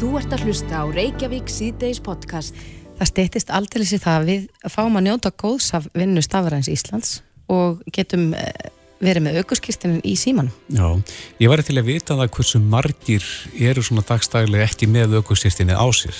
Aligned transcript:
Þú 0.00 0.14
ert 0.16 0.32
að 0.32 0.46
hlusta 0.48 0.78
á 0.80 0.84
Reykjavík 0.88 1.50
síðdeis 1.52 1.98
podcast. 2.00 2.56
Það 2.96 3.08
steytist 3.10 3.50
aldrei 3.52 3.82
sér 3.84 4.00
það 4.00 4.14
að 4.16 4.30
við 4.30 4.70
fáum 4.72 4.94
að 4.96 5.04
njóta 5.04 5.30
góðs 5.42 5.66
af 5.76 5.90
vinnu 5.92 6.22
Stafræns 6.24 6.70
Íslands 6.72 7.10
og 7.52 7.82
getum 7.92 8.30
eh, 8.32 8.70
verið 9.04 9.26
með 9.26 9.36
aukurskistinin 9.42 10.00
í 10.00 10.14
síman. 10.16 10.48
Já, 10.72 10.88
ég 11.36 11.52
væri 11.52 11.66
til 11.68 11.76
að 11.82 11.90
vita 11.90 12.16
það 12.16 12.32
hversu 12.38 12.62
margir 12.64 13.26
eru 13.60 13.84
svona 13.84 14.06
dagstæðilega 14.08 14.70
ekki 14.70 14.88
með 14.88 15.18
aukurskistinin 15.20 15.76
á 15.76 15.84
sér. 15.92 16.16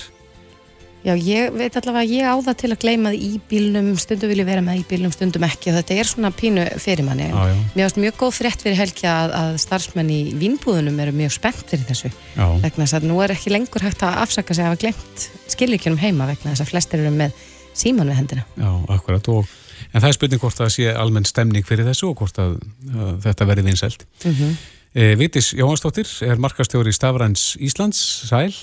Já, 1.01 1.15
ég 1.17 1.53
veit 1.57 1.73
allavega 1.79 2.03
að 2.05 2.11
ég 2.13 2.27
á 2.29 2.35
það 2.45 2.57
til 2.61 2.69
að 2.69 2.81
gleyma 2.83 3.09
það 3.09 3.23
í 3.25 3.29
bílnum, 3.49 3.87
stundum 3.97 4.29
vil 4.29 4.41
ég 4.43 4.45
vera 4.45 4.61
með 4.61 4.81
í 4.81 4.83
bílnum, 4.91 5.13
stundum 5.15 5.45
ekki 5.47 5.71
og 5.71 5.77
þetta 5.79 5.95
er 5.97 6.09
svona 6.11 6.29
pínu 6.37 6.65
fyrir 6.83 7.07
manni. 7.07 7.29
Já, 7.31 7.39
já. 7.49 7.55
Mér 7.73 7.87
finnst 7.87 8.01
mjög 8.03 8.19
góð 8.19 8.35
frétt 8.37 8.61
fyrir 8.61 8.77
helgi 8.77 9.07
að, 9.09 9.33
að 9.39 9.57
starfsmenn 9.63 10.11
í 10.13 10.19
vínbúðunum 10.37 10.99
eru 11.01 11.15
mjög 11.17 11.33
spennt 11.39 11.73
fyrir 11.73 11.87
þessu. 11.89 12.11
Já. 12.35 12.45
Vegna 12.61 12.85
þess 12.85 12.99
að 12.99 13.07
nú 13.09 13.17
er 13.25 13.33
ekki 13.33 13.53
lengur 13.55 13.87
hægt 13.87 14.05
að 14.05 14.19
afsaka 14.27 14.53
sig 14.53 14.65
að 14.65 14.69
hafa 14.69 14.81
glemt 14.83 15.25
skilvíkjunum 15.55 16.03
heima 16.03 16.29
vegna 16.29 16.53
þess 16.53 16.67
að 16.67 16.71
flestir 16.75 17.01
eru 17.01 17.15
með 17.15 17.41
síman 17.81 18.11
við 18.11 18.21
hendina. 18.21 18.45
Já, 18.61 18.69
akkurat 18.93 19.31
og 19.33 19.49
en 19.91 20.03
það 20.03 20.09
er 20.11 20.17
spurning 20.19 20.43
hvort 20.43 20.61
það 20.61 20.71
sé 20.75 20.93
almenn 20.93 21.27
stemning 21.27 21.65
fyrir 21.67 21.87
þessu 21.89 22.11
og 22.11 22.21
hvort 22.21 22.37
að, 22.41 22.59
að 22.93 23.17
þetta 23.25 23.49
verði 23.49 23.65
vinsælt. 23.71 24.05
Mm 24.21 24.37
-hmm. 24.37 24.55
e, 24.93 25.09
Vitis 25.19 25.53
Jóhansdóttir 25.57 26.13
er 26.27 26.37
markastjóri 26.37 26.93
Stafræns 26.93 27.55
Íslands, 27.59 28.01
sæl. 28.29 28.53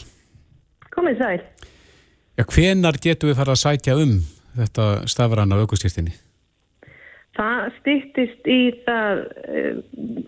Komið 0.95 1.19
sæl. 1.19 1.41
Já, 2.39 2.45
hvenar 2.47 2.95
getum 3.03 3.33
við 3.33 3.41
fara 3.41 3.55
að 3.57 3.63
sætja 3.65 3.99
um 3.99 4.15
þetta 4.55 4.85
stafræna 5.11 5.59
aukustýrtinni? 5.59 6.13
Það 7.35 7.65
stýttist 7.81 8.47
í 8.51 8.61
það 8.87 9.25
uh, 9.27 9.81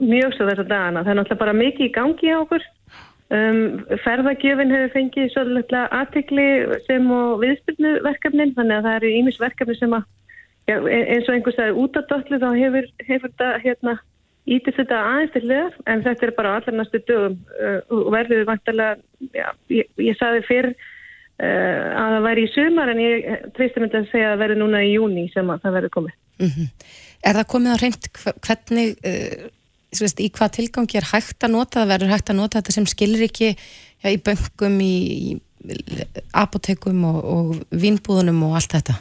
mjög 0.02 0.34
svo 0.34 0.48
þess 0.48 0.64
að 0.64 0.72
dagana. 0.72 1.04
Það 1.06 1.12
er 1.12 1.18
náttúrulega 1.20 1.42
bara 1.44 1.56
mikið 1.60 1.86
í 1.86 1.92
gangi 1.94 2.34
á 2.34 2.38
okkur. 2.42 2.66
Um, 3.30 3.60
ferðagjöfin 4.02 4.74
hefur 4.74 4.94
fengið 4.96 5.28
svolítið 5.30 5.84
aðtikli 6.00 6.46
sem 6.88 7.10
og 7.14 7.36
viðspilnuverkefnin 7.44 8.56
þannig 8.56 8.80
að 8.80 8.86
það 8.88 8.96
eru 8.98 9.12
ímisverkefni 9.20 9.76
sem 9.78 9.94
að 9.94 10.08
já, 10.66 10.76
e-, 10.80 11.04
eins 11.14 11.28
og 11.28 11.36
einhvers 11.36 11.60
að 11.62 11.78
út 11.78 11.94
á 11.94 12.02
dotlu 12.10 12.40
þá 12.42 12.48
hefur, 12.58 12.88
hefur 13.06 13.30
þetta 13.30 13.50
hérna 13.62 13.94
ítist 14.50 14.80
þetta 14.82 14.98
aðeins 15.12 15.34
til 15.36 15.44
þér 15.46 15.78
en 15.94 16.02
þetta 16.08 16.26
er 16.26 16.34
bara 16.40 16.56
allar 16.58 16.76
næstu 16.80 17.02
dögum 17.06 17.38
uh, 17.54 17.78
og 17.94 18.10
verður 18.16 18.48
vantarlega, 18.50 18.98
já, 19.30 19.46
ég, 19.78 19.94
ég 20.10 20.18
saði 20.18 20.42
fyrr 20.50 20.72
að 21.40 22.14
það 22.14 22.26
væri 22.26 22.42
í 22.44 22.50
sumar 22.54 22.92
en 22.92 23.00
ég 23.02 23.46
tristum 23.56 23.86
þetta 23.86 24.02
að 24.02 24.10
segja 24.12 24.32
að 24.34 24.42
verður 24.42 24.60
núna 24.62 24.82
í 24.84 24.92
júni 24.92 25.24
sem 25.34 25.52
að 25.52 25.62
það 25.64 25.76
verður 25.78 25.94
komið. 25.96 26.18
Mm 26.40 26.52
-hmm. 26.56 26.68
Er 27.20 27.38
það 27.38 27.50
komið 27.52 27.74
á 27.74 27.80
reynd 27.80 28.08
hvernig, 28.46 28.88
uh, 29.10 29.46
veist, 30.00 30.20
í 30.20 30.28
hvað 30.30 30.54
tilgangi 30.56 31.00
er 31.00 31.10
hægt 31.12 31.44
að 31.44 31.54
nota 31.56 31.80
það, 31.80 31.92
verður 31.92 32.12
hægt 32.14 32.30
að 32.30 32.40
nota 32.40 32.58
þetta 32.60 32.76
sem 32.76 32.86
skilur 32.86 33.26
ekki 33.28 33.48
já, 33.56 34.08
í 34.08 34.18
böngum, 34.26 34.80
í, 34.80 34.96
í 35.28 35.30
apotekum 36.32 37.04
og, 37.04 37.20
og 37.24 37.46
vínbúðunum 37.70 38.42
og 38.48 38.56
allt 38.60 38.76
þetta? 38.78 38.96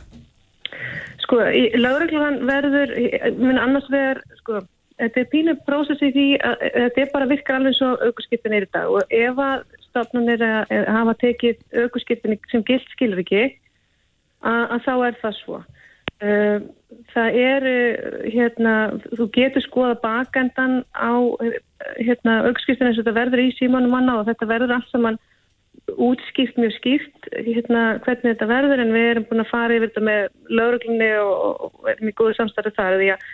Sko, 1.24 1.44
í 1.46 1.70
lauruglan 1.78 2.42
verður, 2.48 2.96
minn 3.38 3.62
annars 3.62 3.88
verður, 3.92 4.24
sko, 4.42 4.62
þetta 5.00 5.22
er 5.22 5.30
pínu 5.32 5.56
prósessi 5.68 6.12
því 6.16 6.28
að 6.44 6.64
þetta 6.76 7.04
er 7.04 7.12
bara 7.14 7.30
virkar 7.30 7.60
alveg 7.60 7.78
svo 7.78 7.94
aukurskiptin 8.02 8.56
er 8.58 8.66
þetta 8.68 8.88
og 8.90 9.14
ef 9.14 9.44
að 9.44 9.64
stofnunir 10.00 10.44
hafa 10.88 11.18
tekið 11.20 11.84
aukurskiptin 11.84 12.40
sem 12.52 12.64
gilt 12.68 12.88
skilur 12.96 13.22
ekki 13.24 13.44
að, 14.40 14.80
þá 14.86 14.94
er 14.96 15.20
það 15.24 15.38
svo. 15.44 15.60
Það 17.14 17.38
er, 17.40 17.66
hérna, 18.28 18.76
þú 19.16 19.30
getur 19.36 19.64
skoða 19.64 20.00
bakendan 20.04 20.82
á 20.92 21.16
hérna, 22.00 22.42
aukurskiptin 22.48 22.90
eins 22.90 23.00
og 23.00 23.06
þetta 23.06 23.20
verður 23.20 23.44
í 23.46 23.52
símanum 23.60 23.94
manna 23.94 24.20
og 24.20 24.30
þetta 24.32 24.50
verður 24.50 24.78
allt 24.78 24.90
saman 24.92 25.20
útskipt 25.98 26.58
mjög 26.60 26.74
skipt 26.78 27.30
hérna, 27.34 28.00
hvernig 28.04 28.34
þetta 28.34 28.48
verður 28.50 28.84
en 28.84 28.94
við 28.94 29.08
erum 29.12 29.28
búin 29.30 29.44
að 29.44 29.52
fara 29.52 29.78
yfir 29.78 29.92
þetta 29.92 30.06
með 30.06 30.26
lauruglunni 30.60 31.12
og, 31.24 31.70
og 31.70 31.94
erum 31.94 32.12
í 32.12 32.16
góðu 32.18 32.36
samstarfi 32.38 32.74
þar 32.76 32.98
því 33.00 33.14
að 33.16 33.30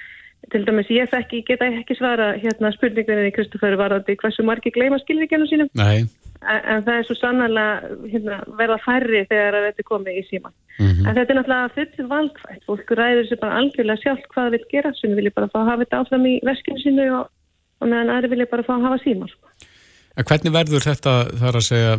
til 0.53 0.61
dæmis 0.67 0.91
ég 0.93 1.09
þekki, 1.09 1.41
geta 1.47 1.69
ekki 1.71 1.97
svara 1.97 2.33
hérna 2.37 2.71
spurningunni 2.75 3.31
í 3.31 3.33
Kristoffer 3.35 3.77
varðandi 3.79 4.17
hversu 4.21 4.45
margi 4.45 4.73
gleyma 4.75 4.99
skilvíkjanu 5.01 5.49
sínum 5.49 5.71
Nei. 5.77 6.05
En, 6.45 6.83
það 6.85 6.97
er 6.97 7.07
svo 7.07 7.15
sannarlega 7.17 7.95
hérna, 8.11 8.43
verða 8.59 8.77
færri 8.85 9.25
þegar 9.29 9.59
þetta 9.67 9.83
er 9.83 9.91
komið 9.91 10.21
í 10.21 10.27
síman 10.29 10.53
Mm 10.75 10.87
-hmm. 10.87 11.07
en 11.07 11.15
þetta 11.15 11.31
er 11.31 11.37
náttúrulega 11.37 11.73
full 11.75 12.07
valgfætt 12.11 12.63
fólk 12.67 12.89
ræður 12.99 13.27
sér 13.27 13.39
bara 13.43 13.57
algjörlega 13.59 14.01
sjálf 14.01 14.23
hvað 14.33 14.49
vil 14.53 14.65
gera 14.73 14.91
sem 14.93 15.15
vilja 15.15 15.31
bara 15.35 15.47
fá 15.47 15.57
að 15.61 15.69
hafa 15.69 15.83
þetta 15.83 15.99
áfram 16.01 16.25
í 16.27 16.33
veskinu 16.43 16.79
sínu 16.83 17.05
og, 17.19 17.29
og 17.79 17.87
meðan 17.87 18.11
aðri 18.15 18.31
vilja 18.33 18.51
bara 18.51 18.65
fá 18.67 18.73
að 18.75 18.85
hafa 18.87 18.97
síman 19.05 19.31
sko. 19.31 19.47
En 20.17 20.27
hvernig 20.27 20.51
verður 20.51 20.83
þetta 20.89 21.13
þar 21.41 21.59
að 21.59 21.67
segja 21.69 21.93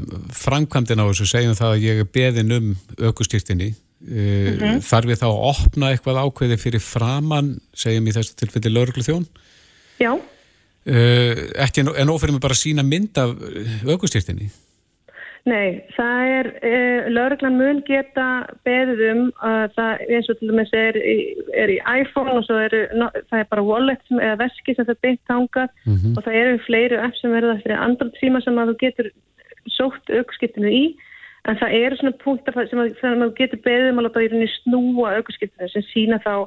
framkvæmdina 0.45 1.03
á 1.05 1.09
þessu, 1.09 1.27
segjum 1.33 1.57
það 1.61 1.73
að 1.73 1.85
ég 1.89 1.97
er 2.03 2.13
beðin 2.17 2.57
um 2.59 2.69
aukustýrtinni 3.09 3.71
mm 3.73 4.61
-hmm. 4.61 4.81
þarf 4.91 5.09
ég 5.13 5.21
þá 5.23 5.29
að 5.33 5.45
opna 5.53 5.91
eitthvað 5.91 6.23
ákveði 6.25 6.57
fyrir 6.65 6.83
framann, 6.85 7.51
segjum 7.73 8.09
í 8.09 8.17
þessu 8.17 8.37
tilfelli 8.37 8.75
lauruglu 8.77 9.03
þjón? 9.09 9.27
Já. 10.05 10.13
Uh, 10.87 11.49
ekki 11.59 11.83
en 11.83 12.13
við 12.15 12.39
bara 12.39 12.55
sína 12.55 12.85
mynd 12.87 13.19
af 13.19 13.33
aukustýrtinni? 13.91 14.47
Nei, 15.47 15.81
það 15.95 16.29
er, 16.35 16.49
uh, 16.67 17.09
lauruglan 17.11 17.59
mun 17.59 17.81
geta 17.87 18.47
beðið 18.67 19.03
um 19.13 19.21
að 19.47 19.75
það 19.77 20.05
eins 20.15 20.31
og 20.31 20.39
til 20.39 20.51
dæmis 20.51 20.73
er, 20.75 20.99
er 21.59 21.73
í 21.75 21.79
iPhone 22.01 22.35
og 22.35 22.47
svo 22.47 22.59
er, 22.65 22.77
no, 22.99 23.09
það 23.31 23.43
er 23.43 23.51
bara 23.51 23.67
wallet 23.67 24.03
sem, 24.07 24.23
eða 24.23 24.41
veski 24.45 24.75
sem 24.75 24.89
það 24.89 25.03
beitt 25.07 25.23
tangað 25.31 25.71
mm 25.87 25.97
-hmm. 25.97 26.15
og 26.17 26.27
það 26.27 26.39
eru 26.41 26.63
fleiri 26.67 27.03
app 27.03 27.19
sem 27.19 27.35
verða 27.35 27.59
fyrir 27.63 27.83
andra 27.83 28.11
tíma 28.21 28.43
sem 28.43 28.59
að 28.59 28.71
þú 28.71 28.77
getur 28.85 29.11
sótt 29.77 30.11
aukskiptinu 30.11 30.71
í 30.71 30.85
en 31.47 31.59
það 31.61 31.77
eru 31.83 31.97
svona 31.97 32.19
punktar 32.23 32.59
sem 32.71 32.79
að, 32.79 32.95
að 33.03 33.23
þú 33.23 33.33
getur 33.39 33.65
beðið 33.67 33.91
um 33.91 33.99
að 33.99 34.07
láta 34.07 34.23
í 34.23 34.31
rauninni 34.31 34.51
snúa 34.61 35.17
aukskiptinu 35.19 35.69
sem 35.71 35.87
sína 35.93 36.19
þá 36.27 36.47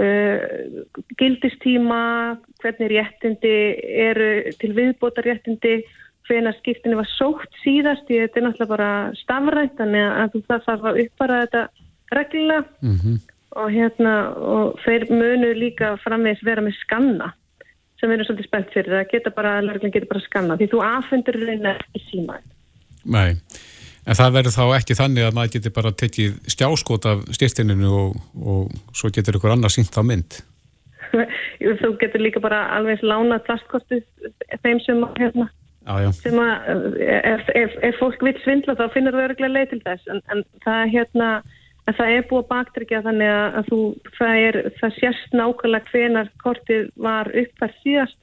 uh, 0.00 0.84
gildistíma, 1.20 2.02
hvernig 2.62 2.92
réttindi 2.94 3.56
eru 4.08 4.30
til 4.60 4.72
viðbóta 4.76 5.24
réttindi 5.26 5.80
hvena 6.30 6.52
skiptinu 6.58 7.00
var 7.00 7.08
sótt 7.16 7.58
síðast 7.64 8.06
því 8.06 8.22
þetta 8.22 8.38
er 8.38 8.46
náttúrulega 8.46 8.74
bara 8.74 8.90
stafrænt 9.18 9.76
þannig 9.80 10.06
að 10.06 10.32
þú 10.34 10.42
það 10.46 10.64
þarf 10.68 10.86
að 10.90 11.00
uppfara 11.04 11.40
þetta 11.44 11.62
reglulega. 12.14 12.64
Mm 12.80 12.96
-hmm. 12.96 13.18
og 13.60 13.68
hérna 13.74 14.14
og 14.54 14.78
þeir 14.84 15.02
munu 15.10 15.50
líka 15.58 15.96
framvegs 16.04 16.44
vera 16.46 16.62
með 16.62 16.76
skanna 16.84 17.32
sem 17.98 18.08
við 18.08 18.14
erum 18.14 18.26
svolítið 18.26 18.46
spennt 18.46 18.70
fyrir. 18.74 18.92
Það 18.92 19.10
geta 19.12 19.30
bara, 19.30 19.60
lörglega 19.60 19.94
geta 19.94 20.12
bara 20.12 20.26
skanna 20.28 20.56
því 20.56 20.66
þú 20.70 20.82
aðfundur 20.86 21.36
reyna 21.46 21.74
ekki 21.74 22.00
síma 22.10 22.38
Nei, 23.04 23.34
en 24.10 24.18
það 24.18 24.36
verður 24.36 24.56
þá 24.56 24.64
ekki 24.80 24.98
þannig 24.98 25.26
að 25.26 25.36
maður 25.36 25.54
getur 25.56 25.74
bara 25.76 25.92
tekið 26.02 26.38
stjáskot 26.50 27.06
af 27.10 27.22
styrtininu 27.36 27.90
og, 27.94 28.16
og 28.42 28.96
svo 28.96 29.12
getur 29.14 29.38
ykkur 29.38 29.54
annars 29.54 29.78
sínt 29.78 29.94
á 29.94 30.02
mynd. 30.02 30.40
Þú 31.80 31.94
getur 32.00 32.22
líka 32.22 32.42
bara 32.42 32.64
alveg 32.74 33.02
lána 33.06 33.38
plastkortu 33.46 34.00
þeim 34.64 34.82
sem 34.86 35.02
hérna 35.18 35.50
Já, 35.80 35.94
já. 36.04 36.10
sem 36.12 36.36
að 36.38 36.98
ef, 37.00 37.48
ef, 37.56 37.76
ef 37.88 37.96
fólk 37.98 38.20
vil 38.22 38.36
svindla 38.44 38.76
þá 38.78 38.84
finnur 38.92 39.16
það 39.16 39.26
örgulega 39.30 39.54
leið 39.54 39.70
til 39.70 39.80
þess. 39.86 40.08
En, 40.12 40.20
en 40.34 40.42
það, 40.64 40.82
hérna, 40.92 41.28
það 41.88 42.12
er 42.16 42.26
búið 42.30 42.42
að 42.42 42.50
baktryggja 42.50 43.02
þannig 43.06 43.32
að 43.32 43.70
þú, 43.70 43.78
það, 44.18 44.40
er, 44.48 44.58
það 44.80 44.98
sérst 44.98 45.38
nákvæmlega 45.40 45.94
hvenar 45.94 46.32
kortið 46.44 46.90
var 47.00 47.32
uppfært 47.42 47.80
síðast 47.84 48.18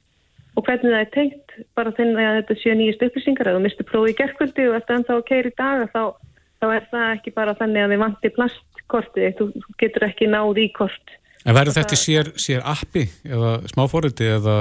og 0.58 0.66
hvernig 0.66 0.90
það 0.90 1.04
er 1.04 1.12
tengt 1.14 1.54
bara 1.78 1.92
þinn 1.94 2.16
að 2.18 2.40
þetta 2.40 2.56
séu 2.58 2.74
nýjast 2.78 3.04
upplýsingar 3.06 3.50
eða 3.52 3.62
mistu 3.62 3.86
prófi 3.86 4.10
í 4.10 4.18
gerðkvöldi 4.18 4.66
og 4.66 4.76
eftir 4.80 4.96
ennþá 4.96 5.14
að 5.14 5.26
keira 5.28 5.52
í 5.52 5.56
dag 5.60 5.84
þá, 5.92 6.02
þá 6.58 6.66
er 6.72 6.88
það 6.90 7.06
ekki 7.12 7.34
bara 7.36 7.54
þannig 7.60 7.84
að 7.84 7.92
við 7.92 8.02
vanti 8.02 8.32
plastkortið, 8.34 9.28
þú, 9.38 9.48
getur 9.78 10.06
ekki 10.08 10.30
náð 10.32 10.62
í 10.64 10.68
kort. 10.74 11.14
En 11.46 11.54
verður 11.54 11.78
þetta 11.78 11.98
sér, 12.00 12.30
sér 12.42 12.64
appi 12.66 13.04
eða 13.28 13.52
smáfóriti 13.70 14.26
eða 14.34 14.56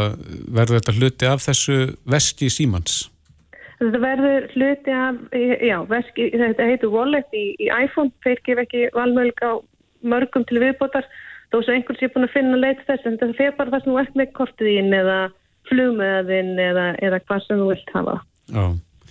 verður 0.54 0.78
þetta 0.78 0.98
hluti 1.00 1.30
af 1.32 1.42
þessu 1.48 1.80
veski 2.06 2.52
símans? 2.54 3.08
Þetta 3.82 4.02
verður 4.02 4.46
hluti 4.54 4.94
af, 4.94 5.18
já, 5.34 5.78
veski, 5.90 6.30
þetta 6.34 6.70
heitur 6.70 6.94
wallet 6.94 7.34
í, 7.34 7.48
í 7.58 7.72
iPhone, 7.74 8.14
þeir 8.26 8.44
gef 8.46 8.62
ekki 8.68 8.86
valmöðlug 8.94 9.42
á 9.42 9.54
mörgum 10.06 10.46
til 10.50 10.62
viðbótar, 10.62 11.10
þó 11.50 11.60
sem 11.66 11.80
einhvers 11.80 12.06
er 12.06 12.14
búin 12.14 12.30
að 12.30 12.34
finna 12.38 12.62
leita 12.62 12.86
þess, 12.86 13.06
en 13.06 13.18
þetta 13.18 13.38
fer 13.38 13.54
bara 13.58 13.74
það 13.74 13.84
sem 13.84 13.94
þú 13.94 14.00
ert 14.02 14.18
með 14.22 14.34
kortið 14.38 14.72
ín 14.78 14.98
eða 14.98 15.20
flugmeðin 15.70 16.58
eða, 16.62 16.90
eða 17.04 17.22
hvað 17.26 17.46
sem 17.46 17.62
þú 17.62 17.70
vilt 17.72 17.94
hafa. 17.96 18.18
Já. 18.48 18.66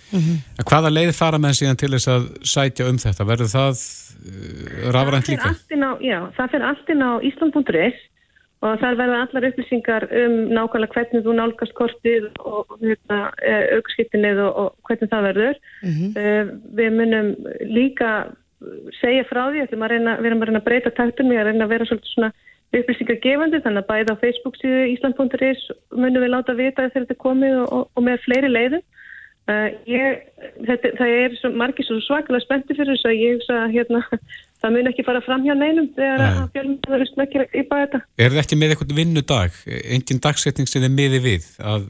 Mm 0.07 0.19
-hmm. 0.23 0.37
Hvaða 0.69 0.89
leið 0.97 1.11
fara 1.15 1.37
með 1.37 1.53
síðan 1.59 1.79
til 1.79 1.91
þess 1.93 2.07
að 2.07 2.23
sætja 2.53 2.89
um 2.89 2.97
þetta? 2.97 3.29
Verður 3.31 3.49
það 3.57 3.73
uh, 3.75 4.91
rafrænt 4.95 5.27
líka? 5.27 5.49
Á, 5.51 5.91
já, 6.01 6.19
það 6.37 6.51
fyrir 6.51 6.69
alltinn 6.69 7.01
á 7.03 7.11
Ísland.is 7.27 7.97
og 8.65 8.79
þar 8.81 8.95
verða 8.97 9.17
allar 9.21 9.47
upplýsingar 9.49 10.03
um 10.21 10.33
nákvæmlega 10.55 10.93
hvernig 10.95 11.25
þú 11.25 11.31
nálgast 11.37 11.73
kortið 11.77 12.23
og 12.39 12.65
hérna, 12.81 13.19
aukskiptinnið 13.75 14.39
og, 14.47 14.51
og 14.57 14.67
hvernig 14.87 15.11
það 15.11 15.27
verður. 15.29 15.55
Mm 15.83 15.93
-hmm. 15.93 16.09
uh, 16.23 16.45
við 16.79 16.89
munum 16.97 17.27
líka 17.61 18.11
segja 19.01 19.23
frá 19.29 19.43
því, 19.51 19.67
að 19.69 19.91
reyna, 19.91 20.17
við 20.17 20.29
erum 20.29 20.41
að 20.41 20.49
reyna 20.49 20.61
að 20.61 20.67
breyta 20.67 20.91
taktum, 20.97 21.29
við 21.29 21.37
erum 21.37 21.47
að 21.47 21.51
reyna 21.51 21.65
að 21.65 21.73
vera 21.73 21.85
svolítið 21.85 22.13
svona 22.13 22.31
upplýsingar 22.75 23.21
gefandi, 23.23 23.61
þannig 23.63 23.83
að 23.85 23.89
bæða 23.91 24.17
á 24.17 24.21
Facebook 24.21 24.59
síðu 24.59 24.83
Ísland.is 24.93 25.63
munum 25.95 26.23
við 26.23 26.33
láta 26.33 26.57
vita 26.57 26.87
þegar 26.87 27.05
þetta 27.05 27.15
er 27.15 27.23
komið 27.23 27.59
og, 27.63 27.83
og 27.87 28.03
með 28.03 28.23
fleiri 28.25 28.51
leiðum 28.51 28.85
Uh, 29.47 29.69
ég, 29.87 30.25
þetta, 30.67 30.89
það 30.97 31.13
er 31.21 31.35
svo, 31.39 31.49
margir 31.55 31.85
svo 31.87 32.01
svakalega 32.03 32.43
spennti 32.43 32.75
fyrir 32.75 32.97
þess 32.97 33.07
að 33.07 33.13
ég 33.15 33.37
hugsa 33.37 33.59
hérna, 33.71 34.01
það 34.59 34.73
mun 34.75 34.89
ekki 34.91 35.05
fara 35.07 35.21
fram 35.23 35.45
hjá 35.45 35.53
neinum 35.55 35.87
þegar 35.95 36.19
Nei. 36.19 36.25
að 36.41 36.49
fjölmynda 36.57 36.91
verður 36.91 37.09
smekkir 37.13 37.43
í 37.45 37.63
bæða 37.69 37.85
þetta. 37.85 38.01
Er 38.25 38.33
það 38.33 38.41
ekki 38.41 38.57
með 38.59 38.73
eitthvað 38.73 38.91
vinnudag, 38.97 39.61
engin 39.95 40.19
dagsetning 40.25 40.67
sem 40.67 40.83
þið 40.83 40.97
miði 40.97 41.21
við 41.23 41.47
að 41.63 41.87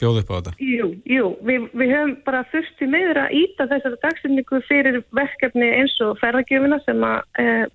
bjóða 0.00 0.22
upp 0.24 0.32
á 0.32 0.36
þetta? 0.38 0.54
Jú, 0.64 0.88
jú, 1.12 1.28
við, 1.50 1.68
við 1.82 1.92
höfum 1.92 2.16
bara 2.24 2.42
þurft 2.54 2.80
í 2.80 2.90
meður 2.96 3.20
að 3.26 3.36
íta 3.42 3.68
þessari 3.74 4.02
dagsetningu 4.06 4.64
fyrir 4.70 5.00
verkefni 5.20 5.68
eins 5.76 6.00
og 6.08 6.16
ferðargjöfuna 6.24 6.80
sem 6.86 7.04
að 7.10 7.44
uh, 7.44 7.66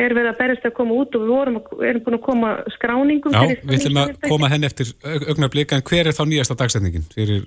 er 0.00 0.14
verið 0.16 0.30
að 0.32 0.38
berjast 0.42 0.68
að 0.68 0.76
koma 0.76 1.00
út 1.00 1.16
og 1.16 1.24
við 1.24 1.32
vorum, 1.32 1.58
erum 1.86 2.04
búin 2.04 2.18
að 2.18 2.24
koma 2.26 2.52
skráningum 2.74 3.34
Já, 3.34 3.42
við 3.62 3.78
ætlum 3.78 4.02
að 4.02 4.14
koma 4.26 4.50
henni 4.52 4.70
eftir 4.70 4.92
augnablika, 5.30 5.78
en 5.78 5.86
hver 5.86 6.10
er 6.10 6.16
þá 6.16 6.24
nýjasta 6.28 6.58
dagsetningin 6.58 7.08
fyrir 7.14 7.44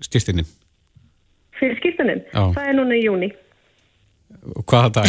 styrtinni? 0.00 0.46
fyrir 1.60 1.78
skiptunin. 1.80 2.26
Já. 2.32 2.42
Það 2.56 2.66
er 2.66 2.76
núna 2.78 2.98
í 2.98 3.04
júni. 3.04 3.30
Og 4.56 4.64
hvaða 4.70 5.00
dag? 5.00 5.08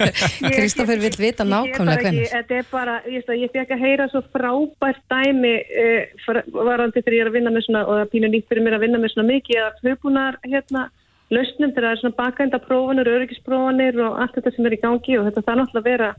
Kristófer 0.56 0.98
vill 0.98 1.14
vita 1.20 1.44
nákvæmlega 1.46 2.02
hvernig. 2.02 2.24
hvenær. 2.24 2.32
Þetta 2.32 2.56
er 2.58 2.70
bara, 2.72 2.96
ég, 3.04 3.20
veist 3.20 3.30
að 3.30 3.42
ég 3.42 3.52
fekk 3.54 3.74
að 3.76 3.84
heyra 3.84 4.08
svo 4.10 4.22
frábært 4.32 5.02
dæmi 5.12 5.52
uh, 5.84 6.40
varandi 6.56 7.02
þegar 7.02 7.18
ég 7.18 7.24
er 7.24 7.30
að 7.30 7.36
vinna 7.36 7.52
með 7.54 7.66
svona, 7.68 7.84
og 7.86 7.98
það 7.98 8.02
er 8.06 8.10
pínu 8.14 8.32
nýtt 8.32 8.48
fyrir 8.48 8.66
mér 8.66 8.78
að 8.78 8.84
vinna 8.86 9.02
með 9.02 9.14
svona 9.14 9.28
mikið 9.28 9.60
að 9.66 9.86
hugbúnar 9.86 10.40
hérna 10.48 10.86
lausnum 11.32 11.72
þegar 11.72 11.88
það 11.88 11.94
er 11.94 12.02
svona 12.02 12.18
bakænda 12.18 12.60
prófanir, 12.62 13.10
öryggisprófanir 13.16 13.98
og 14.04 14.20
allt 14.22 14.36
þetta 14.36 14.52
sem 14.54 14.68
er 14.68 14.76
í 14.76 14.82
gangi 14.82 15.18
og 15.18 15.26
þetta 15.28 15.44
þarf 15.46 15.60
náttúrulega 15.62 15.82
að 15.82 15.90
vera 15.90 16.12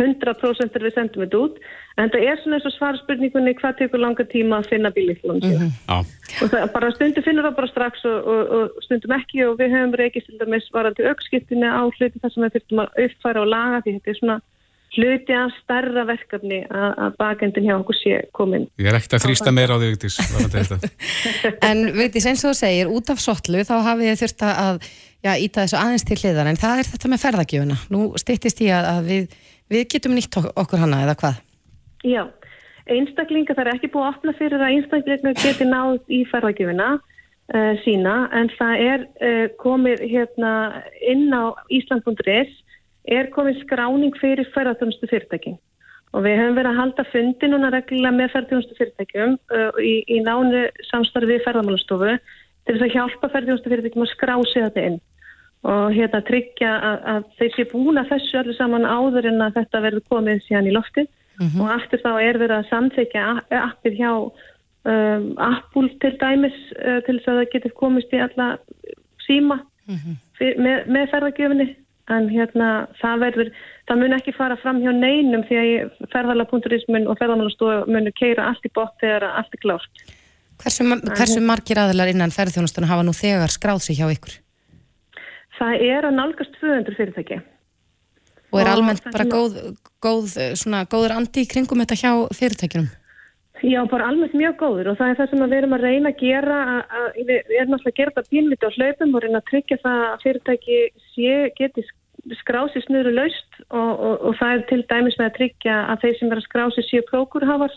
100% 0.00 0.76
er 0.78 0.84
við 0.86 0.94
sendum 0.96 1.22
þetta 1.24 1.40
út. 1.44 1.58
En 2.00 2.08
það 2.12 2.22
er 2.30 2.38
svona 2.40 2.56
eins 2.56 2.68
og 2.68 2.72
svara 2.72 3.00
spurningunni 3.02 3.52
hvað 3.58 3.74
tekur 3.82 4.00
langa 4.00 4.24
tíma 4.32 4.62
að 4.62 4.70
finna 4.72 4.92
bílíklunum 4.94 5.42
síðan 5.44 5.74
Já, 5.74 5.98
og 5.98 6.52
það 6.54 6.70
bara 6.72 6.92
stundum 6.94 7.26
finnur 7.26 7.48
það 7.48 7.58
bara 7.58 7.72
strax 7.72 8.06
og, 8.08 8.30
og, 8.32 8.54
og 8.56 8.86
stundum 8.86 9.12
ekki 9.18 9.42
og 9.44 9.58
við 9.60 9.74
höfum 9.76 9.92
reykist 10.00 10.30
til 10.30 10.40
dæmis 10.40 10.70
varandi 10.72 11.04
aukskiptinni 11.10 11.68
á 11.68 11.82
hluti 11.84 12.22
þar 12.22 12.32
sem 12.32 12.46
við 12.46 12.56
þurftum 12.56 12.82
að 12.86 13.04
uppfæra 13.04 13.44
og 13.44 13.52
laga 13.52 13.82
því 13.82 13.96
þetta 13.98 14.14
er 14.14 14.20
svona 14.22 14.38
hluti 14.96 15.34
af 15.36 15.52
stærra 15.62 16.04
verkefni 16.08 16.58
að, 16.68 16.90
að 17.04 17.14
bakendin 17.20 17.64
hjá 17.64 17.74
okkur 17.78 17.96
sé 17.96 18.18
komin. 18.36 18.66
ég 18.80 18.90
er 18.90 18.98
ekkert 18.98 19.16
að 19.16 19.24
þrýsta 19.26 19.54
meira 19.54 19.76
á 19.76 19.80
því, 19.80 20.10
þetta. 20.52 20.90
En 21.70 21.80
veit 21.96 22.12
ég, 22.18 22.26
eins 22.28 22.44
og 22.44 22.52
þú 22.52 22.58
segir, 22.58 22.92
út 22.92 23.12
af 23.12 23.22
sotlu 23.22 23.64
þá 23.68 23.74
hafið 23.88 24.10
þið 24.10 24.20
þurft 24.22 24.44
að 24.50 24.82
já, 25.22 25.32
íta 25.38 25.64
þessu 25.64 25.78
aðeins 25.80 26.06
til 26.08 26.18
hliðar, 26.20 26.50
en 26.50 26.60
það 26.60 26.82
er 26.82 26.90
þetta 26.90 27.12
með 27.12 27.22
ferðagjöfuna. 27.24 27.78
Nú 27.94 28.04
styttist 28.20 28.62
í 28.64 28.68
að, 28.74 28.88
að 28.92 29.08
við, 29.08 29.36
við 29.72 29.88
getum 29.94 30.16
nýtt 30.18 30.38
ok- 30.40 30.52
okkur 30.64 30.82
hana 30.82 31.02
eða 31.06 31.16
hvað? 31.22 31.40
Já, 32.02 32.22
einstaklinga 32.90 33.54
það 33.56 33.64
er 33.64 33.72
ekki 33.76 33.92
búið 33.94 34.08
að 34.08 34.12
opna 34.16 34.36
fyrir 34.40 34.60
að 34.60 34.76
einstaklinga 34.76 35.34
geti 35.38 35.68
náð 35.68 36.00
í 36.12 36.20
ferðagjöfina 36.32 36.90
uh, 36.98 37.72
sína 37.84 38.16
en 38.34 38.50
það 38.58 38.84
er 38.88 39.06
uh, 39.06 39.46
komið 39.62 40.04
hérna 40.10 40.52
inn 41.00 41.30
á 41.30 41.54
Ísland.is 41.72 42.52
er 43.10 43.30
komið 43.34 43.62
skráning 43.64 44.14
fyrir 44.20 44.48
ferðarþjónustu 44.54 45.08
fyrirtæki 45.10 45.56
og 46.12 46.26
við 46.26 46.36
höfum 46.38 46.58
verið 46.58 46.70
að 46.70 46.80
halda 46.80 47.04
fundi 47.10 47.48
núna 47.48 47.70
reglulega 47.72 48.16
með 48.18 48.34
ferðarþjónustu 48.34 48.76
fyrirtækjum 48.78 49.38
uh, 49.38 49.80
í, 49.82 49.94
í 50.06 50.20
nánu 50.26 50.66
samstarfi 50.90 51.32
við 51.32 51.44
ferðarmálastofu 51.46 52.12
til 52.18 52.76
þess 52.76 52.86
að 52.86 52.94
hjálpa 52.98 53.32
ferðarþjónustu 53.32 53.72
fyrirtækjum 53.72 54.06
að 54.06 54.12
skrá 54.12 54.36
sig 54.52 54.66
þetta 54.68 54.86
inn 54.90 55.00
og 55.62 55.92
hérna 55.94 56.20
tryggja 56.26 56.70
að, 56.74 57.02
að 57.12 57.26
þeir 57.38 57.52
sé 57.56 57.64
búin 57.70 58.00
að 58.00 58.08
þessu 58.16 58.38
allir 58.40 58.56
saman 58.58 58.86
áður 58.86 59.28
en 59.30 59.44
að 59.46 59.58
þetta 59.60 59.82
verður 59.84 60.08
komið 60.10 60.40
síðan 60.48 60.70
í 60.70 60.72
lofti 60.74 61.04
og 61.62 61.68
aftur 61.70 62.02
þá 62.02 62.10
er 62.22 62.38
verið 62.38 62.56
að 62.56 62.70
samþykja 62.70 63.22
a- 63.30 63.60
appið 63.70 63.94
hjá 64.00 64.10
um, 64.14 65.28
Apple 65.38 65.88
til 66.02 66.12
dæmis 66.20 66.58
uh, 66.76 66.98
til 67.06 67.18
þess 67.18 67.28
að 67.30 67.38
það 67.40 67.52
getur 67.54 67.72
komist 67.78 68.12
í 68.12 68.18
alla 68.22 68.48
síma 69.26 69.60
fyr, 70.38 70.58
með, 70.58 70.86
með 70.90 71.08
ferðargjöfinni 71.14 71.68
en 72.10 72.28
hérna 72.32 72.70
það 72.98 73.22
verður, 73.22 73.50
það 73.88 74.00
mun 74.00 74.16
ekki 74.16 74.34
fara 74.34 74.56
fram 74.62 74.80
hjá 74.82 74.90
neinum 74.96 75.44
því 75.46 75.60
að 75.60 76.08
ferðarla.ismun 76.14 77.06
og 77.06 77.20
ferðarmálastofu 77.20 77.92
munu 77.92 78.12
keira 78.18 78.48
allt 78.50 78.66
í 78.66 78.72
bótt 78.74 78.96
þegar 79.02 79.28
allt 79.30 79.54
er 79.54 79.62
klárt. 79.62 80.04
Hversu, 80.62 80.86
hversu 80.86 81.42
margir 81.42 81.80
aðilar 81.82 82.12
innan 82.12 82.34
ferðarþjónustuna 82.34 82.90
hafa 82.90 83.06
nú 83.06 83.14
þegar 83.16 83.50
skráð 83.50 83.82
sig 83.86 83.98
hjá 83.98 84.06
ykkur? 84.12 84.38
Það 85.58 85.84
er 85.88 86.08
að 86.08 86.16
nálgast 86.18 86.58
200 86.60 86.98
fyrirtæki. 86.98 87.40
Og 88.52 88.60
er 88.60 88.68
Og 88.68 88.72
almennt 88.76 89.06
bara 89.08 89.24
góð, 89.24 89.56
góð, 90.02 90.36
eh, 90.36 90.52
svona, 90.58 90.84
góður 90.84 91.16
andi 91.16 91.44
í 91.44 91.48
kringum 91.48 91.80
þetta 91.82 91.98
hjá 92.02 92.12
fyrirtækjunum? 92.36 92.90
Já, 93.60 93.84
bara 93.86 94.08
almennt 94.08 94.32
mjög 94.34 94.54
góður 94.58 94.88
og 94.90 94.96
það 94.98 95.10
er 95.10 95.18
það 95.18 95.30
sem 95.30 95.42
að 95.44 95.50
við 95.52 95.58
erum 95.60 95.74
að 95.76 95.82
reyna 95.86 96.10
að 96.10 96.22
gera 96.22 96.60
að, 96.74 96.78
að 96.98 97.18
við 97.28 97.50
erum 97.60 97.74
alltaf 97.76 97.90
að 97.90 97.98
gera 97.98 98.12
þetta 98.14 98.32
pínlítið 98.32 98.70
á 98.72 98.76
hlaupum 98.76 99.12
og 99.12 99.22
reyna 99.22 99.40
að 99.42 99.48
tryggja 99.50 99.78
það 99.82 100.04
að 100.06 100.22
fyrirtæki 100.24 100.78
sé, 101.12 101.34
geti 101.60 101.84
skrási 102.40 102.82
snöru 102.86 103.12
laust 103.12 103.60
og, 103.68 103.92
og, 103.92 104.16
og 104.30 104.36
það 104.40 104.54
er 104.56 104.64
til 104.70 104.80
dæmis 104.88 105.18
með 105.20 105.28
að 105.28 105.36
tryggja 105.36 105.76
að 105.92 106.02
þeir 106.02 106.18
sem 106.18 106.32
vera 106.32 106.46
skrási 106.46 106.86
séu 106.88 107.04
prókurhafar 107.10 107.76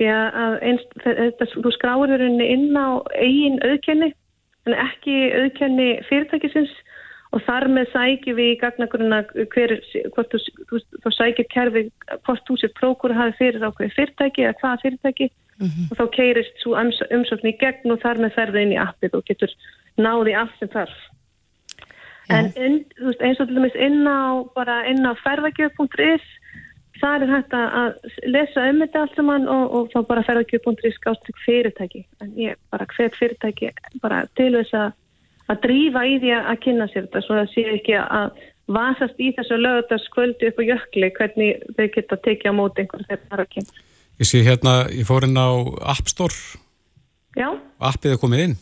því 0.00 0.08
að, 0.16 0.40
að 0.42 0.56
einst, 0.70 0.98
þetta, 1.04 1.48
þú 1.52 1.74
skráir 1.76 2.14
rauninni 2.16 2.48
inn 2.56 2.78
á 2.78 2.88
eigin 3.12 3.60
auðkenni 3.68 4.10
en 4.66 4.78
ekki 4.88 5.16
auðkenni 5.42 5.88
fyrirtækisins 6.08 6.72
og 7.32 7.44
þar 7.46 7.68
með 7.72 7.92
sækjum 7.92 8.36
við 8.36 8.50
í 8.52 8.58
gagnagrunna 8.60 9.22
hver, 9.54 9.76
hvort 10.14 10.34
þú, 10.34 10.80
þú, 11.02 11.12
sækjum 11.16 11.48
kerfi 11.52 11.84
hvort 12.26 12.44
þú 12.48 12.58
sér 12.60 12.74
prókur 12.76 13.14
hafi 13.16 13.38
fyrir 13.38 13.64
ákveði 13.64 13.94
fyrirtæki 13.96 14.44
eða 14.44 14.58
hvaða 14.60 14.82
fyrirtæki 14.84 15.30
og 15.62 15.96
þá 15.98 16.04
keirist 16.16 16.60
svo 16.62 16.76
ums- 16.80 17.06
umsókn 17.14 17.52
í 17.52 17.56
gegn 17.60 17.94
og 17.94 18.02
þar 18.02 18.20
með 18.24 18.36
ferði 18.36 18.66
inn 18.66 18.74
í 18.74 18.80
appið 18.82 19.18
og 19.18 19.26
getur 19.28 19.52
náði 20.00 20.36
allt 20.36 20.54
sem 20.58 20.70
þarf. 20.72 20.94
Já. 22.28 22.38
En 22.38 22.52
inn, 22.56 22.78
veist, 23.02 23.22
eins 23.22 23.40
og 23.42 23.48
til 23.48 23.58
dæmis 23.58 23.76
inn 23.76 24.06
á, 24.06 24.42
bara 24.56 24.82
inn 24.90 25.04
á 25.06 25.12
ferðagjöf.is 25.22 26.24
þar 27.02 27.24
er 27.24 27.32
hægt 27.34 27.54
að 27.56 27.94
lesa 28.30 28.64
um 28.70 28.82
þetta 28.82 29.00
allt 29.02 29.16
saman 29.18 29.48
og, 29.50 29.64
og 29.74 29.88
þá 29.94 29.98
bara 30.10 30.24
ferðagjöf.is 30.28 30.98
skástrygg 31.00 31.40
fyrirtæki. 31.46 32.04
En 32.22 32.34
ég 32.38 32.58
bara 32.70 32.86
hvet 32.96 33.16
fyrirtæki 33.18 33.72
bara 34.02 34.24
til 34.38 34.52
þess 34.58 34.76
að 34.78 34.92
að 35.52 35.60
drífa 35.66 36.02
í 36.08 36.16
því 36.22 36.32
að 36.38 36.58
kynna 36.64 36.88
sér 36.90 37.06
þetta 37.06 37.22
svo 37.26 37.38
að 37.42 37.52
sé 37.52 37.64
ekki 37.76 37.96
að 38.00 38.42
vasast 38.72 39.18
í 39.20 39.30
þessu 39.36 39.58
lögutaskvöldi 39.60 40.50
upp 40.50 40.60
á 40.60 40.64
jökli 40.70 41.08
hvernig 41.18 41.64
þau 41.76 41.86
geta 41.96 42.18
tekið 42.24 42.52
á 42.52 42.54
móti 42.58 42.84
einhver 42.84 43.06
þegar 43.08 43.22
það 43.22 43.38
er 43.38 43.44
að 43.44 43.50
kynna. 43.56 43.86
Ég 44.22 44.28
sé 44.28 44.42
hérna, 44.46 44.74
ég 44.92 45.08
fór 45.08 45.26
inn 45.26 45.40
á 45.40 45.50
App 45.94 46.10
Store, 46.12 46.36
Já, 47.36 47.48
appið 47.80 48.14
er 48.14 48.20
komið 48.20 48.44
inn. 48.46 48.54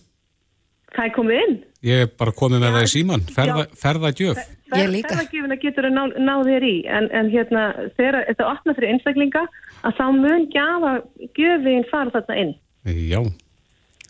það 0.95 1.05
er 1.05 1.13
komið 1.17 1.43
inn. 1.45 1.59
Ég 1.87 2.03
er 2.05 2.09
bara 2.21 2.33
komið 2.37 2.61
með 2.63 2.75
það 2.77 2.87
í 2.87 2.91
síman, 2.93 3.23
ferða, 3.35 3.63
ferðagjöf. 3.83 4.41
Ég 4.77 4.91
líka. 4.93 5.11
Ferðagjöfuna 5.15 5.57
getur 5.63 5.89
að 5.89 5.95
ná, 5.97 6.03
ná 6.23 6.35
þér 6.47 6.67
í 6.69 6.75
en, 6.87 7.09
en 7.17 7.31
hérna 7.33 7.63
þegar 7.99 8.21
þetta 8.29 8.49
opna 8.51 8.75
fyrir 8.77 8.93
einstaklinga 8.95 9.45
að 9.89 9.97
þá 9.99 10.05
mun 10.17 10.45
gjafa 10.53 10.93
gjöfin 11.39 11.87
fara 11.91 12.13
þarna 12.15 12.37
inn 12.45 12.53
Já, 12.85 13.21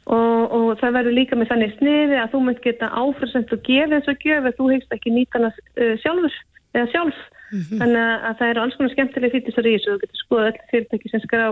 og, 0.06 0.54
og 0.56 0.68
það 0.80 0.94
verður 0.98 1.16
líka 1.18 1.38
með 1.38 1.50
þannig 1.52 1.74
sniði 1.78 2.20
að 2.20 2.32
þú 2.32 2.40
munt 2.46 2.62
geta 2.64 2.88
áfyrsend 2.94 3.52
og 3.56 3.62
gefa 3.66 4.00
og 4.00 4.24
gjöf 4.24 4.48
ef 4.50 4.56
þú 4.58 4.70
heist 4.72 4.96
ekki 4.96 5.12
nýta 5.14 5.38
hana 5.38 5.50
uh, 5.52 5.94
sjálfur 6.02 6.36
eða 6.74 6.86
sjálf 6.94 7.20
þannig 7.50 7.98
að, 7.98 8.12
að 8.28 8.36
það 8.38 8.52
eru 8.52 8.62
alls 8.62 8.76
konar 8.78 8.92
skemmtilega 8.94 9.34
fýttisar 9.34 9.66
í 9.66 9.72
þessu 9.74 9.90
og 9.90 9.96
þú 9.96 10.04
getur 10.04 10.20
skoða 10.20 10.50
öll 10.50 10.60
fyrirtæki 10.70 11.10
sem 11.10 11.22
skrá, 11.24 11.44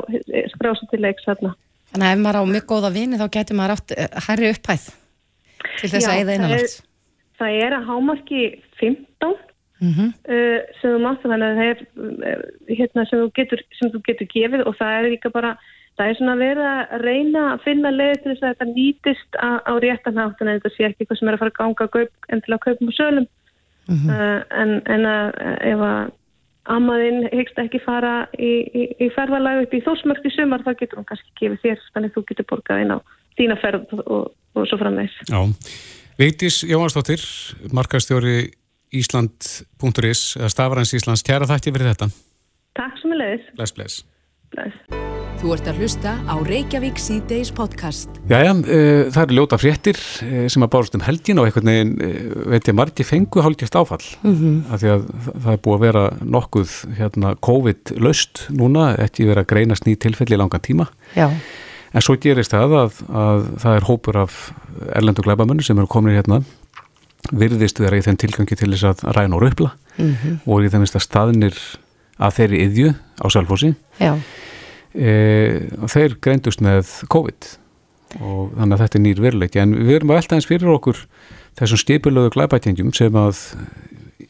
skrá 0.53 0.71
svo 0.79 0.87
til 0.93 1.01
leiks 1.03 1.27
þarna. 1.27 1.55
Þannig 1.91 2.07
að 2.07 2.15
ef 2.15 2.23
maður 2.23 2.39
á 2.39 2.53
mjög 2.53 2.67
góða 2.71 2.91
vini 2.95 3.19
þá 3.19 3.27
getur 3.35 3.59
maður 3.59 3.75
átt 3.75 3.95
eh, 3.97 4.21
hærri 4.29 4.51
upphæð 4.53 4.85
til 5.81 5.91
þess 5.91 6.07
að 6.07 6.15
eða 6.15 6.15
það 6.15 6.31
er- 6.31 6.39
innanlands. 6.39 6.77
Það 7.39 7.61
er 7.67 7.77
að 7.79 7.87
hámarki 7.91 8.43
15 8.81 9.37
Mm 9.79 10.09
uh, 10.11 10.61
sem 10.81 10.91
þú 10.91 10.99
mátt 11.05 11.21
þannig 11.23 11.45
að 11.47 11.59
það 11.59 11.69
er 11.71 12.41
hérna 12.81 13.05
sem 13.07 13.21
þú, 13.21 13.27
getur, 13.37 13.61
sem 13.79 13.93
þú 13.93 14.01
getur 14.09 14.29
gefið 14.33 14.65
og 14.67 14.75
það 14.75 14.95
er 14.97 15.07
líka 15.13 15.31
bara 15.31 15.53
það 15.99 16.11
er 16.11 16.19
svona 16.19 16.37
vera 16.39 16.69
að 16.85 17.03
reyna 17.05 17.45
að 17.55 17.65
finna 17.67 17.91
leið 17.95 18.15
til 18.23 18.31
þess 18.33 18.45
að 18.45 18.53
þetta 18.53 18.69
nýtist 18.71 19.39
á, 19.39 19.49
á 19.67 19.73
réttanhátt 19.83 20.43
en 20.43 20.53
þetta 20.53 20.73
sé 20.75 20.87
ekki 20.89 21.05
eitthvað 21.05 21.21
sem 21.21 21.31
er 21.31 21.37
að 21.37 21.43
fara 21.43 21.55
að 21.55 21.59
ganga 21.59 21.89
að 21.89 21.93
kaup, 21.97 22.15
en 22.29 22.45
til 22.45 22.55
að 22.55 22.63
kaupum 22.67 22.93
og 22.93 22.97
sölum 22.97 23.27
uh, 23.91 24.41
en, 24.63 24.73
en 24.95 25.11
að 25.11 25.43
ef 25.73 25.85
að 25.89 26.15
ammaðinn 26.69 27.29
hyggst 27.33 27.61
ekki 27.63 27.81
fara 27.81 28.15
í, 28.37 28.51
í, 28.69 28.83
í 29.07 29.09
ferðalag 29.15 29.65
upp 29.65 29.77
í 29.77 29.85
þósmörk 29.87 30.27
í 30.29 30.35
sumar 30.35 30.65
þá 30.67 30.75
getur 30.75 31.01
hún 31.01 31.09
kannski 31.09 31.33
gefið 31.41 31.63
þér 31.65 31.87
þannig 31.95 32.11
að 32.11 32.19
þú 32.19 32.25
getur 32.31 32.49
borgað 32.51 32.83
inn 32.85 32.93
á 32.93 32.99
þína 33.39 33.57
ferð 33.63 33.95
og, 34.05 34.29
og 34.59 34.69
svo 34.69 34.81
framvegs. 34.81 35.17
já. 35.31 35.41
Vigdís 36.19 36.65
Jóhansdóttir, 36.67 37.23
markastjóri 37.71 38.51
Ísland.is, 38.91 40.23
eða 40.41 40.49
Stafarans 40.51 40.95
Íslands, 40.97 41.23
kæra 41.23 41.47
þætti 41.47 41.71
fyrir 41.75 41.93
þetta. 41.93 42.09
Takk 42.79 42.97
sem 42.99 43.13
er 43.15 43.21
leiðis. 43.23 43.51
Bless, 43.55 43.75
bless. 43.77 44.01
Bless. 44.55 44.75
Þú 45.39 45.53
ert 45.55 45.69
að 45.71 45.77
hlusta 45.79 46.13
á 46.27 46.35
Reykjavík 46.43 46.99
síðdeis 46.99 47.53
podcast. 47.55 48.17
Jæja, 48.27 48.57
uh, 48.59 49.05
það 49.15 49.21
eru 49.23 49.37
ljóta 49.37 49.59
fréttir 49.61 50.01
uh, 50.25 50.49
sem 50.51 50.65
að 50.67 50.73
bárast 50.73 50.97
um 50.99 51.05
helgin 51.07 51.39
og 51.39 51.47
einhvern 51.47 51.71
veginn, 51.71 51.93
uh, 52.03 52.33
veit 52.55 52.67
ég, 52.67 52.75
margir 52.75 53.07
fengu 53.07 53.45
hálfgjast 53.47 53.79
áfall. 53.79 54.03
Mm 54.27 54.65
Af 54.73 54.83
því 54.83 54.91
að 54.97 55.07
það- 55.45 55.53
er 55.53 55.63
búið 55.63 55.77
að 55.77 55.85
vera 55.87 56.05
nokkuð 56.25 56.75
hérna, 56.99 57.35
COVID-laust 57.39 58.49
núna, 58.51 58.97
ekki 58.99 59.29
verið 59.31 59.45
að 59.45 59.51
greinast 59.55 59.87
ný 59.87 59.95
tilfelli 59.95 60.35
í 60.35 60.43
langan 60.43 60.61
tíma. 60.61 60.89
Já. 61.15 61.31
En 61.95 62.03
svo 62.03 62.19
gerist 62.21 62.53
það 62.53 62.75
að, 62.83 63.03
að 63.09 63.45
það 63.63 63.77
er 63.77 63.87
hópur 63.89 64.17
af 64.17 64.53
erlendu 64.93 65.23
glæbamennu 65.23 65.63
sem 65.63 65.79
eru 65.79 65.87
komin 65.87 66.19
hérna 66.19 66.43
virðist 67.33 67.79
vera 67.79 67.97
í 67.99 68.03
þenn 68.03 68.19
tilgangi 68.21 68.57
til 68.57 68.73
þess 68.73 68.85
að 68.91 69.13
ræna 69.17 69.37
og 69.37 69.43
röpla 69.43 69.71
mm 69.99 70.15
-hmm. 70.15 70.39
og 70.47 70.65
í 70.65 70.71
þennist 70.73 70.97
að 70.97 71.07
staðnir 71.07 71.55
að 72.19 72.37
þeirri 72.39 72.61
yðju 72.67 72.93
á 72.95 73.27
Salfossi 73.33 73.73
e, 73.99 74.11
og 75.79 75.89
þeir 75.93 76.17
greindust 76.25 76.63
með 76.65 76.93
COVID 77.13 77.51
og 78.25 78.55
þannig 78.57 78.75
að 78.75 78.85
þetta 78.85 78.99
er 78.99 79.05
nýr 79.05 79.25
veruleiki 79.25 79.63
en 79.63 79.75
við 79.77 79.99
erum 79.99 80.15
að 80.15 80.21
velta 80.23 80.39
eins 80.39 80.49
fyrir 80.49 80.73
okkur 80.73 81.03
þessum 81.59 81.83
stipulögu 81.83 82.33
glæbætingjum 82.37 82.95
sem 82.97 83.19
að 83.19 83.43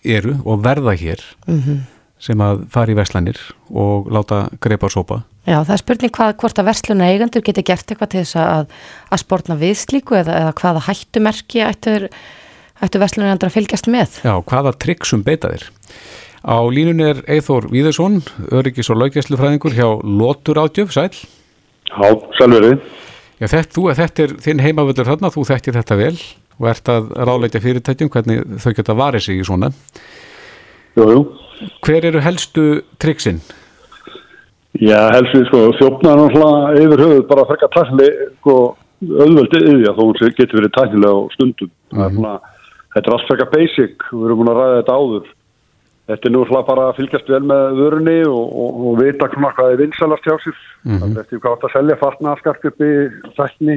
eru 0.05 0.37
og 0.45 0.65
verða 0.65 0.95
hér 0.99 1.23
mm 1.47 1.61
-hmm. 1.61 1.79
sem 2.19 2.41
að 2.41 2.67
fara 2.71 2.93
í 2.93 2.99
verslanir 2.99 3.39
og 3.71 4.11
láta 4.11 4.49
greipa 4.61 4.89
sópa 4.89 5.23
Já, 5.49 5.65
það 5.65 5.73
er 5.73 5.81
spurning 5.81 6.13
hvað, 6.13 6.35
hvort 6.43 6.59
að 6.59 6.69
versluna 6.69 7.09
eigandur 7.09 7.43
geti 7.43 7.63
gert 7.63 7.89
eitthvað 7.89 8.11
til 8.13 8.21
þess 8.21 8.37
að, 8.37 8.67
að 9.09 9.21
spórna 9.23 9.55
við 9.57 9.77
slíku 9.81 10.19
eða, 10.19 10.35
eða 10.43 10.53
hvaða 10.53 10.85
hættumerki 10.85 11.63
ættur 11.65 12.09
ættu 12.85 13.01
vestlunarandra 13.03 13.49
að 13.49 13.57
fylgjast 13.57 13.89
með. 13.91 14.19
Já, 14.27 14.35
hvaða 14.45 14.75
tryggsum 14.85 15.25
beita 15.27 15.51
þér? 15.55 15.65
Á 16.47 16.59
línunni 16.71 17.03
er 17.03 17.23
Eithór 17.27 17.67
Víðarsson, 17.73 18.21
öryggis 18.55 18.91
og 18.93 19.01
laugjæslufræðingur 19.03 19.75
hjá 19.75 19.89
Lótur 20.03 20.61
Átjöf, 20.63 20.93
sæl. 20.95 21.11
Já, 21.89 22.11
sælverið. 22.39 22.79
Já, 23.39 23.47
þetta, 23.47 23.75
þú, 23.75 23.87
þetta 23.99 24.23
er 24.25 24.35
þinn 24.45 24.63
heimavöldur 24.63 25.09
þarna, 25.09 25.33
þú 25.35 25.45
þekkir 25.49 25.79
þetta 25.79 25.99
vel 25.99 26.17
og 26.59 26.69
ert 26.71 26.91
að 26.91 27.11
ráleitja 27.29 27.63
fyrirtætjum 27.63 28.11
hvernig 28.11 28.43
þau 28.63 28.73
geta 28.75 28.97
varið 28.99 29.25
sig 29.27 29.41
í 29.41 29.47
svona. 29.47 29.71
Jú, 30.99 31.07
jú. 31.07 31.23
Hver 31.87 32.07
eru 32.11 32.23
helstu 32.23 32.67
tryggsinn? 33.03 33.41
Já, 34.79 35.09
helstu, 35.15 35.43
sko, 35.49 35.65
þjófnaður 35.79 36.21
náttúrulega 36.23 36.85
yfir 36.85 37.03
höfuð 37.03 37.25
bara 37.31 37.45
að 37.45 37.51
frekka 37.53 37.71
tækli, 37.75 38.09
sko, 38.39 38.55
auðvöldið 39.07 39.67
yfir, 39.73 39.89
þó 39.97 40.03
hún 40.05 40.37
getur 40.39 40.61
verið 40.61 40.75
tæknilega 40.77 41.19
á 41.19 41.23
stundum. 41.35 41.71
Mm 41.91 41.99
-hmm. 41.99 42.29
Er 42.29 42.95
þetta 42.95 43.11
er 43.11 43.15
alls 43.15 43.27
frekar 43.29 43.51
basic, 43.55 44.07
við 44.13 44.27
erum 44.27 44.39
búin 44.39 44.53
að 44.53 44.59
ræða 44.59 44.79
þetta 44.79 44.99
áður. 44.99 45.27
Þetta 46.09 46.29
er 46.29 46.33
nú 46.33 46.45
hlað 46.49 46.63
bara 46.71 46.85
að 46.89 46.99
fylgjast 47.03 47.27
vel 47.29 47.43
með 47.45 47.75
vörunni 47.77 48.17
og, 48.25 48.53
og, 48.63 48.77
og 48.89 48.95
vita 49.03 49.29
hvað 49.29 49.75
er 49.75 49.81
vinsalast 49.83 50.25
hjá 50.25 50.37
sér. 50.41 50.55
Mm 50.85 50.95
-hmm. 50.95 51.01
Það 51.01 51.11
er 51.11 51.21
eftir 51.21 51.41
hvað 51.43 51.57
átt 51.57 51.67
að 51.67 51.75
selja 51.75 51.97
fartnaðaskarkjöpi, 52.03 52.93
þækni. 53.37 53.77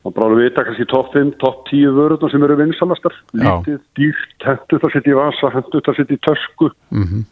Og 0.00 0.14
bara 0.16 0.30
að 0.30 0.40
vita 0.40 0.64
kannski 0.64 0.86
topp 0.88 1.12
5, 1.12 1.32
topp 1.36 1.68
10 1.68 1.92
vörurna 1.92 2.30
sem 2.30 2.42
eru 2.42 2.56
vinsalastar. 2.56 3.14
Lítið, 3.36 3.80
dýrt, 3.98 4.38
hendur 4.48 4.80
það 4.80 4.92
sitt 4.94 5.10
í 5.12 5.18
vasa, 5.18 5.50
hendur 5.52 5.84
það 5.84 5.96
sitt 5.96 6.10
í 6.10 6.18
tösku. 6.24 6.70
Mm 6.88 7.04
-hmm. 7.04 7.22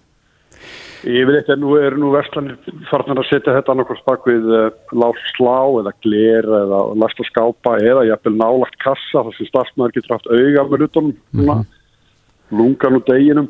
Yfirleitt 1.09 1.49
er 1.49 1.57
nú, 1.57 1.77
er 1.79 1.95
nú 1.97 2.11
verslanir 2.11 2.59
farnar 2.91 3.23
að 3.23 3.29
setja 3.31 3.55
þetta 3.55 3.73
annarkvæmst 3.73 4.05
bak 4.05 4.27
við 4.27 4.45
uh, 4.51 4.67
eh, 4.67 4.73
lág 4.99 5.15
slá 5.31 5.81
eða 5.81 5.93
gler 6.03 6.45
eða 6.45 6.81
lasta 6.99 7.25
skápa 7.25 7.79
eða 7.79 8.03
jæfnvel 8.09 8.35
nálagt 8.35 8.77
kassa 8.83 9.23
þar 9.23 9.37
sem 9.37 9.47
starfsmæður 9.47 9.95
getur 9.95 10.17
haft 10.17 10.27
auga 10.27 10.65
með 10.67 10.79
hlutunum, 10.79 11.15
mm 11.33 11.45
-hmm. 11.47 11.65
lungan 12.51 12.99
og 12.99 13.07
deginum. 13.07 13.49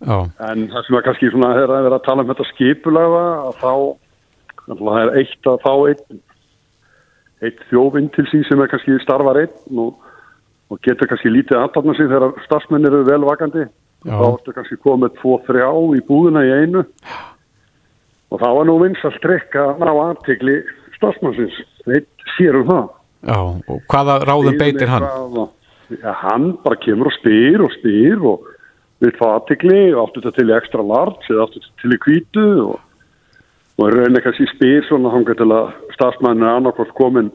En 0.00 0.68
það 0.72 0.86
sem 0.86 0.96
er 0.96 1.04
kannski 1.04 1.30
svona 1.32 1.50
að 1.52 1.72
vera 1.74 1.98
að 1.98 2.04
tala 2.06 2.24
um 2.24 2.30
þetta 2.30 2.46
skipulega 2.54 3.24
að 3.48 3.58
þá, 3.60 3.72
það 4.70 5.00
er 5.00 5.10
eitt 5.20 5.50
að 5.50 5.58
þá 5.64 5.72
einn, 5.90 6.22
eitt 7.44 7.66
þjófinn 7.68 8.08
til 8.14 8.24
sín 8.30 8.46
sem 8.48 8.62
er 8.62 8.70
kannski 8.72 8.96
starfar 9.04 9.42
einn 9.42 9.82
og, 9.84 9.98
og 10.72 10.80
getur 10.86 11.10
kannski 11.10 11.32
lítið 11.32 11.60
aðtapna 11.60 11.96
sig 11.98 12.08
þegar 12.08 12.40
starfsmennir 12.46 12.96
eru 12.96 13.10
velvakandi 13.10 13.66
Já. 14.06 14.14
þá 14.16 14.26
ertu 14.30 14.54
kannski 14.56 14.80
komið 14.80 15.20
2-3 15.20 15.66
á 15.68 15.74
í 15.76 16.00
búðuna 16.08 16.46
í 16.48 16.54
einu. 16.62 16.84
Og 18.30 18.40
þá 18.40 18.48
var 18.56 18.68
nú 18.68 18.78
trikk 19.20 19.56
að 19.58 19.82
ná 19.82 19.90
aðtegli 19.90 20.56
stafsmannsins, 20.96 21.56
þeir 21.84 22.04
sérum 22.36 22.68
það. 22.70 22.88
Já, 23.28 23.40
og 23.68 23.82
hvaða 23.90 24.16
ráðum 24.24 24.56
beitir 24.60 24.88
hann? 24.88 25.04
Já, 25.90 26.12
hann 26.22 26.52
bara 26.64 26.78
kemur 26.80 27.10
og 27.10 27.16
spyr 27.18 27.64
og 27.66 27.72
spyr 27.74 28.24
og 28.24 28.49
við 29.00 29.16
fá 29.20 29.26
aðtegli 29.36 29.82
og 29.94 30.02
áttu 30.04 30.22
þetta 30.24 30.36
til 30.36 30.48
í 30.50 30.56
ekstra 30.56 30.86
larts 30.86 31.30
eða 31.30 31.46
áttu 31.46 31.62
þetta 31.62 31.82
til 31.82 31.94
í 31.96 32.00
kvítu 32.04 32.46
og, 32.66 32.76
og 33.78 33.86
er 33.86 33.98
raunin 34.00 34.24
kannski 34.26 34.48
spyr 34.54 34.84
svona 34.88 35.14
hann 35.14 35.26
til 35.28 35.48
að 35.48 35.72
stafsmannin 35.96 36.46
er 36.46 36.58
annarkvárt 36.58 36.94
komin 36.98 37.32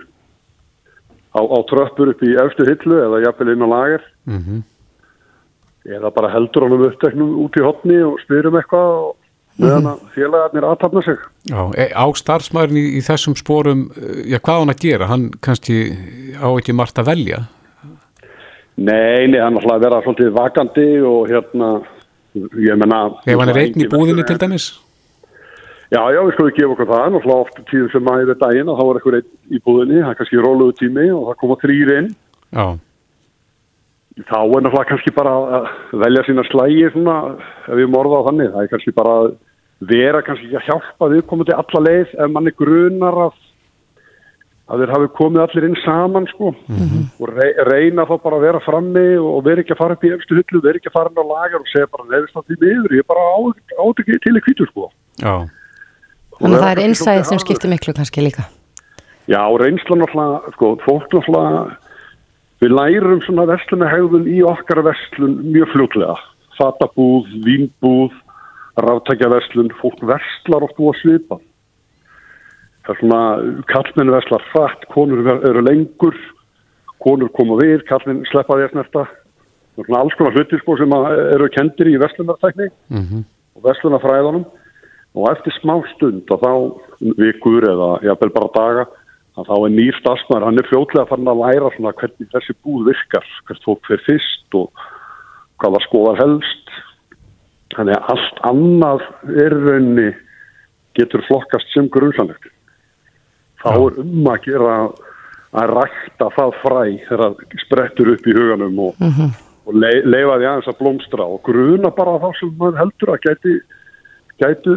á, 1.33 1.41
á 1.41 1.59
tröppur 1.71 2.13
upp 2.13 2.23
í 2.23 2.37
eftir 2.45 2.71
hillu 2.73 3.01
eða 3.07 3.25
jafnvel 3.27 3.55
inn 3.55 3.65
á 3.65 3.69
lager 3.73 4.07
mm 4.29 4.63
eða 5.85 6.11
bara 6.13 6.31
heldur 6.33 6.65
honum 6.65 6.87
uppteknum 6.87 7.37
út 7.43 7.57
í 7.59 7.63
hotni 7.63 7.99
og 8.05 8.17
spyrum 8.23 8.57
eitthvað 8.57 8.93
og 9.03 9.61
meðan 9.61 9.89
að 9.93 10.01
félagarnir 10.15 10.67
aðtapna 10.67 11.03
sig. 11.05 11.19
Já, 11.47 11.61
e, 11.77 11.85
á 11.93 12.05
starfsmæðurinn 12.19 12.81
í, 12.81 12.85
í 12.99 13.03
þessum 13.05 13.37
spórum, 13.39 13.85
e, 13.95 14.25
já 14.33 14.39
hvað 14.41 14.63
hann 14.63 14.73
að 14.73 14.81
gera? 14.83 15.09
Hann 15.11 15.27
kannski 15.45 15.77
á 16.35 16.47
ekki 16.49 16.75
margt 16.75 16.99
að 16.99 17.11
velja? 17.13 17.43
Nei, 18.75 19.27
nei, 19.31 19.39
hann 19.39 19.59
ætlaði 19.59 19.77
að 19.77 19.85
vera 19.85 20.01
svolítið 20.03 20.33
vakandi 20.35 20.87
og 21.07 21.29
hérna, 21.31 21.69
ég 22.35 22.81
menna... 22.81 23.03
Ef 23.23 23.39
hann 23.39 23.53
er 23.53 23.61
einn 23.61 23.85
í 23.85 23.87
búðinni 23.91 24.25
til 24.27 24.39
dæmis? 24.41 24.71
Já, 25.93 26.01
já, 26.11 26.19
við 26.25 26.33
skoðum 26.35 26.51
að 26.51 26.57
gefa 26.57 26.73
okkur 26.73 26.89
það, 26.89 27.05
náttúrulega 27.13 27.45
oft 27.45 27.61
tíðum 27.69 27.91
sem 27.93 28.03
maður 28.03 28.33
er 28.33 28.41
daginn 28.41 28.71
að 28.73 28.81
þá 28.81 28.83
er 28.85 28.99
eitthvað 28.99 29.19
einn 29.19 29.29
í 29.55 29.61
búðinni, 29.63 30.01
það 30.01 30.11
er 30.11 30.19
kannski 30.19 30.43
róluðu 30.43 30.75
tími 30.81 31.07
og 31.13 31.29
það 31.29 31.39
koma 31.43 31.57
þrýr 31.61 31.93
inn. 31.99 32.11
Já 32.55 32.67
þá 34.23 34.37
er 34.39 34.63
náttúrulega 34.63 34.87
kannski 34.87 35.11
bara 35.15 35.33
að 35.57 35.65
velja 35.99 36.23
sína 36.23 36.45
slægi 36.47 36.87
svona, 36.93 37.15
ef 37.67 37.75
við 37.75 37.89
morða 37.91 38.21
á 38.23 38.27
þannig, 38.29 38.51
það 38.53 38.61
er 38.61 38.71
kannski 38.71 38.93
bara 38.95 39.15
að 39.19 39.33
vera 39.91 40.21
kannski 40.23 40.55
að 40.55 40.69
hjálpa 40.69 41.09
viðkomandi 41.11 41.55
alla 41.55 41.81
leið 41.83 42.13
ef 42.15 42.31
manni 42.31 42.53
grunar 42.55 43.19
að 43.25 43.41
að 44.65 44.81
þeir 44.81 44.93
hafi 44.95 45.09
komið 45.19 45.43
allir 45.43 45.67
inn 45.67 45.77
saman 45.83 46.27
sko 46.31 46.51
mm 46.53 46.77
-hmm. 46.81 47.03
og 47.21 47.27
reyna 47.69 48.07
þá 48.09 48.15
bara 48.23 48.35
að 48.39 48.45
vera 48.47 48.65
frammi 48.65 49.07
og 49.21 49.43
vera 49.45 49.61
ekki 49.61 49.75
að 49.75 49.81
fara 49.83 49.93
upp 49.93 50.03
í 50.03 50.13
efstu 50.15 50.39
hullu, 50.39 50.61
vera 50.63 50.79
ekki 50.79 50.89
að 50.89 50.97
fara 50.97 51.09
inn 51.11 51.21
á 51.21 51.25
lagar 51.25 51.61
og 51.61 51.69
segja 51.69 51.91
bara 51.93 52.09
nefnist 52.09 52.35
að 52.35 52.45
því 52.49 52.55
miður, 52.63 52.95
ég 52.97 53.03
er 53.03 53.11
bara 53.13 53.23
átt 53.85 53.99
ekki 54.01 54.19
til 54.25 54.35
í 54.37 54.45
kvítur 54.45 54.69
sko 54.73 54.91
Já 55.21 55.35
Þannig 56.35 56.57
að 56.57 56.63
það 56.63 56.71
er 56.75 56.83
einsæðið 56.83 57.25
sem 57.29 57.39
skiptir 57.39 57.69
miklu 57.69 57.93
kannski 57.93 58.21
líka 58.21 58.43
Já, 59.25 59.41
reynslan 59.57 60.01
náttúrulega, 60.01 60.51
sko, 60.53 60.77
fólk 60.85 61.07
náttúrulega 61.13 61.77
Við 62.63 62.71
lærum 62.71 63.19
svona 63.21 63.43
verslunahegðun 63.49 64.29
í 64.31 64.39
okkar 64.47 64.79
verslun 64.85 65.35
mjög 65.51 65.73
fljóklega. 65.73 66.15
Fatabúð, 66.55 67.27
vínbúð, 67.43 68.13
ráttækjaverslun, 68.79 69.73
fólk 69.81 69.99
verslar 70.07 70.63
oft 70.63 70.79
að 70.79 70.95
svipa. 71.01 71.39
Það 72.85 72.93
er 72.93 72.99
svona, 73.01 73.21
kallmenn 73.71 74.13
verslar 74.13 74.43
frætt, 74.51 74.83
konur 74.93 75.25
eru 75.35 75.61
lengur, 75.65 76.17
konur 77.01 77.31
koma 77.33 77.57
við, 77.57 77.81
kallmenn 77.89 78.25
sleppa 78.29 78.59
að 78.59 78.69
snerta. 78.73 79.07
Er 79.75 79.87
svona 79.87 80.03
alls 80.03 80.17
konar 80.19 80.37
hlutir 80.37 80.61
sko 80.61 80.77
sem 80.79 80.93
eru 81.35 81.49
kendir 81.51 81.89
í 81.91 81.97
verslunartækni 81.99 82.69
mm 82.69 83.01
-hmm. 83.01 83.23
og 83.57 83.65
verslunarfræðanum 83.65 84.45
og 85.15 85.31
eftir 85.31 85.51
smá 85.59 85.75
stund 85.95 86.31
og 86.31 86.39
þá 86.43 86.53
vikur 87.19 87.63
eða 87.63 87.89
jafnvel 88.03 88.31
bara 88.37 88.55
daga 88.55 88.85
að 89.35 89.49
þá 89.49 89.55
er 89.57 89.73
nýr 89.75 89.97
stafsmæður, 89.99 90.45
hann 90.47 90.59
er 90.59 90.69
fljóðlega 90.69 91.09
farin 91.09 91.31
að 91.31 91.41
læra 91.43 91.71
svona 91.75 91.93
hvernig 91.99 92.31
þessi 92.31 92.53
búð 92.63 92.85
virkar, 92.91 93.25
hvert 93.47 93.63
fólk 93.67 93.81
fyrir 93.87 94.03
fyrst 94.07 94.57
og 94.59 94.85
hvaða 95.59 95.81
skoðar 95.87 96.21
helst. 96.23 96.75
Þannig 97.75 97.97
að 97.97 98.09
allt 98.13 98.39
annað 98.47 99.01
er 99.43 99.55
raunni 99.65 100.09
getur 100.95 101.25
flokkast 101.27 101.67
sem 101.73 101.89
grunnsanlegt. 101.91 102.54
Þá 103.65 103.73
er 103.75 103.99
um 104.03 104.29
að 104.29 104.43
gera 104.45 104.75
að 105.55 105.71
rækta 105.71 106.29
það 106.35 106.57
fræ 106.61 106.81
þegar 107.07 107.23
það 107.23 107.61
sprettur 107.63 108.11
upp 108.13 108.27
í 108.27 108.35
huganum 108.35 108.79
og, 108.87 108.99
mm 108.99 109.13
-hmm. 109.15 109.31
og 109.65 109.79
le, 109.81 109.91
leifa 110.05 110.37
því 110.37 110.49
aðeins 110.49 110.69
að 110.71 110.79
blómstra 110.81 111.25
og 111.25 111.41
gruna 111.47 111.91
bara 111.95 112.19
þá 112.21 112.29
sem 112.39 112.53
maður 112.59 112.81
heldur 112.83 113.13
að 113.15 113.23
gæti, 113.25 113.55
gæti 114.43 114.75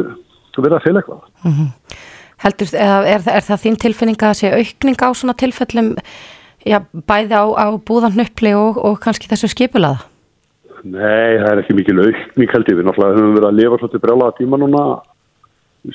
verið 0.58 0.78
að 0.78 0.84
fylgja 0.86 1.00
eitthvað. 1.00 1.22
Mm 1.44 1.52
-hmm. 1.52 1.68
Heldur, 2.38 2.68
er, 2.74 3.06
er, 3.14 3.22
er 3.36 3.44
það 3.46 3.62
þín 3.64 3.76
tilfinninga 3.82 4.30
að 4.30 4.38
sé 4.38 4.50
aukning 4.54 4.98
á 5.02 5.08
svona 5.14 5.34
tilfellum 5.34 5.96
já, 6.66 6.78
bæði 7.10 7.34
á, 7.34 7.44
á 7.58 7.66
búðannöppli 7.82 8.54
og, 8.54 8.78
og 8.78 9.00
kannski 9.02 9.30
þessu 9.30 9.50
skipulaða? 9.50 10.06
Nei, 10.86 11.38
það 11.42 11.50
er 11.50 11.60
ekki 11.62 11.74
mikil 11.74 11.98
aukning 11.98 12.52
held 12.54 12.68
ég. 12.70 12.78
Við 12.78 12.86
náttúrulega 12.86 13.18
höfum 13.18 13.34
verið 13.34 13.48
að 13.48 13.58
lifa 13.58 13.78
svolítið 13.80 14.04
brjálaða 14.04 14.36
tíma 14.38 14.60
núna 14.62 14.82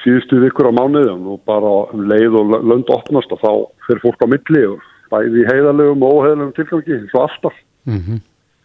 síðustu 0.02 0.42
vikur 0.42 0.70
á 0.70 0.74
mánuðum 0.74 1.28
og 1.36 1.42
bara 1.46 1.74
um 1.94 2.08
leið 2.10 2.38
og 2.40 2.58
lönd 2.66 2.90
opnast 2.94 3.32
og 3.32 3.42
þá 3.44 3.52
fyrir 3.88 4.04
fólk 4.06 4.26
á 4.26 4.28
milli 4.34 4.66
og 4.72 4.82
bæði 5.14 5.48
heiðalegum 5.52 6.04
og 6.04 6.20
óheðalegum 6.20 6.54
tilgangi 6.58 6.98
eins 6.98 7.14
og 7.14 7.28
alltaf. 7.28 7.56
Mm 7.86 8.00
-hmm. 8.00 8.20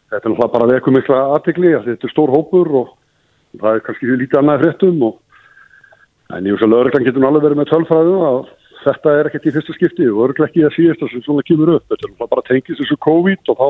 Þetta 0.09 0.25
er 0.25 0.33
náttúrulega 0.33 0.53
bara 0.57 0.73
veikum 0.73 0.95
mikla 0.95 1.19
aðtikli 1.37 1.75
að 1.77 1.87
þetta 1.89 2.07
er 2.07 2.13
stór 2.15 2.31
hópur 2.33 2.69
og 2.81 2.89
það 3.61 3.75
er 3.75 3.81
kannski 3.81 4.07
lítið 4.07 4.39
annað 4.39 4.61
fréttum 4.63 5.03
og 5.03 5.15
En 6.29 6.45
ég 6.45 6.53
veist 6.53 6.67
að 6.67 6.75
lögreglan 6.75 7.07
getur 7.07 7.25
alveg 7.25 7.45
verið 7.47 7.59
með 7.63 7.71
tölfræðu 7.71 8.17
að 8.29 8.41
þetta 8.83 9.13
er 9.17 9.29
ekkert 9.31 9.47
í 9.49 9.53
fyrsta 9.55 9.75
skipti 9.77 10.09
og 10.13 10.27
örglega 10.27 10.51
ekki 10.51 10.65
það 10.67 10.75
síðast 10.75 11.05
sem 11.13 11.23
svona 11.25 11.45
kemur 11.49 11.71
upp. 11.79 11.87
Þetta 11.89 12.09
er 12.09 12.29
bara 12.35 12.45
tengist 12.45 12.83
þessu 12.83 12.99
COVID 13.07 13.53
og 13.53 13.57
þá 13.63 13.69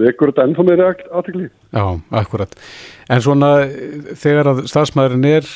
vekur 0.00 0.32
þetta 0.32 0.46
ennþá 0.48 0.64
meiri 0.66 0.84
aðtikli. 0.86 1.48
Já, 1.74 1.84
akkurat. 2.18 2.54
En 3.12 3.22
svona 3.22 3.50
þegar 4.18 4.50
að 4.50 4.62
stafsmæðurinn 4.70 5.28
er, 5.28 5.46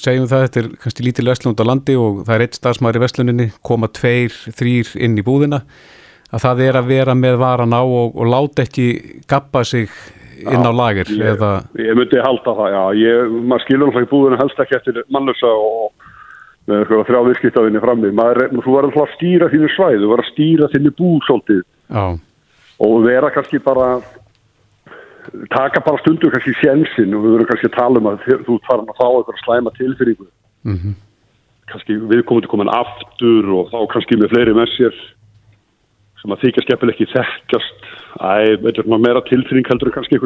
segjum 0.00 0.26
það, 0.30 0.46
þetta 0.46 0.60
er 0.62 0.70
kannski 0.82 1.06
lítið 1.06 1.30
vestlund 1.30 1.62
á 1.62 1.64
landi 1.70 1.96
og 2.00 2.24
það 2.24 2.34
er 2.36 2.46
eitt 2.46 2.58
stafsmæður 2.58 2.98
í 2.98 3.04
vestluninni, 3.04 3.48
koma 3.66 3.90
tveir, 3.94 4.34
þrýr 4.58 4.92
inn 5.06 5.16
í 5.20 5.26
búðina, 5.26 5.62
að 6.34 6.46
það 6.48 6.66
er 6.66 6.80
að 6.80 6.90
vera 6.90 7.16
með 7.18 7.38
varan 7.44 7.76
á 7.76 7.82
og, 7.82 8.18
og 8.18 8.30
láta 8.30 8.66
ekki 8.66 8.88
gappa 9.30 9.64
sig 9.68 9.92
inn 10.42 10.66
á 10.66 10.72
lager. 10.74 11.08
Ég, 11.14 11.36
eða... 11.36 11.54
ég 11.78 11.94
myndi 11.98 12.22
halda 12.24 12.56
það, 12.58 12.74
já. 12.74 12.82
Ég, 13.04 13.36
maður 13.44 13.66
skilur 13.68 13.86
náttúrulega 13.86 14.08
í 14.08 14.12
búðinu 14.16 14.42
helst 14.42 14.64
ekki 14.64 14.80
eftir 14.80 15.02
mannlösa 15.14 15.54
og 15.54 16.10
með 16.64 16.86
þrjá 17.06 17.20
viðskiptafinni 17.28 17.80
frammi. 17.82 18.10
Maður, 18.16 18.46
þú 18.56 18.74
verður 18.74 18.90
alltaf 18.90 19.04
að 19.04 19.16
stýra 19.18 19.48
þínu 19.52 19.70
svæð, 19.76 19.98
þú 20.00 20.10
verður 20.10 20.24
að 20.24 20.30
stýra 20.32 20.68
þínu 20.72 20.92
búð 20.98 21.18
svolítið. 21.28 21.66
Já 21.92 22.06
og 22.84 23.06
vera 23.06 23.30
kannski 23.34 23.58
bara 23.64 23.88
taka 25.54 25.80
bara 25.80 25.98
stundu 26.02 26.30
kannski 26.32 26.54
sjensin 26.60 27.16
og 27.16 27.24
við 27.24 27.34
verðum 27.36 27.50
kannski 27.50 27.70
að 27.70 27.78
tala 27.78 28.02
um 28.02 28.10
að 28.12 28.28
þú 28.46 28.60
farin 28.68 28.92
að 28.92 29.00
fá 29.00 29.06
eitthvað 29.08 29.42
slæma 29.42 29.74
tilfyringu 29.78 30.28
mm 30.68 30.76
-hmm. 30.76 30.94
kannski 31.72 31.98
við 32.12 32.24
komum 32.28 32.42
til 32.42 32.52
komin 32.52 32.76
aftur 32.82 33.44
og 33.58 33.70
þá 33.72 33.78
kannski 33.92 34.20
með 34.20 34.32
fleiri 34.34 34.54
með 34.54 34.68
sér 34.76 34.94
sem 36.24 36.32
að 36.32 36.40
þykja 36.40 36.62
skeppil 36.64 36.90
ekki 36.90 37.06
þekkjast. 37.12 37.80
Æ, 38.16 38.56
veitur 38.64 38.86
maður 38.88 39.04
meira 39.04 39.20
tilfyring 39.28 39.66
heldur 39.68 39.92
kannski 39.92 40.16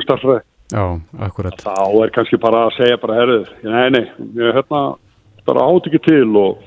Já, 0.68 1.00
akkurat. 1.26 1.56
Þá 1.64 2.04
er 2.04 2.10
kannski 2.14 2.36
bara 2.36 2.66
að 2.66 2.76
segja 2.76 2.98
bara 3.02 3.14
herðu, 3.14 3.44
nei, 3.64 3.90
nei, 3.90 4.04
ég 4.36 4.54
hérna 4.54 4.82
bara 5.48 5.64
átt 5.64 5.88
ekki 5.88 6.00
til 6.04 6.36
og 6.36 6.58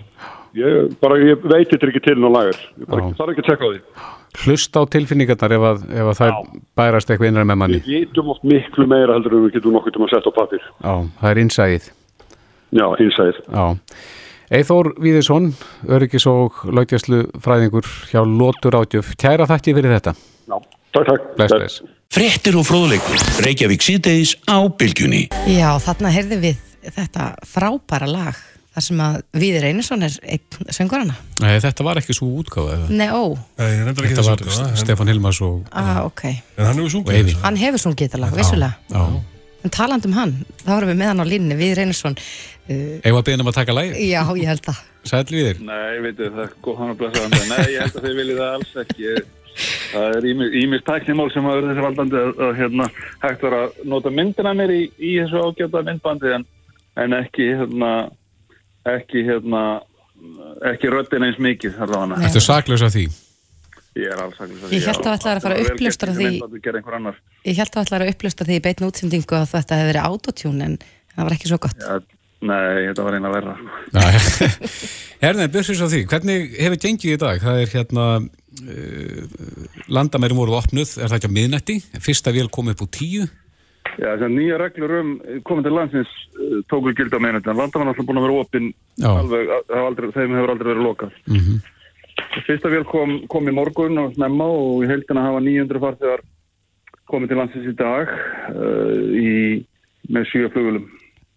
ég, 0.57 0.89
bara, 1.00 1.19
ég 1.21 1.38
veit 1.45 1.69
þetta 1.69 1.91
ekki 1.91 2.01
til 2.07 2.17
ná 2.17 2.27
lagur, 2.33 2.57
ég 2.81 2.89
bara, 2.89 3.12
þarf 3.19 3.33
ekki 3.36 3.45
að 3.45 3.50
tekka 3.51 3.69
á 3.69 3.71
því 3.71 3.81
hlusta 4.43 4.81
á 4.81 4.83
tilfinningarnar 4.95 5.55
ef 5.57 5.65
að, 5.69 5.83
ef 5.91 6.09
að 6.11 6.17
það 6.21 6.39
bærast 6.79 7.11
eitthvað 7.11 7.31
innræð 7.31 7.50
með 7.51 7.59
manni. 7.61 7.79
Við 7.85 8.07
getum 8.07 8.31
oft 8.33 8.47
miklu 8.47 8.88
meira 8.89 9.17
heldur 9.17 9.38
en 9.38 9.45
við 9.47 9.57
getum 9.57 9.77
nokkur 9.77 9.95
til 9.95 10.03
að 10.05 10.11
setja 10.15 10.31
á 10.31 10.39
papir 10.39 10.65
Já, 10.65 10.93
það 11.21 11.29
er 11.31 11.41
innsæðið 11.45 11.88
Já, 12.71 12.85
innsæðið 13.05 13.41
Eithór 14.51 14.89
Víðisson, 15.00 15.53
öryggis 15.88 16.25
og 16.27 16.57
laugjastlu 16.67 17.21
fræðingur 17.39 17.88
hjá 18.11 18.19
Lótur 18.27 18.75
Átjöf 18.81 19.13
Kæra 19.15 19.47
þakki 19.47 19.77
fyrir 19.77 19.95
þetta. 19.95 20.11
Já, 20.51 20.57
takk, 20.91 21.05
takk. 21.07 21.29
Bless, 21.38 21.55
bless. 21.55 21.77
Frettir 22.11 22.57
og 22.59 22.67
fróðleikur, 22.67 23.23
Reykjavík 23.45 23.85
síðdeis 23.85 24.35
á 24.51 24.59
bylgjunni. 24.67 25.29
Já, 25.47 25.69
þarna 25.79 26.11
heyrðum 26.11 26.43
við 26.43 26.59
þetta 26.83 27.29
frábæra 27.47 28.11
lag 28.11 28.41
þar 28.81 28.88
sem 28.88 29.01
að 29.05 29.17
Víðir 29.38 29.65
Einarsson 29.69 30.05
er 30.05 30.15
einn 30.33 30.71
söngur 30.73 31.03
hana. 31.03 31.17
Nei, 31.41 31.53
þetta 31.61 31.85
var 31.85 32.00
ekki 32.01 32.15
svo 32.17 32.29
útgáða. 32.41 32.77
Nei, 32.89 33.09
ó. 33.13 33.38
Nei, 33.59 33.67
þetta 33.88 34.23
var 34.25 34.41
útgáða, 34.41 34.69
Stefan 34.81 35.11
Hilmars 35.11 35.41
og... 35.45 35.67
Ah, 35.69 36.01
ok. 36.07 36.23
En 36.57 36.65
hann 36.65 36.79
hefur 36.81 36.95
sungið 36.95 37.19
þetta. 37.19 37.43
Hann 37.45 37.59
hefur 37.61 37.83
sungið 37.85 38.07
þetta 38.07 38.21
lag, 38.23 38.39
vissulega. 38.39 39.01
En 39.61 39.73
taland 39.73 40.07
um 40.09 40.15
hann, 40.17 40.31
þá 40.63 40.71
erum 40.79 40.89
við 40.89 40.97
með 40.97 41.11
hann 41.11 41.21
á 41.21 41.25
línni, 41.29 41.57
Víðir 41.59 41.83
Einarsson. 41.83 42.15
Uh, 42.65 42.95
Eða 43.05 43.19
að 43.19 43.27
beina 43.27 43.43
um 43.45 43.51
að 43.51 43.59
taka 43.59 43.75
lægi? 43.77 44.07
Já, 44.09 44.21
ég 44.39 44.50
held 44.50 44.63
það. 44.65 44.79
Sæl 45.05 45.19
Víðir? 45.29 45.59
Nei, 45.67 46.00
veitu, 46.01 46.31
það 46.31 46.41
er 46.47 46.55
góð 46.65 46.79
hann 46.81 46.93
að 46.95 46.97
blessa 47.03 47.27
hann. 47.27 47.35
Nei, 47.51 47.67
ég 47.75 47.85
held 47.85 48.00
að 48.00 48.07
þið 48.07 48.17
viljið 48.21 48.41
það 48.41 48.55
alls 48.55 48.73
ekki. 48.81 49.13
Það 49.91 50.17
er 50.17 50.27
ímist 50.63 50.88
tæknimál 50.88 51.27
sem 51.29 51.45
að 51.45 51.59
verður 51.59 51.69
þessi 51.75 51.85
valdandi 51.85 52.17
að, 52.17 52.31
að 52.47 52.57
hérna, 52.57 52.88
hægt 53.21 53.45
var 53.45 53.57
að 53.59 53.79
nota 53.91 54.13
myndina 54.17 54.53
mér 54.57 54.73
í, 54.73 54.81
í 54.97 55.13
þessu 55.19 55.45
ágjöta 55.45 55.83
myndbandi 55.85 56.33
en, 56.39 56.47
en 57.03 57.17
ekki 57.19 57.50
hérna 57.59 57.91
ekki 58.89 59.25
hérna 59.27 59.63
ekki 60.71 60.89
röttin 60.93 61.25
eins 61.25 61.41
mikið 61.41 61.77
Þetta 61.81 62.38
er 62.38 62.45
saklaus 62.45 62.85
af 62.85 62.95
því? 62.95 63.05
Ég 64.00 64.07
er 64.07 64.23
alls 64.23 64.38
saklaus 64.39 64.63
af 64.63 64.69
því 64.69 64.79
Ég 64.79 64.88
held 64.88 65.01
að 65.01 65.05
það 65.05 65.17
ætla 65.17 65.35
að 65.35 65.43
fara 65.45 65.57
að 65.59 65.69
upplustra 65.71 66.15
því 66.15 66.31
Ég 67.45 67.59
held 67.59 67.69
að 67.69 67.77
það 67.77 67.85
ætla 67.85 68.01
að 68.01 68.13
upplustra 68.13 68.47
því 68.47 68.57
í 68.57 68.63
beitn 68.65 68.88
útsendingu 68.88 69.38
að 69.38 69.53
þetta 69.55 69.79
hefði 69.79 69.91
verið 69.91 70.09
autotune 70.09 70.67
en 70.69 70.81
það 71.11 71.27
var 71.27 71.35
ekki 71.35 71.51
svo 71.51 71.61
gott. 71.61 71.81
Ja, 71.81 72.00
Nei, 72.41 72.88
þetta 72.88 73.03
var 73.05 73.15
eina 73.19 73.29
verra. 73.29 73.51
Herðin, 75.21 75.51
byrjus 75.53 75.81
á 75.85 75.88
því. 75.91 76.00
Hvernig 76.09 76.55
hefur 76.57 76.79
gengið 76.81 77.13
í 77.13 77.19
dag? 77.21 77.41
Það 77.43 77.59
er 77.61 77.73
hérna 77.75 78.05
uh, 78.17 79.43
landamærum 79.93 80.39
voruð 80.41 80.57
opnuð, 80.63 80.95
er 80.97 81.11
það 81.11 81.19
ekki 81.19 81.29
á 81.29 81.38
miðnætti? 81.38 81.75
Fyrsta 82.01 82.33
vél 82.33 82.50
kom 82.50 82.71
upp 82.73 82.81
úr 82.81 82.89
tíu 82.97 83.27
Já, 84.00 84.07
þess 84.13 84.25
að 84.25 84.33
nýja 84.38 84.57
reglur 84.61 84.93
um 85.01 85.11
komið 85.47 85.67
til 85.67 85.73
landsins 85.75 86.12
uh, 86.38 86.60
tóku 86.71 86.93
gildi 86.95 87.17
á 87.17 87.23
meðnættan. 87.23 87.58
Landamann 87.60 87.89
er 87.89 87.93
alltaf 87.93 88.08
búin 88.08 88.21
að 88.21 88.27
vera 88.27 88.43
opinn 88.45 88.69
alveg, 89.10 89.53
aldrei, 89.82 90.12
þeim 90.15 90.36
hefur 90.38 90.53
aldrei 90.53 90.69
verið 90.71 90.86
lokað. 90.86 91.15
Mm 91.27 91.41
-hmm. 91.41 91.62
Fyrsta 92.47 92.71
vél 92.71 92.86
kom, 92.88 93.17
kom 93.27 93.49
í 93.49 93.56
morgun 93.56 93.97
og 93.99 94.13
snemma 94.15 94.47
og 94.47 94.86
í 94.86 94.91
heldina 94.91 95.25
hafa 95.27 95.41
900 95.43 95.84
farþegar 95.84 96.23
komið 97.12 97.32
til 97.32 97.38
landsins 97.41 97.67
í 97.67 97.75
dag 97.75 98.13
uh, 98.56 99.01
í, 99.12 99.32
með 100.08 100.29
sjö 100.32 100.51
flugulum. 100.53 100.88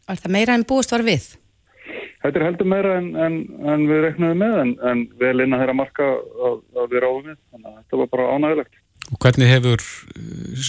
Er 0.09 0.21
það 0.21 0.37
meira 0.37 0.55
en 0.55 0.69
búist 0.69 0.93
var 0.95 1.03
við? 1.03 1.35
Þetta 2.25 2.41
er 2.41 2.47
heldur 2.47 2.69
meira 2.71 2.95
en, 3.01 3.11
en, 3.21 3.35
en 3.69 3.85
við 3.89 4.01
reknaðum 4.07 4.41
með 4.41 4.55
en, 4.63 4.73
en 4.91 5.05
vel 5.21 5.37
inn 5.45 5.53
að 5.53 5.65
þeirra 5.65 5.77
marka 5.77 6.07
að, 6.49 6.57
að 6.81 6.87
við 6.95 7.05
ráðum 7.05 7.27
með. 7.29 7.39
Þannig 7.51 7.69
að 7.69 7.77
þetta 7.83 8.01
var 8.01 8.11
bara 8.15 8.31
ánægilegt. 8.33 8.79
Og 9.13 9.19
hvernig 9.21 9.51
hefur 9.53 9.85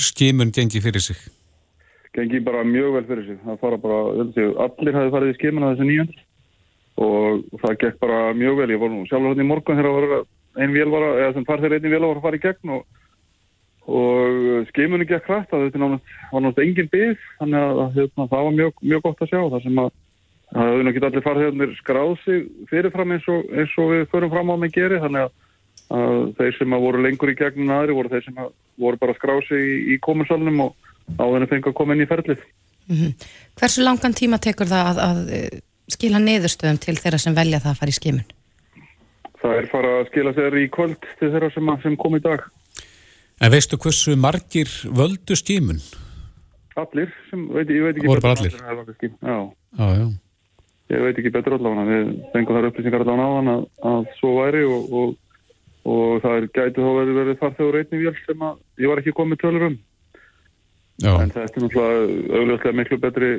skimun 0.02 0.52
gengið 0.56 0.88
fyrir 0.89 1.06
sig? 1.06 1.21
Gengi 2.15 2.41
bara 2.45 2.63
mjög 2.67 2.95
vel 2.95 3.08
fyrir 3.10 3.25
sig. 3.30 3.41
Það 3.43 3.60
fara 3.63 3.82
bara, 3.82 3.99
allir 4.65 4.97
hafi 4.99 5.13
farið 5.13 5.34
í 5.34 5.38
skimuna 5.39 5.73
þessu 5.73 5.89
nýjöndur 5.89 6.23
og 7.06 7.60
það 7.62 7.80
gekk 7.82 7.99
bara 8.04 8.19
mjög 8.38 8.62
vel. 8.62 8.71
Ég 8.71 8.82
var 8.82 8.93
nú 8.93 9.04
sjálfur 9.10 9.34
hérna 9.34 9.45
í 9.45 9.49
morgun 9.49 9.82
þegar 9.82 10.23
einn 10.56 10.75
vél 10.75 10.91
var 10.91 11.04
að, 11.10 11.17
eða 11.23 11.34
sem 11.36 11.47
far 11.47 11.62
þegar 11.63 11.78
einn 11.80 11.91
vél 11.91 12.06
var 12.06 12.19
að 12.19 12.25
fara 12.25 12.39
í 12.39 12.43
gegn 12.45 12.73
og, 12.75 12.86
og 13.99 14.69
skimunni 14.71 15.08
gekk 15.10 15.30
hrætt 15.30 15.54
að 15.54 15.67
þetta 15.67 15.82
var 15.84 15.95
náttúrulega 15.97 16.65
engin 16.65 16.91
byggð 16.93 17.30
þannig 17.41 17.65
að 17.65 17.99
hérna, 17.99 18.28
það 18.32 18.45
var 18.47 18.58
mjög, 18.60 18.84
mjög 18.91 19.06
gott 19.08 19.23
að 19.25 19.32
sjá 19.34 19.41
þar 19.54 19.65
sem 19.65 19.82
að 19.84 19.91
það 20.56 20.69
hefur 20.69 20.88
náttúrulega 20.88 21.10
allir 21.12 21.25
farið 21.25 21.75
skráð 21.80 22.13
sig 22.23 22.45
fyrirfram 22.71 23.15
eins 23.15 23.28
og, 23.32 23.49
eins 23.51 23.75
og 23.82 23.91
við 23.91 24.08
förum 24.13 24.32
fram 24.32 24.54
á 24.54 24.56
með 24.62 24.75
geri 24.78 25.01
þannig 25.04 25.25
að, 25.25 25.36
að 25.99 26.19
þeir 26.39 26.58
sem 26.60 26.78
að 26.78 26.86
voru 26.88 27.04
lengur 27.04 27.34
í 27.34 27.38
gegnum 27.41 27.75
aðri 27.75 27.97
voru 27.99 28.13
þeir 28.13 28.28
sem 28.30 28.41
voru 28.86 29.01
bara 29.01 29.17
skráð 29.19 29.43
sig 29.49 29.65
í, 29.65 29.78
í 29.95 29.99
kominsalunum 30.06 30.67
og 30.69 30.93
áður 31.20 31.41
en 31.41 31.52
fengi 31.52 31.72
að 31.72 31.78
koma 31.78 31.96
inn 31.96 32.06
í 32.06 32.10
ferlið. 32.10 32.41
Mm 32.86 32.98
-hmm. 32.98 33.30
Hversu 33.60 33.84
langan 33.84 34.13
tíma 34.13 34.38
tekur 34.38 34.70
það 34.70 34.89
að, 34.91 34.98
að 35.10 35.34
eh, 35.38 35.60
skila 35.89 36.22
neðurstöðum 36.22 36.82
til 36.82 36.98
þeirra 36.98 37.22
sem 37.22 37.36
velja 37.36 37.62
það 37.63 37.72
að 37.72 37.80
fara 37.80 37.94
í 37.94 38.00
skimun? 38.00 38.28
Það 39.41 39.58
er 39.60 39.68
fara 39.70 39.94
að 40.00 40.08
skila 40.10 40.34
sér 40.34 40.58
í 40.58 40.68
kvöld 40.74 41.02
til 41.20 41.32
þeirra 41.32 41.50
sem, 41.54 41.72
sem 41.84 41.98
kom 41.98 42.18
í 42.18 42.22
dag. 42.24 42.46
En 43.41 43.52
veistu 43.52 43.78
hversu 43.78 44.15
margir 44.15 44.70
völdu 44.96 45.36
skimun? 45.36 45.82
Allir, 46.76 47.12
sem, 47.30 47.48
veit, 47.56 47.70
ég 47.72 47.84
veit 47.86 47.96
ekki 47.96 48.08
Voru 48.08 48.24
bara 48.24 48.36
allir? 48.36 48.56
Já. 48.56 49.38
Já, 49.80 49.88
já. 49.96 50.08
Ég 50.91 51.02
veit 51.02 51.20
ekki 51.20 51.32
betur 51.34 51.56
allavega, 51.56 51.86
við 51.89 52.10
fengum 52.34 52.58
þar 52.58 52.68
upplýsingar 52.70 53.04
allavega 53.06 53.26
á 53.26 53.36
hann 53.39 53.52
að, 53.54 53.62
að 53.89 54.10
svo 54.20 54.34
væri 54.38 54.63
og, 54.70 54.91
og, 55.00 55.13
og 55.89 56.20
það 56.22 56.36
er 56.38 56.48
gætið 56.52 56.86
þá 56.86 56.91
verið 57.00 57.20
verið 57.20 57.39
farþegur 57.39 57.78
einnig 57.80 58.04
vél 58.04 58.20
sem 58.26 58.44
að 58.46 58.84
ég 58.84 58.91
var 58.91 59.02
ekki 59.02 59.15
komið 59.18 59.41
tölur 59.41 59.68
um. 59.70 59.78
Já. 61.03 61.12
En 61.19 61.31
þetta 61.34 61.60
er 61.60 61.63
náttúrulega 61.65 62.39
augljóslega 62.39 62.77
miklu 62.79 62.99
betri 63.03 63.31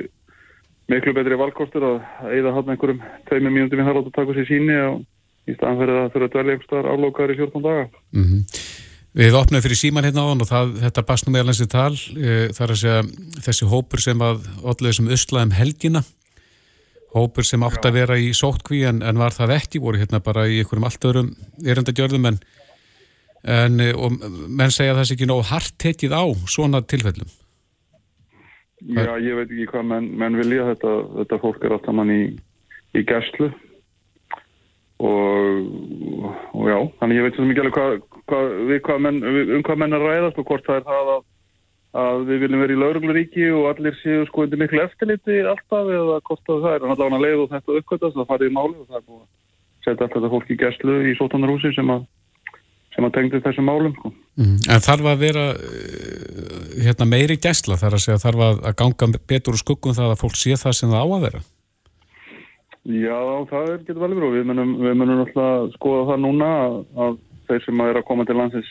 miklu 0.91 1.13
betri 1.17 1.37
valkostur 1.39 1.83
að 1.83 2.33
eða 2.37 2.53
hann 2.55 2.73
einhverjum 2.73 2.99
tveimur 3.27 3.53
mínúndum 3.53 3.81
í 3.81 3.87
þarlátt 3.87 4.11
að 4.11 4.17
taka 4.19 4.35
sér 4.37 4.49
síni 4.49 4.75
og 4.87 4.99
í 5.47 5.55
staðan 5.55 5.79
fyrir 5.81 6.01
að 6.01 6.11
þurfa 6.13 6.27
að 6.27 6.35
dvelja 6.35 6.55
einhverstaðar 6.55 6.91
álókar 6.91 7.33
í 7.33 7.39
14 7.39 7.65
daga. 7.65 7.87
Mm 8.15 8.27
-hmm. 8.27 8.43
Við 9.17 9.33
opnaðum 9.39 9.63
fyrir 9.65 9.79
síman 9.79 10.05
hérna 10.05 10.23
á 10.23 10.29
hann 10.29 10.43
og 10.43 10.49
það, 10.51 10.75
þetta 10.83 11.07
basnum 11.07 11.33
meðal 11.33 11.49
hansi 11.49 11.67
tal 11.71 11.95
e, 11.95 12.33
þar 12.53 12.73
að 12.73 12.81
segja 12.81 13.01
þessi 13.47 13.65
hópur 13.71 14.03
sem 14.03 14.21
að 14.21 14.45
allir 14.61 14.93
sem 14.93 15.09
östlaðum 15.15 15.55
helgina 15.57 16.03
hópur 17.15 17.47
sem 17.47 17.63
átt 17.63 17.87
að 17.87 17.97
vera 17.97 18.17
í 18.19 18.29
sótkví 18.35 18.83
en, 18.85 19.01
en 19.01 19.17
var 19.17 19.33
það 19.33 19.55
ekki, 19.57 19.81
voru 19.81 19.97
hérna 19.97 20.21
bara 20.21 20.45
í 20.45 20.59
einhverjum 20.61 20.85
allt 20.85 21.09
öðrum 21.09 21.33
eröndagjörðum 21.65 22.29
en, 22.29 22.39
en 23.43 23.81
og 23.95 24.19
menn 24.21 24.75
segja 24.75 24.93
að 24.93 25.01
það 25.01 25.09
sé 25.09 25.17
ekki 25.17 25.29
nóg 25.31 25.43
hart 25.49 25.77
tekið 25.81 26.13
á 26.13 26.23
svona 26.45 26.83
tilfellum. 26.85 27.31
Já, 28.85 29.15
ég 29.17 29.33
veit 29.33 29.49
ekki 29.49 29.69
hvað 29.71 29.87
menn, 29.89 30.09
menn 30.21 30.37
vilja. 30.37 30.67
Þetta, 30.73 30.91
þetta 31.21 31.39
fólk 31.41 31.63
er 31.65 31.73
alltaf 31.77 31.97
mann 31.97 32.13
í, 32.13 32.21
í 32.93 33.03
gæslu. 33.07 33.49
Og, 34.97 35.65
og 36.57 36.69
já, 36.69 36.77
þannig 36.99 37.19
ég 37.19 37.25
veit 37.27 37.35
svo 37.37 37.45
mikið 37.45 37.63
alveg 37.63 37.75
hvað, 37.77 37.97
hvað, 38.29 38.77
hvað 38.87 39.01
menn, 39.05 39.19
um 39.57 39.65
hvað 39.65 39.81
menn 39.83 39.93
er 39.93 40.05
ræðast 40.05 40.39
og 40.41 40.47
hvort 40.49 40.65
það 40.65 40.79
er 40.79 40.85
það 40.87 41.11
að, 41.13 41.19
að 42.01 42.23
við 42.29 42.41
viljum 42.43 42.63
vera 42.63 42.73
í 42.73 42.79
laurugluríki 42.81 43.45
og 43.53 43.67
allir 43.71 43.99
séu 43.99 44.25
sko 44.25 44.47
undir 44.47 44.61
miklu 44.63 44.81
eftirliti 44.81 45.37
alltaf 45.51 45.91
eða 45.93 46.17
hvort 46.25 46.49
það 46.49 46.65
er, 46.71 46.81
en 46.81 46.95
allavega 46.95 47.21
leið 47.27 47.43
og 47.43 47.53
þetta 47.53 47.77
uppkvötast, 47.81 48.17
það 48.17 48.29
farið 48.31 48.49
í 48.49 48.55
máli 48.57 48.73
og 48.73 48.87
það 48.87 48.97
er 48.97 49.05
búin 49.05 49.21
að 49.21 49.29
setja 49.85 49.95
alltaf 49.99 50.17
þetta 50.17 50.33
fólk 50.33 50.49
í 50.49 50.59
gæslu 50.63 50.97
í 51.05 51.15
sótanarhúsi 51.21 51.73
sem 51.77 51.93
að 51.93 52.09
sem 52.97 53.05
að 53.07 53.13
tengja 53.15 53.43
þessum 53.45 53.67
málum 53.69 53.93
sko. 53.97 54.11
mm. 54.41 54.55
En 54.73 54.81
þarf 54.87 55.11
að 55.11 55.21
vera 55.21 55.43
hérna, 56.81 57.07
meiri 57.09 57.37
gæsla 57.37 57.77
þar 57.77 57.97
að 57.97 58.03
segja 58.07 58.23
þarf 58.25 58.43
að 58.47 58.73
ganga 58.81 59.11
betur 59.29 59.53
úr 59.53 59.61
skuggum 59.61 59.95
það 59.97 60.15
að 60.15 60.23
fólk 60.23 60.39
sé 60.39 60.57
það 60.57 60.75
sem 60.79 60.91
það 60.91 61.05
á 61.05 61.07
að 61.07 61.27
vera 61.27 61.43
Já, 62.87 63.19
það 63.49 63.69
er 63.73 63.79
getur 63.83 63.99
vel 63.99 64.13
verið 64.15 64.27
og 64.29 64.35
við 64.37 64.45
munum, 64.47 64.69
við 64.79 64.93
munum 64.95 65.23
alltaf 65.25 65.73
skoða 65.75 66.05
það 66.07 66.21
núna 66.23 66.51
að, 66.63 66.77
að 67.03 67.17
þeir 67.49 67.65
sem 67.65 67.81
að 67.83 67.89
er 67.91 67.99
að 67.99 68.05
koma 68.07 68.25
til 68.27 68.37
landsins 68.39 68.69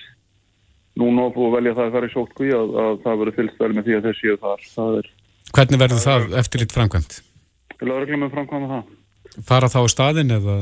núna 0.96 1.26
og 1.28 1.52
velja 1.52 1.74
það 1.76 1.84
að 1.84 1.96
fara 1.98 2.08
í 2.08 2.12
sótkví 2.14 2.52
að, 2.56 2.72
að 2.80 2.94
það 3.04 3.20
verður 3.20 3.36
fylgst 3.36 3.60
vel 3.60 3.70
með 3.76 3.88
því 3.88 3.96
að 3.98 4.06
þeir 4.06 4.18
séu 4.22 4.38
þar. 4.40 4.64
Það 4.72 4.96
er 5.02 5.10
Hvernig 5.56 5.82
verður 5.82 6.02
það 6.06 6.38
eftir 6.40 6.62
litt 6.64 6.74
framkvæmt? 6.74 7.18
lögreglum 7.84 8.24
með 8.24 8.32
framkvæma 8.38 8.70
það. 8.72 8.92
Fara 9.46 9.68
þá 9.68 9.78
á 9.84 9.92
staðin 9.92 10.34
eða? 10.38 10.56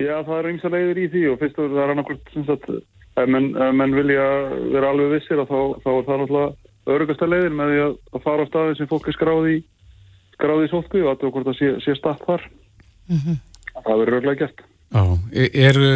Já, 0.00 0.14
það 0.24 0.38
er 0.38 0.48
ymsa 0.54 0.72
leiðir 0.72 1.02
í 1.02 1.10
því 1.12 1.26
og 1.30 1.38
fyrst 1.42 1.60
og 1.60 1.74
það 1.74 1.82
er 1.84 1.92
annarkvæmt 1.94 2.32
sem 2.34 2.46
sagt, 2.48 2.70
ef 3.20 3.28
menn, 3.28 3.50
ef 3.52 3.74
menn 3.76 3.96
vilja 3.98 4.26
vera 4.72 4.94
alveg 4.94 5.12
vissir 5.16 5.42
að 5.42 5.50
þá, 5.50 5.60
þá 5.84 5.90
er 5.92 6.06
það 6.08 6.22
náttúrulega 6.22 6.94
örugasta 6.94 7.28
leiðir 7.28 7.54
með 7.58 7.74
því 7.74 7.82
að, 7.84 7.94
að 8.16 8.24
fara 8.24 8.46
á 8.46 8.50
staðin 8.50 8.78
sem 8.78 8.90
fólk 8.90 9.10
er 9.10 9.16
skráði 9.18 9.60
skráði 10.40 10.66
í 10.66 10.72
sótkví 10.72 11.04
og 11.04 11.12
að 11.12 11.20
það 11.20 11.34
hvort 11.34 11.50
það 11.50 11.58
sé, 11.58 11.70
sé 11.84 11.96
statt 11.98 12.24
þar. 12.24 12.46
Það 13.76 14.00
verður 14.00 14.16
öruglega 14.16 14.40
gert. 14.40 14.64
Já, 14.90 15.02
e- 15.36 15.50
eru 15.68 15.90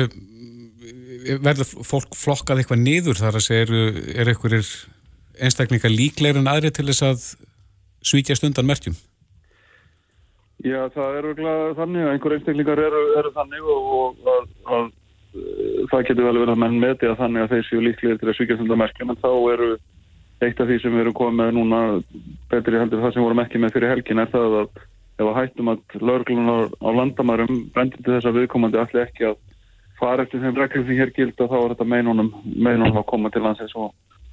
verður 1.45 1.71
fólk 1.89 2.17
flokkað 2.19 2.61
eitthvað 2.61 2.83
niður 2.83 3.21
þar 3.23 3.39
að 3.39 3.47
segja, 3.47 3.65
eru, 3.65 3.83
eru 4.13 4.35
einhverjir 4.35 4.71
einstaklingar 5.41 5.93
líklegir 5.93 6.39
en 6.41 6.51
aðri 6.51 6.71
til 6.75 6.87
þess 6.91 7.07
að 7.09 7.25
svíkjast 8.05 8.45
undan 8.47 8.69
merkjum? 8.69 8.97
Já, 10.65 10.79
það 10.95 11.09
er 11.09 11.27
öruglega 11.29 11.73
þannig 11.77 12.05
að 12.05 12.13
einhver 12.15 12.35
einstaklingar 12.39 12.81
eru, 12.81 13.01
eru 13.21 13.33
þannig 13.35 13.67
og, 13.75 13.89
og 13.97 14.31
að, 14.33 14.47
að, 14.77 14.87
uh, 15.37 15.83
það 15.91 16.07
getur 16.09 16.29
vel 16.29 16.39
verið 16.39 16.53
að 16.55 16.63
menn 16.63 16.79
meti 16.81 17.11
að 17.11 17.19
þannig 17.21 17.45
að 17.45 17.53
þeir 17.53 17.67
séu 17.69 17.83
líklegir 17.85 18.21
til 18.21 18.31
að 18.31 18.39
svíkja 18.39 18.57
þetta 18.63 18.79
merkjum 18.81 19.13
en 19.13 19.21
þá 19.21 19.31
eru 19.53 19.69
eitt 20.45 20.61
af 20.61 20.71
því 20.71 20.79
sem 20.81 20.95
við 20.95 21.05
erum 21.05 21.17
komið 21.19 21.53
núna 21.57 21.81
betri 22.51 22.81
heldur 22.81 23.05
það 23.05 23.15
sem 23.15 23.25
vorum 23.27 23.43
ekki 23.45 23.61
með 23.61 23.77
fyrir 23.77 23.93
helgin 23.93 24.23
er 24.25 24.31
það 24.33 24.57
að 24.63 24.81
ef 25.15 25.27
að 25.29 25.37
hættum 25.39 25.71
að 25.71 25.99
laurglunar 26.01 26.73
á 26.81 26.89
landamærum 26.99 27.59
brendir 27.75 28.01
til 28.01 28.17
þess 28.17 28.31
að 28.31 28.39
viðkomandi 28.41 28.81
allir 28.81 29.05
ekki 29.05 29.29
að 29.31 29.37
fara 30.01 30.25
eftir 30.25 30.43
þeim 30.43 30.57
reglum 30.59 30.87
sem 30.89 30.99
hér 30.99 31.13
gilda 31.15 31.49
þá 31.51 31.57
er 31.61 31.75
þetta 31.75 31.89
meinunum, 31.93 32.33
meinunum 32.45 32.99
að 32.99 33.07
koma 33.13 33.31
til 33.31 33.45
landsins 33.45 33.77
og 33.79 33.93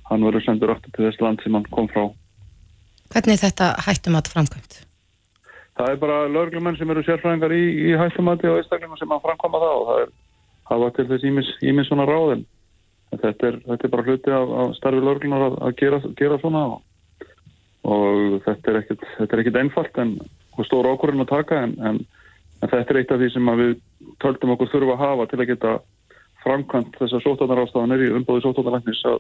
hann 0.09 0.25
verður 0.25 0.47
sendur 0.47 0.73
aftur 0.73 0.95
til 0.95 1.05
þess 1.07 1.21
land 1.21 1.43
sem 1.43 1.59
hann 1.59 1.67
kom 1.75 1.91
frá. 1.91 2.07
Hvernig 3.11 3.37
er 3.37 3.43
þetta 3.45 3.75
hættum 3.85 4.17
að 4.17 4.31
framkvæmt? 4.33 4.81
Það 5.81 5.95
er 5.95 6.01
bara 6.01 6.17
lögreglumenn 6.29 6.75
sem 6.77 6.91
eru 6.93 7.01
sérfræðingar 7.01 7.53
í, 7.57 7.61
í 7.89 7.93
hættumati 7.97 8.45
og 8.45 8.59
einstaklingar 8.59 8.99
sem 9.01 9.13
að 9.15 9.23
framkvæma 9.23 9.61
það 9.63 9.77
og 9.79 9.87
það 9.87 10.01
er 10.03 10.11
hafa 10.69 10.89
til 10.93 11.05
þess 11.09 11.25
ímis 11.71 11.89
svona 11.89 12.05
ráðin. 12.05 12.43
Þetta 13.11 13.47
er, 13.47 13.57
þetta 13.65 13.87
er 13.87 13.93
bara 13.95 14.05
hluti 14.05 14.35
af, 14.35 14.51
af 14.61 14.75
starfi 14.77 15.01
lögreglunar 15.01 15.47
að, 15.47 15.55
að 15.65 15.73
gera, 15.81 15.99
gera 16.19 16.37
svona 16.43 16.61
og, 16.75 16.83
og 17.89 18.37
þetta 18.45 18.71
er 18.71 18.79
ekkit, 18.83 19.07
þetta 19.17 19.35
er 19.35 19.43
ekkit 19.43 19.59
einfalt 19.63 19.99
en 20.05 20.13
stór 20.69 20.91
ákvörðin 20.91 21.25
að 21.25 21.31
taka 21.33 21.63
en, 21.65 21.73
en, 21.81 21.99
en 22.61 22.73
þetta 22.75 22.93
er 22.93 23.01
eitt 23.01 23.15
af 23.15 23.23
því 23.23 23.31
sem 23.33 23.51
við 23.63 23.75
töldum 24.21 24.53
okkur 24.53 24.69
þurfa 24.75 24.99
að 24.99 25.03
hafa 25.07 25.27
til 25.31 25.41
að 25.41 25.51
geta 25.55 25.75
framkvæmt 26.45 27.01
þessar 27.01 27.25
sótarnarástafanir 27.25 28.05
í 28.05 28.13
umbóði 28.19 28.45
sótarnalæknis 28.45 29.01
að 29.09 29.17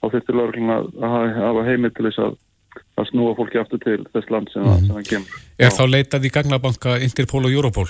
á 0.00 0.06
þetta 0.14 0.36
lögregluna 0.40 0.80
að 1.04 1.36
hafa 1.36 1.66
heimil 1.68 1.92
til 1.92 2.08
þess 2.08 2.24
að, 2.24 2.38
að 2.98 3.08
snúa 3.10 3.34
fólki 3.38 3.60
aftur 3.60 3.80
til 3.82 3.98
þess 4.12 4.30
land 4.34 4.50
sem, 4.52 4.62
mm. 4.64 4.86
sem 4.86 4.96
það 4.96 5.10
kemur. 5.10 5.42
Er 5.58 5.74
þá 5.74 5.84
leitað 5.88 6.28
í 6.28 6.32
gagnabanka 6.34 6.96
Interpol 7.04 7.44
og 7.48 7.54
Europol? 7.54 7.88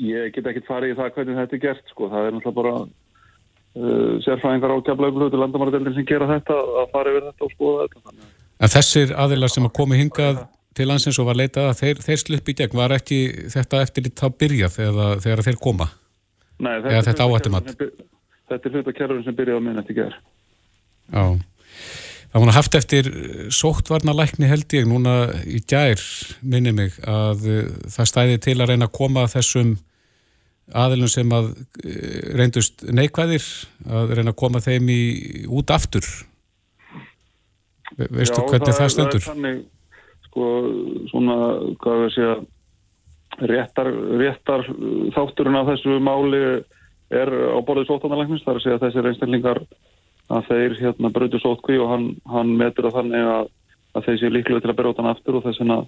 Ég 0.00 0.32
get 0.34 0.46
ekkert 0.50 0.68
farið 0.68 0.94
í 0.94 0.98
það 0.98 1.14
hvernig 1.16 1.40
þetta 1.40 1.56
er 1.58 1.64
gert 1.66 1.92
sko. 1.92 2.08
Það 2.12 2.28
er 2.28 2.36
náttúrulega 2.36 2.60
bara 2.60 2.74
uh, 2.80 4.14
sérfræðingar 4.26 4.74
á 4.74 4.78
keflauglutu 4.88 5.40
landamæradeldin 5.40 5.98
sem 5.98 6.08
gera 6.08 6.30
þetta 6.30 6.56
að 6.84 6.94
fara 6.94 7.12
yfir 7.14 7.26
þetta 7.28 7.46
og 7.48 7.54
skoða 7.56 7.88
þetta. 7.88 8.04
Að- 8.14 8.38
En 8.60 8.68
þessir 8.68 9.14
aðilar 9.16 9.48
sem 9.48 9.64
að 9.64 9.72
komi 9.78 9.96
hingað 9.96 10.42
til 10.76 10.86
landsins 10.86 11.18
og 11.18 11.30
var 11.30 11.38
leitað 11.40 11.70
að 11.70 11.78
þeir, 11.80 12.00
þeir 12.04 12.18
sluppi 12.20 12.52
í 12.52 12.56
gegn, 12.58 12.76
var 12.76 12.92
ekki 12.92 13.20
þetta 13.54 13.80
eftir 13.86 14.10
þá 14.12 14.26
byrjað 14.36 14.76
eða 14.84 15.06
þegar 15.24 15.42
þeir 15.46 15.58
koma? 15.64 15.86
Nei, 16.60 16.74
þetta 16.84 17.28
byr- 17.80 17.94
Þetta 18.50 18.66
er 18.66 18.74
hluta 18.74 18.92
kerfurinn 18.92 19.24
sem 19.24 19.36
byrjaði 19.38 19.62
á 19.62 19.66
minn 19.66 19.78
eftir 19.78 19.96
gerð. 20.00 20.14
Já. 21.14 21.22
Það 22.30 22.44
var 22.44 22.54
haft 22.54 22.76
eftir 22.78 23.06
sóttvarnalækni 23.50 24.46
held 24.46 24.74
ég 24.76 24.84
núna 24.86 25.14
í 25.50 25.58
gær, 25.66 25.98
minni 26.46 26.70
mig, 26.76 26.94
að 27.02 27.46
uh, 27.50 27.70
það 27.90 28.10
stæði 28.12 28.36
til 28.44 28.54
að 28.60 28.70
reyna 28.70 28.86
að 28.86 28.94
koma 29.00 29.24
að 29.26 29.32
þessum 29.34 29.72
aðilum 30.78 31.10
sem 31.10 31.34
að 31.34 31.48
uh, 31.50 32.20
reyndust 32.38 32.84
neikvæðir, 32.86 33.48
að 33.90 34.14
reyna 34.14 34.30
að 34.30 34.38
koma 34.44 34.62
þeim 34.62 34.92
í, 34.94 35.00
út 35.50 35.74
aftur. 35.74 36.06
Ve 37.98 38.06
veistu 38.14 38.38
Já, 38.38 38.46
hvernig 38.46 38.78
það, 38.78 38.86
er- 38.86 38.94
stendur? 38.94 39.26
Það 39.26 39.26
er 39.26 39.34
þannig, 39.34 39.60
sko, 40.28 40.48
svona, 41.10 41.38
hvað 41.82 42.02
við 42.04 42.14
segja, 42.14 42.40
réttar, 43.50 43.94
réttar 44.22 44.68
uh, 44.70 45.06
þátturinn 45.18 45.58
af 45.64 45.72
þessu 45.74 45.98
máli 45.98 46.44
er 47.10 47.34
á 47.34 47.58
borðið 47.66 47.90
sóttanarlæknis, 47.90 48.46
það 48.46 48.54
er 48.54 48.60
að 48.60 48.68
segja 48.68 48.78
að 48.78 48.84
þessir 48.86 49.10
einstaklingar 49.10 49.64
að 50.30 50.46
þeir 50.50 50.76
hérna 50.78 51.10
brödu 51.14 51.40
sótkví 51.42 51.78
og 51.82 51.90
hann, 51.90 52.06
hann 52.30 52.54
metur 52.58 52.88
að 52.88 53.00
þannig 53.00 53.28
að, 53.34 53.50
að 53.96 54.06
þeir 54.06 54.18
séu 54.20 54.32
líklega 54.34 54.62
til 54.62 54.72
að 54.72 54.78
byrja 54.78 54.96
hann 55.00 55.10
aftur 55.10 55.38
og 55.38 55.44
þess 55.46 55.62
vegna 55.62 55.78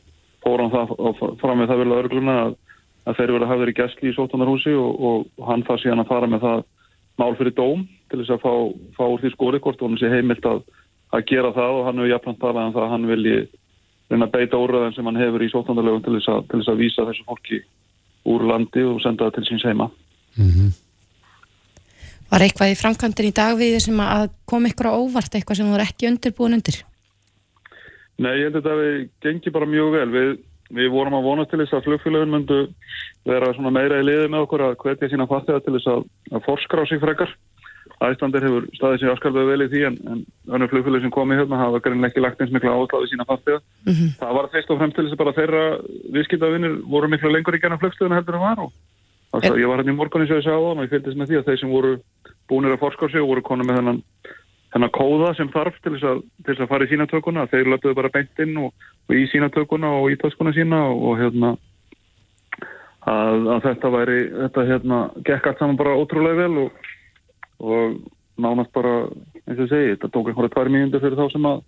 fór 0.42 0.62
hann 0.64 0.74
það 0.74 0.94
og 0.98 1.24
fram 1.40 1.60
með 1.62 1.72
það 1.72 1.82
vilja 1.82 1.98
örgluna 2.02 2.36
að, 2.46 2.54
að 3.06 3.18
þeir 3.18 3.34
verða 3.36 3.50
hafðir 3.52 3.72
í 3.72 3.76
gæsli 3.78 4.10
í 4.10 4.14
sóttanarhúsi 4.16 4.76
og, 4.78 5.02
og 5.08 5.48
hann 5.48 5.66
þarf 5.68 5.82
síðan 5.84 6.04
að 6.04 6.10
fara 6.10 6.30
með 6.30 6.46
það 6.46 6.64
mál 7.20 7.34
fyrir 7.38 7.56
dóm 7.56 7.84
til 8.10 8.22
þess 8.22 8.34
að 8.34 8.42
fá, 8.42 8.54
fá 8.98 9.04
úr 9.06 9.22
því 9.22 9.34
skori 9.36 9.62
hvort 9.62 9.84
hann 9.84 9.98
sé 10.00 10.10
heimilt 10.10 10.46
að, 10.48 10.62
að 11.14 11.26
gera 11.30 11.52
það 11.54 11.78
og 11.78 11.84
hann 11.88 12.00
hefur 12.00 12.14
jafnframt 12.14 12.40
talað 12.42 12.68
um 12.68 12.76
það 12.76 12.86
að 12.86 12.94
hann 12.96 13.10
vilji 13.12 13.36
reyna 14.12 14.28
að 14.28 14.34
beita 14.36 14.60
úrræðan 14.60 14.96
sem 14.96 15.08
hann 15.08 15.20
hefur 15.20 15.44
í 15.44 15.50
sóttandarlegum 15.52 16.04
til 16.04 16.16
þess 16.18 16.32
að, 16.32 16.46
til 16.50 16.62
þess 16.62 16.80
vísa 16.80 17.06
þessu 17.08 17.28
fólki 17.28 17.60
úr 18.32 18.46
landi 18.48 18.86
og 18.86 18.98
senda 19.04 19.28
það 19.28 19.38
til 19.38 19.46
síns 19.50 19.68
heima. 19.68 19.88
Var 22.32 22.46
eitthvað 22.46 22.70
í 22.72 22.76
framkvæmdin 22.80 23.28
í 23.28 23.34
dag 23.36 23.58
við 23.60 23.74
sem 23.84 23.98
að 24.00 24.30
kom 24.48 24.64
ykkur 24.64 24.88
á 24.88 24.96
óvart 24.96 25.34
eitthvað 25.36 25.58
sem 25.58 25.68
þú 25.68 25.76
er 25.76 25.84
ekki 25.84 26.08
undirbúin 26.08 26.56
undir? 26.56 26.78
Nei, 28.22 28.32
ég 28.40 28.46
held 28.48 28.56
að 28.56 28.62
þetta 28.62 28.76
við 28.78 28.94
gengi 29.26 29.52
bara 29.52 29.68
mjög 29.68 29.90
vel. 29.92 30.06
Við, 30.14 30.30
við 30.78 30.88
vorum 30.94 31.16
að 31.18 31.26
vona 31.28 31.44
til 31.48 31.60
þess 31.60 31.76
að 31.76 31.88
flugfélagin 31.90 32.32
myndu 32.32 32.60
vera 33.28 33.50
svona 33.52 33.72
meira 33.76 34.00
í 34.00 34.06
liði 34.06 34.30
með 34.32 34.46
okkur 34.46 34.64
að 34.64 34.76
hvetja 34.80 35.10
sína 35.12 35.28
farþega 35.28 35.60
til 35.66 35.74
þess 35.76 35.90
að, 35.92 36.06
að 36.32 36.44
forskrá 36.46 36.86
sig 36.88 37.02
frekar. 37.02 37.34
Æslandir 38.02 38.46
hefur 38.46 38.64
staðið 38.78 39.02
sér 39.02 39.12
afskalvega 39.12 39.50
vel 39.52 39.66
í 39.66 39.68
því 39.74 39.82
en, 39.90 39.98
en 40.14 40.22
önnur 40.56 40.70
flugfélag 40.72 41.04
sem 41.04 41.12
komið 41.12 41.42
hérna 41.42 41.60
hafa 41.60 41.82
greinlega 41.84 42.14
ekki 42.14 42.24
lagt 42.24 42.40
eins 42.40 42.54
mikla 42.54 42.72
áherslu 42.72 43.02
á 43.04 43.10
sína 43.12 43.28
farþega. 43.28 43.60
Það 44.22 44.32
var 44.38 44.48
fyrst 44.54 44.72
og 44.72 44.80
fremst 44.80 44.96
til 44.96 45.04
þess 45.04 45.18
að 45.18 45.20
bara 45.20 45.36
þeirra 45.36 45.62
viðskiptavinnir 46.16 46.80
voru 46.96 47.12
miklu 47.12 47.34
lengur 47.34 47.58
í 47.58 47.60
gennum 47.62 47.82
flugstöðuna 47.82 48.18
heldur 48.18 48.40
en 48.40 48.46
var 48.46 48.64
og 48.64 48.72
að 49.32 49.60
ég 49.60 49.70
var 49.70 49.80
hérna 49.80 49.94
í 49.94 49.96
morgunin 49.96 50.28
sem 50.28 50.40
ég 50.40 50.44
sagði 50.44 50.58
á 50.58 50.62
það 50.62 50.72
og 50.72 50.82
ég 50.82 50.92
fylgdist 50.92 51.18
með 51.20 51.30
því 51.30 51.38
að 51.38 51.46
þeir 51.48 51.60
sem 51.62 51.72
voru 51.72 51.92
búinir 52.52 52.76
að 52.76 52.82
forská 52.84 53.10
sig 53.10 53.22
og 53.22 53.32
voru 53.32 53.44
konum 53.46 53.68
með 53.68 53.80
þennan, 53.80 54.00
þennan 54.74 54.94
kóða 54.94 55.34
sem 55.38 55.50
þarf 55.52 55.80
til 55.80 55.94
þess 55.96 56.08
að, 56.12 56.22
til 56.44 56.52
þess 56.52 56.64
að 56.64 56.72
fara 56.72 56.86
í 56.86 56.92
sína 56.92 57.08
tökuna. 57.10 57.48
Þeir 57.50 57.72
löpuðu 57.72 57.98
bara 57.98 58.12
beint 58.14 58.44
inn 58.44 58.56
og, 58.62 58.88
og 59.08 59.18
í 59.18 59.26
sína 59.32 59.50
tökuna 59.52 59.92
og 59.98 60.08
í 60.12 60.18
töskuna 60.22 60.54
sína 60.56 60.84
og, 60.92 61.04
og 61.10 61.20
hérna 61.20 61.52
að, 63.08 63.50
að 63.56 63.68
þetta 63.68 63.92
væri, 63.96 64.18
þetta 64.44 64.66
hérna 64.70 65.02
gekk 65.26 65.50
allt 65.50 65.62
saman 65.62 65.80
bara 65.80 65.98
ótrúlega 65.98 66.44
vel 66.44 66.66
og, 66.66 66.88
og 67.62 68.00
nánast 68.42 68.72
bara, 68.76 68.96
eins 69.46 69.60
og 69.60 69.70
segi, 69.70 69.94
þetta 69.96 70.12
tók 70.14 70.30
einhverja 70.30 70.54
tvær 70.54 70.72
mínundir 70.72 71.02
fyrir 71.02 71.18
þá 71.18 71.26
sem 71.34 71.48
að 71.50 71.62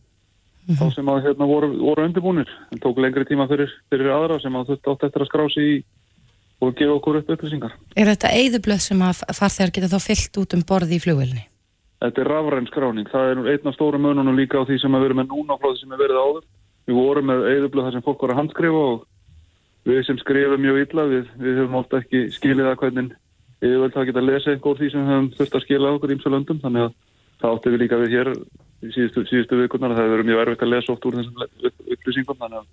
þá 0.79 0.87
sem 0.95 1.11
að 1.13 1.27
hérna 1.27 1.49
voru, 1.49 1.69
voru 1.77 2.07
undirbúnir. 2.09 2.49
Það 2.71 2.81
tók 2.87 3.01
lengri 3.03 3.27
tíma 3.29 3.45
fyrir, 3.51 3.73
fyrir 3.93 4.13
aðra 4.15 4.39
sem 4.41 4.55
að 4.57 4.73
þetta 4.73 4.95
átt 4.95 5.07
eftir 5.09 5.25
að 5.25 5.29
skrá 5.29 5.45
sig 5.53 5.73
í 5.75 5.75
og 6.65 6.75
gefa 6.79 6.95
okkur 6.99 7.19
upp 7.21 7.31
upplýsingar. 7.35 7.73
Er 7.97 8.11
þetta 8.11 8.31
eyðublöð 8.35 8.81
sem 8.85 9.03
að 9.05 9.23
farþegar 9.39 9.73
geta 9.77 9.91
þá 9.95 10.01
fyllt 10.09 10.41
út 10.43 10.57
um 10.59 10.65
borði 10.69 10.99
í 10.99 11.03
flugvelni? 11.05 11.45
Þetta 12.05 12.21
er 12.25 12.29
rafræn 12.35 12.67
skráning. 12.69 13.09
Það 13.09 13.31
er 13.31 13.43
einn 13.55 13.69
af 13.71 13.75
stóru 13.79 13.99
mununum 14.03 14.37
líka 14.37 14.61
á 14.61 14.67
því 14.69 14.77
sem 14.83 14.93
við 14.97 15.07
erum 15.09 15.21
með 15.23 15.31
núna 15.33 15.57
á 15.57 15.61
flóði 15.63 15.81
sem 15.81 15.93
við 15.95 16.03
verið 16.05 16.21
áður. 16.25 16.45
Við 16.85 16.99
vorum 17.01 17.29
með 17.31 17.45
eðublöð 17.55 17.87
þar 17.87 17.95
sem 17.97 18.05
fólk 18.05 18.23
var 18.25 18.33
að 18.35 18.41
handskrifa 18.43 18.83
og 18.91 19.05
við 19.89 20.01
sem 20.09 20.19
skrifum 20.21 20.61
mjög 20.65 20.81
illa, 20.85 21.05
við, 21.09 21.31
við 21.41 21.59
höfum 21.63 21.79
ofta 21.81 22.01
ekki 22.03 22.21
skilið 22.35 22.69
að 22.71 22.79
hvernig 22.83 23.15
yfirvöld 23.65 23.95
það 23.95 24.07
geta 24.11 24.21
að 24.21 24.29
lesa 24.29 24.53
einhver 24.53 24.79
því 24.81 24.91
sem 24.93 25.01
við 25.05 25.13
höfum 25.15 25.31
þurft 25.39 25.57
að 25.57 25.65
skila 25.65 25.93
okkur 25.97 26.13
ímsa 26.15 26.33
löndum. 26.35 26.61
Þannig 26.61 26.85
að 26.85 26.95
það 27.41 27.55
átti 27.57 27.73
við 27.75 27.83
líka 27.85 28.01
við 28.03 28.15
hér 28.19 28.31
í 28.35 28.91
síðustu, 28.93 29.25
síðustu 29.31 29.61
vikurnar 29.63 29.95
að 29.95 29.97
það 29.97 30.05
hefur 30.05 30.15
verið 30.19 30.29
mjög 30.29 30.43
erfitt 30.45 30.65
að 30.67 30.73
lesa 30.75 30.93
oft 30.93 31.07
úr 31.09 31.17
þessum 31.21 31.45
upp- 31.45 31.89
upplýsingum. 31.97 32.41
Þannig 32.43 32.61
að 32.61 32.69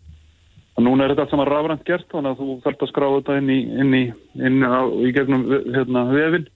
Og 0.78 0.86
núna 0.86 1.04
er 1.04 1.14
þetta 1.14 1.26
allt 1.26 1.34
saman 1.34 1.50
rafrænt 1.50 1.86
gert, 1.88 2.08
þannig 2.14 2.32
að 2.32 2.42
þú 2.42 2.54
þarft 2.64 2.84
að 2.86 2.92
skrá 2.94 3.08
þetta 3.18 3.38
inn 3.42 3.52
í, 3.52 3.60
inn 3.84 3.96
í, 3.98 4.04
inn 4.40 4.64
á, 4.64 4.82
í 4.88 5.12
gegnum 5.16 5.44
hérna, 5.76 6.06
vefin. 6.14 6.48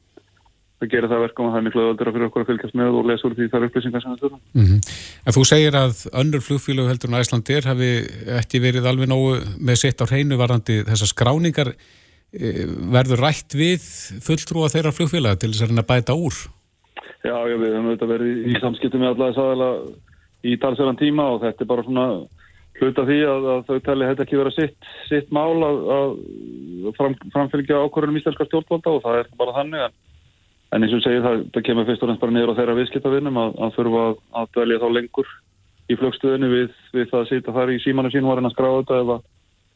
Það 0.75 0.89
gerir 0.91 1.12
það 1.12 1.21
verkum 1.23 1.47
að 1.47 1.54
það 1.54 1.60
er 1.60 1.65
miklu 1.65 1.84
öðvöldra 1.84 2.13
fyrir 2.15 2.28
okkur 2.30 2.43
að 2.43 2.49
fylgjast 2.49 2.78
með 2.80 2.97
og 2.99 3.06
lesa 3.10 3.28
úr 3.28 3.36
því 3.36 3.45
þar 3.51 3.65
upplýsingar 3.67 4.04
sem 4.04 4.15
við 4.15 4.23
þurfum. 4.25 4.41
Mm 4.56 4.80
En 5.25 5.34
þú 5.34 5.43
segir 5.49 5.75
að 5.80 6.01
önnur 6.21 6.43
flugfílu 6.45 6.88
heldur 6.89 7.10
en 7.10 7.19
Æslandir 7.19 7.65
hafi 7.65 7.91
ekki 8.38 8.60
verið 8.62 8.89
alveg 8.91 9.10
nógu 9.10 9.39
með 9.58 9.80
sitt 9.82 10.04
á 10.04 10.06
hreinu 10.06 10.38
varandi 10.38 10.84
þessar 10.86 11.10
skráningar 11.10 11.71
eh, 11.73 12.65
verður 12.93 13.23
rætt 13.25 13.56
við 13.58 13.88
fulltrúa 14.21 14.69
þeirra 14.69 14.93
flugfíla 14.93 15.34
til 15.39 15.49
þess 15.54 15.63
að 15.65 15.71
reyna 15.71 15.86
að 15.86 15.91
bæta 15.95 16.13
úr. 16.19 16.38
Já, 17.25 17.34
já, 17.34 17.56
við 17.58 17.71
höfum 17.71 17.89
auðvitað 17.89 18.13
verið 18.13 18.51
í 18.51 18.60
samskiptum 18.62 19.01
með 19.01 19.15
alla 19.15 19.32
þess 19.32 19.41
aðeila 19.41 19.69
í 20.45 20.58
talsverðan 20.62 20.99
tíma 20.99 21.25
og 21.34 21.41
þetta 21.41 21.65
er 21.65 21.71
bara 21.71 21.88
svona 21.88 22.06
hluta 22.79 23.05
því 23.07 23.19
að, 23.29 23.45
að 23.53 23.61
þau 23.69 23.77
tali 23.85 24.09
þetta 24.09 24.25
ekki 24.25 24.39
vera 24.39 24.53
sitt, 24.53 24.89
sitt 25.09 25.31
mál 25.35 25.53
að, 25.63 25.77
að 25.95 26.95
fram, 26.97 27.15
framfylgja 27.33 27.79
ákvörðunum 27.85 28.19
íslenska 28.19 28.47
stjórnvalda 28.49 28.95
og 28.95 29.03
það 29.05 29.19
er 29.21 29.29
bara 29.39 29.55
þannig 29.59 29.85
en, 29.85 29.95
en 30.75 30.85
eins 30.85 30.95
og 30.97 31.03
segir 31.05 31.23
það, 31.23 31.45
það 31.55 31.65
kemur 31.69 31.88
fyrst 31.89 32.03
og 32.03 32.11
næst 32.11 32.23
bara 32.23 32.35
niður 32.35 32.51
á 32.51 32.57
þeirra 32.59 32.77
viðskiptavinnum 32.81 33.39
að, 33.41 33.55
að 33.63 33.77
þurfa 33.77 34.03
að, 34.41 34.51
dvelja 34.57 34.81
þá 34.81 34.88
lengur 34.97 35.31
í 35.85 35.99
flugstöðinu 36.01 36.51
við, 36.51 36.75
við 36.97 37.07
það 37.13 37.21
að 37.21 37.31
sitja 37.31 37.55
þar 37.55 37.71
í 37.71 37.79
símanu 37.85 38.11
sín 38.11 38.27
var 38.27 38.41
en 38.41 38.49
að 38.49 38.55
skráða 38.57 38.81
þetta 38.81 38.99
eða, 39.03 39.17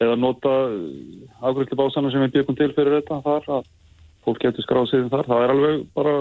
eða 0.04 0.20
nota 0.20 0.54
afgröðli 1.40 1.80
básana 1.80 2.12
sem 2.12 2.26
við 2.26 2.36
byggum 2.36 2.58
til 2.58 2.70
fyrir 2.76 2.98
þetta 2.98 3.22
þar 3.24 3.50
að 3.56 3.72
fólk 4.26 4.42
getur 4.42 4.66
skráð 4.66 4.90
sig 4.90 5.08
þar, 5.08 5.24
það 5.30 5.46
er 5.46 5.54
alveg 5.54 5.82
bara 5.96 6.14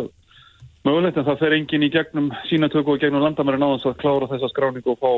mögulegt 0.87 1.19
en 1.19 1.27
það 1.27 1.41
fer 1.41 1.55
engin 1.57 1.83
í 1.83 1.91
gegnum 1.91 2.29
sínatöku 2.47 2.93
og 2.93 3.01
gegnum 3.01 3.25
landamæri 3.25 3.59
náðans 3.59 3.87
að 3.89 3.97
klára 3.99 4.29
þessa 4.31 4.51
skráningu 4.53 4.93
og 4.93 5.01
fá 5.01 5.11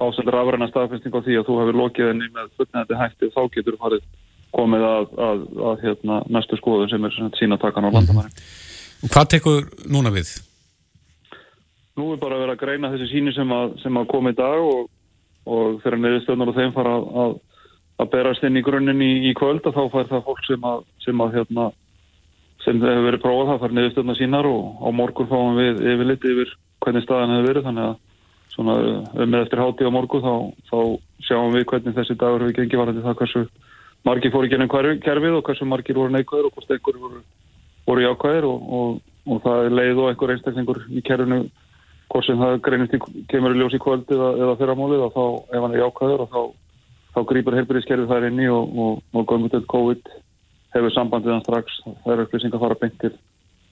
ásældur 0.00 0.38
afræna 0.40 0.68
staðfesting 0.70 1.14
á 1.14 1.20
því 1.22 1.38
að 1.38 1.46
þú 1.48 1.58
hefur 1.60 1.78
lokið 1.80 2.10
henni 2.10 2.30
með 2.34 2.50
fullnæðandi 2.58 3.00
hætti 3.00 3.28
og 3.28 3.34
þá 3.34 3.42
getur 3.54 3.78
farið 3.82 4.06
komið 4.54 4.86
að, 4.86 5.06
að, 5.26 5.44
að 5.68 5.84
hérna, 5.84 6.18
næstu 6.34 6.58
skoðun 6.58 6.90
sem 6.90 7.06
er 7.06 7.14
sínatakan 7.38 7.86
á 7.86 7.94
landamæri. 7.94 8.44
Og 9.04 9.12
hvað 9.12 9.30
tekur 9.34 9.70
núna 9.90 10.12
við? 10.14 10.34
Nú 11.98 12.10
er 12.14 12.20
bara 12.22 12.38
að 12.38 12.44
vera 12.44 12.54
að 12.56 12.62
greina 12.62 12.90
þessi 12.94 13.10
síni 13.12 13.34
sem 13.34 13.50
að, 13.54 13.76
sem 13.82 13.98
að 13.98 14.10
koma 14.10 14.34
í 14.34 14.38
dag 14.38 14.62
og, 14.62 14.88
og 15.46 15.80
þegar 15.84 16.00
neðustöðnar 16.02 16.50
og 16.50 16.58
þeim 16.58 16.74
fara 16.74 16.94
að, 17.24 17.36
að 18.02 18.10
berast 18.14 18.46
inn 18.46 18.58
í 18.58 18.64
grunninn 18.66 19.02
í, 19.04 19.12
í 19.30 19.34
kvöld 19.38 19.66
og 19.70 19.76
þá 19.76 19.82
fær 19.92 20.10
það 20.10 20.24
fólk 20.30 20.46
sem 20.48 20.66
að, 20.70 20.86
sem 21.06 21.22
að 21.22 21.38
hérna, 21.38 21.68
sem 22.64 22.82
hefur 22.82 23.06
verið 23.10 23.22
prófað, 23.22 23.52
það 23.52 23.62
fær 23.62 23.76
neðustöðnar 23.78 24.18
sínar 24.18 24.50
og 24.50 24.82
á 24.82 24.88
morgun 25.02 25.30
fáum 25.30 25.60
við 25.60 25.84
yfir 25.92 26.10
lit 26.10 26.26
yfir 26.32 26.56
hvernig 26.82 27.06
staðan 27.06 27.36
hefur 27.36 27.50
verið 27.52 27.68
þannig 27.68 27.88
að 27.90 28.02
svona 28.54 28.76
með 29.18 29.40
eftir 29.42 29.62
háti 29.62 29.86
á 29.86 29.90
morgun 29.94 30.24
þá, 30.24 30.34
þá 30.70 30.78
sjáum 31.26 31.54
við 31.54 31.66
hvernig 31.70 31.96
þessi 31.96 32.16
dagur 32.20 32.44
hefur 32.44 32.56
gengið 32.58 32.80
varðið 32.82 33.08
það 33.08 33.18
hversu 33.20 33.44
margir 34.04 34.34
fór 34.34 34.46
í 34.46 34.52
genum 34.52 34.70
kerfið 34.70 35.38
og 35.38 35.44
hversu 35.48 35.68
margir 35.68 35.98
voru 35.98 36.14
neikvæður 36.14 36.48
og 36.48 36.56
hvort 36.56 36.74
einhver 36.74 37.00
voru, 37.02 37.20
voru 37.88 38.04
jákvæður 38.04 38.48
og, 38.50 38.72
og, 38.78 38.98
og 39.26 39.44
það 39.46 39.68
er 39.68 39.78
leið 39.80 40.02
og 40.02 40.10
einhver 40.10 40.34
einstaklingur 40.34 40.82
í 40.90 41.04
kerfinu 41.04 41.40
hvort 42.12 42.28
sem 42.28 42.38
það 42.38 42.60
greinist 42.66 42.94
í, 42.94 43.00
kemur 43.32 43.54
í 43.54 43.60
ljós 43.60 43.74
í 43.74 43.80
kvöld 43.82 44.10
eða, 44.12 44.34
eða 44.38 44.58
fyrramálið 44.60 45.06
og 45.06 45.14
þá 45.14 45.24
ef 45.56 45.64
hann 45.64 45.74
er 45.74 45.82
jákvæður 45.82 46.24
og 46.24 46.34
þá, 46.34 46.42
þá 47.16 47.20
grýpar 47.30 47.56
helbriðskerfið 47.58 48.12
þær 48.12 48.28
inni 48.28 48.50
og, 48.52 49.00
og 49.14 49.26
gangutöld 49.30 49.66
COVID 49.72 50.12
hefur 50.74 50.94
sambandið 50.94 51.34
hann 51.34 51.44
strax. 51.46 51.80
Það 52.04 52.12
er 52.12 52.22
upplýsing 52.24 52.54
að 52.54 52.64
fara 52.66 52.78
beintir 52.78 53.16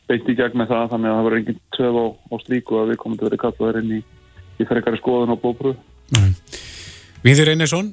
beint 0.08 0.28
í 0.28 0.36
gegn 0.38 0.58
með 0.58 0.72
það 0.72 0.90
þannig 0.92 1.10
að 1.10 1.16
það 1.16 1.26
verður 1.26 1.40
enginn 1.40 1.60
töf 1.76 1.98
á, 1.98 2.06
á 2.32 2.34
slíku 2.42 2.78
að 2.80 2.92
við 2.92 3.00
komum 3.02 3.18
til 3.18 3.26
að 3.26 3.30
vera 3.30 3.42
kallaður 3.44 3.80
inn 3.82 3.94
í, 3.98 4.00
í 4.60 4.68
frekari 4.68 5.00
skoðun 5.00 5.34
og 5.36 5.42
bóbröð 5.42 5.76
Viðir 7.22 7.52
Einarsson 7.52 7.92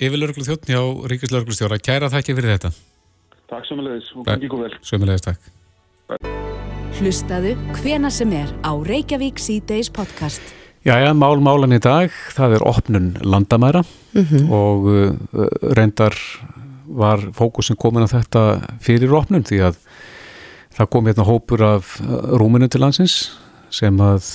yfirlörglu 0.00 0.42
þjóttn 0.46 0.72
hjá 0.72 0.80
Ríkislörglustjóra 1.10 1.78
kæra 1.78 2.08
þakki 2.10 2.34
fyrir 2.34 2.54
þetta. 2.56 2.70
Takk 3.52 3.68
sömulegis 3.68 4.08
og 4.16 4.26
gangi 4.26 4.48
ykkur 4.48 4.64
vel. 4.64 4.72
Sömulegis 4.82 5.26
takk. 5.26 5.50
Hlustaðu 6.98 7.54
hvena 7.78 8.10
sem 8.14 8.32
er 8.34 8.50
á 8.66 8.72
Reykjavík 8.74 9.38
C-Days 9.42 9.92
podcast. 9.94 10.42
Jæja, 10.84 11.14
mál 11.16 11.40
málan 11.44 11.76
í 11.76 11.80
dag, 11.80 12.12
það 12.36 12.58
er 12.58 12.66
opnun 12.68 13.12
landamæra 13.20 13.84
mm 13.84 14.24
-hmm. 14.24 14.50
og 14.52 14.88
uh, 14.88 15.12
reyndar 15.76 16.16
var 16.84 17.20
fókusin 17.32 17.76
komin 17.76 18.04
að 18.04 18.16
þetta 18.18 18.42
fyrir 18.80 19.14
opnun 19.14 19.44
því 19.44 19.60
að 19.68 19.76
það 20.76 20.90
kom 20.90 21.06
hérna 21.06 21.24
hópur 21.24 21.62
af 21.62 22.00
uh, 22.00 22.36
rúminu 22.36 22.68
til 22.68 22.80
landsins 22.80 23.38
sem 23.74 24.00
að 24.02 24.30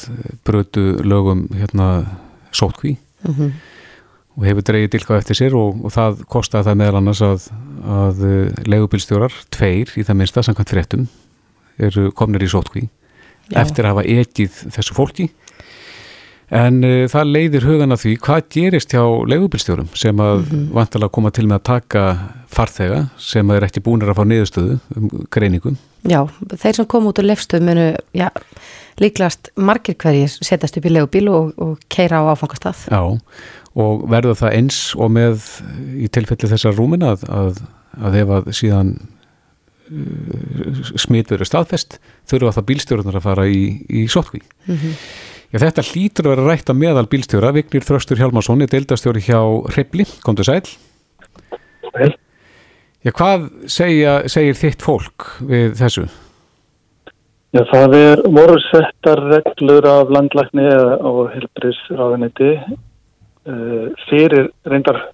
brödu 0.47 0.99
lögum 1.04 1.47
hérna 1.56 1.89
sótkví 2.52 2.97
mm 2.97 3.34
-hmm. 3.34 3.52
og 4.38 4.45
hefur 4.45 4.62
dreyið 4.62 4.91
dilka 4.91 5.17
eftir 5.17 5.36
sér 5.36 5.56
og, 5.56 5.86
og 5.86 5.91
það 5.91 6.23
kostaði 6.28 6.69
það 6.69 6.80
meðal 6.82 6.95
annars 7.02 7.21
að, 7.21 7.49
að 7.86 8.23
uh, 8.23 8.52
legubilstjórar, 8.65 9.34
tveir 9.52 9.91
í 9.95 10.04
það 10.04 10.15
minnsta 10.15 10.43
samkvæmt 10.43 10.69
fréttum 10.69 11.08
eru 11.80 12.12
komnir 12.12 12.43
í 12.43 12.52
sótkví 12.52 12.89
eftir 13.56 13.86
að 13.86 13.95
hafa 13.95 14.04
ekið 14.04 14.52
þessu 14.75 14.93
fólki 14.93 15.30
en 16.49 16.84
uh, 16.84 17.06
það 17.10 17.32
leiðir 17.36 17.67
hugan 17.67 17.93
að 17.93 18.04
því 18.04 18.15
hvað 18.25 18.49
gerist 18.49 18.93
hjá 18.93 19.04
leigubilstjórum 19.30 19.89
sem 19.93 20.17
að 20.19 20.38
mm 20.38 20.49
-hmm. 20.49 20.73
vantalega 20.73 21.10
koma 21.10 21.32
til 21.32 21.47
með 21.47 21.60
að 21.60 21.63
taka 21.63 22.04
farþega 22.47 23.10
sem 23.17 23.49
er 23.49 23.63
ekki 23.63 23.84
búinir 23.86 24.10
að 24.10 24.17
fá 24.17 24.25
niðurstöðu 24.25 24.80
um 24.95 25.10
greiningum 25.30 25.78
Já, 26.08 26.30
þeir 26.56 26.75
sem 26.75 26.86
kom 26.86 27.08
út 27.08 27.19
úr 27.19 27.28
lefstöðu 27.28 27.65
munu, 27.65 27.95
já, 28.15 28.30
líklast 29.04 29.52
margir 29.56 29.98
hverjir 30.00 30.32
setjast 30.32 30.80
upp 30.80 30.86
í 30.86 30.94
leigubíl 30.94 31.30
og, 31.32 31.54
og 31.58 31.78
keira 31.92 32.22
á 32.24 32.32
áfangastað 32.34 32.86
Já, 32.90 33.02
og 33.80 34.04
verður 34.12 34.40
það 34.40 34.58
eins 34.58 34.82
og 34.98 35.14
með 35.16 35.46
í 36.00 36.10
tilfelli 36.12 36.52
þessar 36.52 36.78
rúmin 36.78 37.06
að, 37.08 37.26
að, 37.30 37.64
að 38.00 38.20
ef 38.24 38.36
að 38.38 38.52
síðan 38.60 38.94
smitverður 41.00 41.50
staðfest 41.50 41.98
þurfa 42.30 42.54
það 42.60 42.68
bílstjórnar 42.70 43.18
að 43.18 43.26
fara 43.26 43.46
í, 43.50 43.64
í 43.90 44.06
sótkví. 44.12 44.42
Mm 44.68 44.78
-hmm. 44.78 44.96
Já, 45.50 45.58
þetta 45.66 45.86
hlýtur 45.88 46.28
að 46.28 46.36
vera 46.36 46.48
rætt 46.52 46.70
að 46.70 46.78
meðal 46.78 47.08
bílstjóra. 47.10 47.54
Vignir 47.56 47.86
Þröstur 47.86 48.20
Hjalmarsson 48.22 48.62
er 48.62 48.70
deildastjóri 48.70 49.22
hjá 49.26 49.42
Hribli. 49.74 50.06
Komdu 50.22 50.46
sæl. 50.46 50.62
Vel. 51.96 52.14
Já, 53.02 53.12
hvað 53.12 53.50
segja, 53.66 54.28
segir 54.30 54.58
þitt 54.60 54.84
fólk 54.86 55.26
við 55.42 55.74
þessu? 55.80 56.06
Já, 57.50 57.64
það 57.66 57.96
er 57.98 58.24
voru 58.30 58.60
settar 58.68 59.24
reglur 59.26 59.88
af 59.90 60.12
landlækni 60.14 60.68
og 61.10 61.32
helbriðsraðuniti 61.34 62.52
uh, 62.60 63.86
fyrir 64.10 64.52
reyndar 64.70 65.08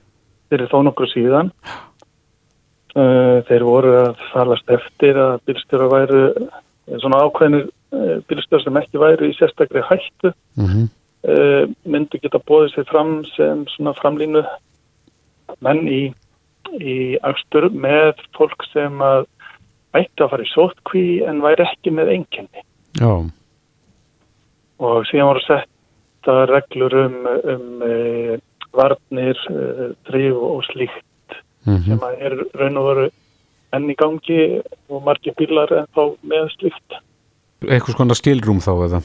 fyrir 0.50 0.68
þó 0.72 0.82
nokkur 0.84 1.08
síðan 1.14 1.54
Uh, 2.96 3.42
þeir 3.44 3.64
voru 3.68 3.90
að 4.00 4.22
falast 4.30 4.70
eftir 4.72 5.18
að 5.20 5.42
bílstjóra 5.50 5.88
væru 5.92 6.20
svona 7.02 7.18
ákveðinir 7.26 7.66
uh, 7.92 8.22
bílstjóra 8.30 8.64
sem 8.64 8.78
ekki 8.80 9.02
væru 9.02 9.28
í 9.28 9.34
sérstaklega 9.36 9.90
hættu 9.90 10.32
mm 10.56 10.70
-hmm. 10.70 11.74
myndu 11.84 12.22
geta 12.24 12.40
bóðið 12.40 12.72
sér 12.72 12.88
fram 12.88 13.12
sem 13.36 13.66
svona 13.74 13.92
framlínu 14.00 14.46
menn 15.60 15.84
í, 15.92 16.14
í 16.80 16.96
axtur 17.20 17.68
með 17.68 18.24
fólk 18.38 18.64
sem 18.72 19.02
að 19.02 19.28
ætti 20.02 20.24
að 20.24 20.32
fara 20.34 20.46
í 20.46 20.52
sótkví 20.52 21.06
en 21.30 21.42
væri 21.46 21.66
ekki 21.66 21.96
með 21.96 22.12
enginni 22.18 22.66
Já. 23.00 23.14
og 24.80 25.08
síðan 25.10 25.32
voru 25.32 25.44
setta 25.46 26.38
reglur 26.52 26.96
um, 27.06 27.18
um 27.54 27.84
varnir, 28.76 29.40
drif 30.08 30.36
og 30.36 30.64
slíkt 30.68 31.04
Mm 31.66 31.78
-hmm. 31.78 31.86
sem 31.86 32.00
að 32.00 32.14
er 32.26 32.34
raun 32.60 32.78
og 32.78 32.86
veru 32.90 33.10
enn 33.74 33.90
í 33.90 33.96
gangi 33.98 34.42
og 34.90 35.04
margir 35.04 35.34
bílar 35.38 35.72
en 35.74 35.88
þá 35.96 36.04
með 36.22 36.50
slikt. 36.58 36.98
Eitthvað 37.66 37.96
svona 37.96 38.18
skilrúm 38.18 38.60
þá 38.62 38.74
eða? 38.88 39.00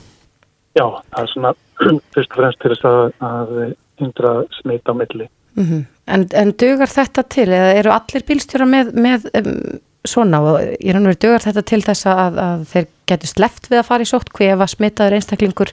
Já, 0.77 0.87
það 1.11 1.23
er 1.23 1.31
svona 1.33 1.53
fyrst 2.15 2.31
og 2.31 2.37
fremst 2.37 2.61
til 2.61 2.73
þess 2.75 2.85
að, 2.85 3.01
að 3.31 3.75
hindra 4.01 4.33
smit 4.61 4.93
á 4.93 4.95
milli. 4.95 5.29
Mm 5.57 5.65
-hmm. 5.67 5.85
en, 6.07 6.27
en 6.43 6.53
dugar 6.53 6.91
þetta 6.99 7.23
til 7.23 7.49
eða 7.49 7.71
eru 7.81 7.91
allir 7.91 8.23
bílstjóra 8.29 8.67
með, 8.67 8.93
með 8.95 9.21
um, 9.41 9.81
svona 10.09 10.41
og 10.41 10.61
ég 10.81 10.95
rann 10.95 11.09
verið 11.09 11.23
dugar 11.27 11.45
þetta 11.45 11.65
til 11.69 11.81
þess 11.85 12.09
að, 12.09 12.39
að 12.41 12.63
þeir 12.71 12.87
getur 13.11 13.31
sleft 13.31 13.69
við 13.71 13.81
að 13.81 13.89
fara 13.91 14.07
í 14.07 14.09
sótt 14.09 14.33
hver 14.37 14.55
ef 14.55 14.65
að 14.65 14.73
smitaður 14.75 15.17
einstaklingur 15.19 15.73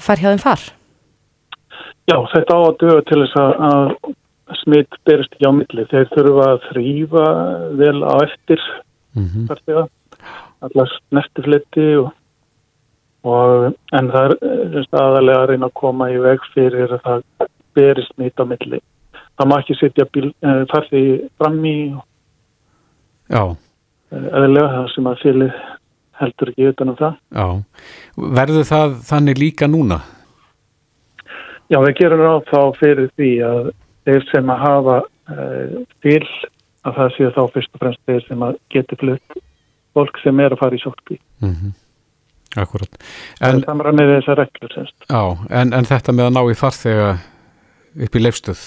far 0.00 0.20
hjá 0.20 0.30
þeim 0.32 0.42
far? 0.42 0.64
Já, 2.10 2.18
þetta 2.34 2.56
á 2.56 2.60
að 2.60 2.78
duga 2.82 3.04
til 3.08 3.20
þess 3.22 3.36
að 3.40 3.94
smitt 4.60 4.98
berist 5.08 5.32
ekki 5.32 5.48
á 5.48 5.52
milli. 5.56 5.86
Þeir 5.88 6.10
þurfa 6.12 6.48
að 6.50 6.66
þrýfa 6.68 7.26
vel 7.80 7.98
á 8.04 8.14
eftir 8.26 8.64
mm 9.16 9.28
-hmm. 9.30 9.88
allar 10.66 10.96
nestifletti 11.10 11.86
og, 12.02 12.10
og 13.24 13.74
en 13.92 14.10
það 14.12 14.34
er 14.34 14.88
aðalega 14.92 15.38
að 15.42 15.48
reyna 15.52 15.70
að 15.70 15.78
koma 15.80 16.10
í 16.10 16.18
veg 16.18 16.44
fyrir 16.54 16.92
að 16.92 17.04
það 17.06 17.48
berist 17.74 18.12
smitt 18.14 18.40
á 18.40 18.44
milli. 18.44 18.80
Það 19.38 19.48
má 19.48 19.56
ekki 19.58 19.74
setja 19.78 20.06
eh, 20.06 20.64
farði 20.70 21.04
fram 21.38 21.64
í 21.64 21.78
Já 21.94 22.13
eðlega 24.14 24.72
það 24.74 24.90
sem 24.94 25.08
að 25.10 25.22
fyrir 25.22 25.54
heldur 26.20 26.50
ekki 26.52 26.68
utanum 26.70 26.98
það. 26.98 27.16
Já. 27.34 27.46
Verður 28.40 28.68
það 28.68 28.98
þannig 29.08 29.40
líka 29.40 29.68
núna? 29.70 30.00
Já, 31.72 31.78
við 31.80 31.94
gerum 31.98 32.22
ráð 32.22 32.42
þá 32.50 32.60
fyrir 32.78 33.08
því 33.16 33.30
að 33.48 33.70
þeir 34.04 34.26
sem 34.30 34.52
að 34.52 34.60
hafa 34.66 34.98
uh, 35.00 35.78
til 36.04 36.20
að 36.84 36.98
það 36.98 37.14
séu 37.16 37.30
þá 37.32 37.42
fyrst 37.54 37.72
og 37.72 37.82
fremst 37.82 38.02
þeir 38.04 38.26
sem 38.28 38.44
að 38.44 38.60
geti 38.74 39.00
flutt 39.00 39.40
fólk 39.94 40.20
sem 40.22 40.44
er 40.44 40.54
að 40.54 40.60
fara 40.60 40.76
í 40.76 40.82
sótkví. 40.82 41.18
Mm 41.40 41.54
-hmm. 41.54 41.74
Akkurat. 42.60 42.98
En, 43.40 43.62
það 43.64 43.86
er 43.86 43.96
með 43.98 44.10
þessar 44.14 44.38
reglur 44.38 44.74
semst. 44.74 44.96
Já, 45.08 45.22
en, 45.50 45.72
en 45.72 45.88
þetta 45.88 46.12
með 46.12 46.28
að 46.28 46.34
ná 46.36 46.42
í 46.50 46.58
farþega 46.58 47.08
upp 48.04 48.14
í 48.14 48.22
leifstöð? 48.22 48.62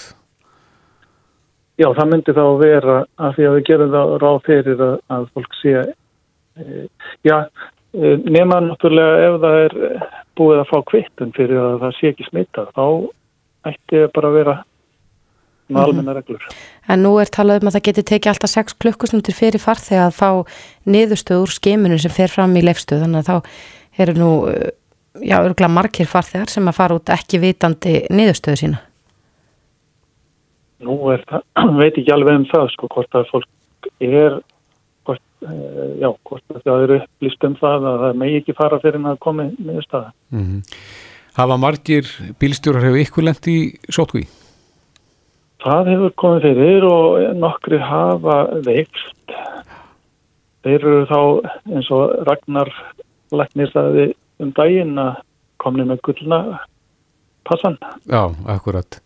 Já, 1.78 1.86
það 1.94 2.08
myndi 2.10 2.34
þá 2.34 2.44
vera 2.58 2.94
að 3.22 3.34
því 3.36 3.48
að 3.48 3.56
við 3.56 3.66
gerum 3.68 3.92
það 3.94 4.14
ráð 4.22 4.38
fyrir 4.48 4.80
að, 4.82 4.94
að 5.14 5.26
fólk 5.36 5.58
sé 5.60 5.74
e, 5.78 6.86
já, 7.26 7.36
e, 7.94 8.16
nema 8.26 8.58
náttúrulega 8.64 9.28
ef 9.28 9.36
það 9.44 9.58
er 9.66 9.76
búið 10.38 10.62
að 10.62 10.72
fá 10.72 10.78
kvittun 10.90 11.36
fyrir 11.36 11.60
að 11.62 11.76
það 11.84 11.94
sé 11.98 12.10
ekki 12.12 12.26
smitta, 12.26 12.66
þá 12.74 12.84
ætti 13.70 14.02
það 14.02 14.10
bara 14.16 14.32
að 14.32 14.38
vera 14.40 14.56
með 15.68 15.82
almenna 15.84 16.16
reglur. 16.16 16.48
En 16.88 17.02
nú 17.04 17.14
er 17.20 17.30
talað 17.32 17.62
um 17.62 17.70
að 17.70 17.78
það 17.78 17.86
geti 17.90 18.04
tekið 18.10 18.32
alltaf 18.32 18.52
6 18.54 18.76
klukkusnútur 18.82 19.36
fyrir 19.36 19.62
farþeg 19.62 20.02
að 20.06 20.16
fá 20.16 20.30
niðurstöð 20.88 21.44
úr 21.44 21.54
skimunum 21.54 22.00
sem 22.02 22.14
fer 22.14 22.32
fram 22.32 22.56
í 22.56 22.64
leifstöð 22.64 23.04
þannig 23.04 23.22
að 23.22 23.28
þá 23.28 24.02
eru 24.02 24.16
nú 24.18 24.30
uh, 24.48 24.68
já, 25.20 25.38
örgulega 25.42 25.72
margir 25.72 26.08
farþegar 26.08 26.52
sem 26.52 26.70
að 26.70 26.78
fara 26.80 26.98
út 26.98 27.12
ekki 27.14 27.42
vitandi 27.42 28.00
niðurstöðu 28.10 28.62
sína. 28.62 28.82
Nú 30.86 30.98
er 31.12 31.24
það, 31.28 31.46
veit 31.80 31.98
ekki 31.98 32.14
alveg 32.14 32.40
um 32.42 32.46
það 32.52 32.70
sko 32.74 32.90
hvort 32.94 33.18
að 33.18 33.28
fólk 33.32 33.90
er 34.04 34.38
hvort, 35.08 35.24
eh, 35.46 35.92
já, 36.02 36.10
hvort 36.28 36.54
að 36.54 36.64
það 36.64 36.86
eru 36.86 36.98
upplýst 37.02 37.46
um 37.48 37.58
það 37.58 37.86
að 37.92 38.00
það 38.04 38.18
megi 38.22 38.40
ekki 38.42 38.58
fara 38.58 38.80
fyrir 38.82 39.06
að 39.08 39.22
komi 39.26 39.50
niðurstaða. 39.58 40.12
Mm 40.34 40.64
Hafa 41.38 41.54
margir 41.54 42.08
bílstjórar 42.40 42.82
hefur 42.82 42.98
ykkur 42.98 43.24
lent 43.28 43.46
í 43.46 43.58
sótkví? 43.94 44.24
Það 45.62 45.90
hefur 45.92 46.14
komið 46.18 46.46
fyrir 46.48 46.86
og 46.88 47.36
nokkri 47.38 47.78
hafa 47.78 48.38
veikst. 48.66 49.34
Þeir 50.66 50.78
eru 50.80 51.04
þá 51.06 51.20
eins 51.76 51.90
og 51.94 52.16
Ragnar 52.26 52.72
Læknir 53.30 53.70
sagði 53.70 54.08
um 54.42 54.50
daginn 54.56 54.98
að 54.98 55.20
komni 55.62 55.86
með 55.86 56.02
gullna 56.08 56.40
passan. 57.46 57.78
Já, 58.10 58.34
akkurat. 58.50 58.98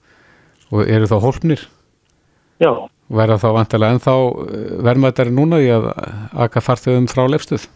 Og 0.73 0.89
eru 0.89 1.09
þá 1.11 1.17
hólpnir? 1.21 1.63
Já, 2.63 2.73
Verða 3.13 3.37
þá 3.43 3.49
vantilega 3.59 3.93
ennþá 3.93 4.13
verðmættari 4.87 5.33
núna 5.35 5.59
í 5.61 5.67
að 5.75 5.91
aka 6.47 6.63
farþöðum 6.65 7.11
frá 7.13 7.27
leifstuð? 7.29 7.67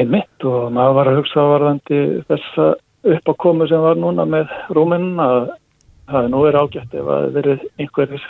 einmitt 0.00 0.46
og 0.48 0.70
maður 0.74 0.96
var 0.98 1.10
að 1.10 1.18
hugsa 1.20 1.44
varðandi 1.50 1.98
þessa 2.30 2.68
uppákomu 3.16 3.66
sem 3.70 3.82
var 3.82 3.98
núna 4.00 4.24
með 4.28 4.52
rúminn 4.74 5.20
að 5.20 5.52
það 6.08 6.24
er 6.24 6.32
nú 6.32 6.42
er 6.48 6.58
ágætt 6.58 6.96
ef 6.96 7.10
að 7.16 7.28
verið 7.36 7.64
einhverjir 7.80 8.26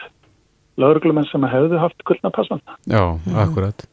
lauruglumenn 0.80 1.28
sem 1.28 1.44
hefðu 1.52 1.80
haft 1.80 2.04
gullna 2.08 2.32
passan. 2.32 2.62
Já, 2.88 3.02
akkurat. 3.44 3.86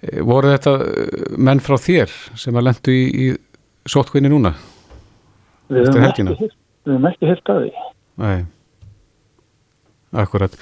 Eh, 0.00 0.22
Voru 0.24 0.52
þetta 0.54 0.74
eh, 0.80 1.26
menn 1.36 1.60
frá 1.64 1.76
þér 1.80 2.12
sem 2.38 2.56
að 2.56 2.68
lendu 2.70 2.94
í, 2.94 3.04
í 3.06 3.88
sótkvinni 3.88 4.32
núna? 4.32 4.54
Við 5.72 5.90
höfum 5.90 7.10
ekki 7.10 7.28
hirt 7.28 7.52
að 7.52 7.66
því. 7.66 7.86
Nei, 8.22 8.38
akkurat. 10.22 10.54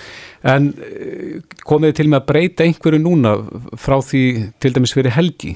En 0.45 0.73
eh, 0.79 1.38
komið 1.67 1.93
þið 1.93 1.99
til 2.01 2.09
með 2.11 2.21
að 2.21 2.27
breyta 2.31 2.67
einhverju 2.67 3.03
núna 3.03 3.37
frá 3.81 3.99
því 4.05 4.25
til 4.62 4.75
dæmis 4.75 4.95
fyrir 4.97 5.17
helgi? 5.17 5.55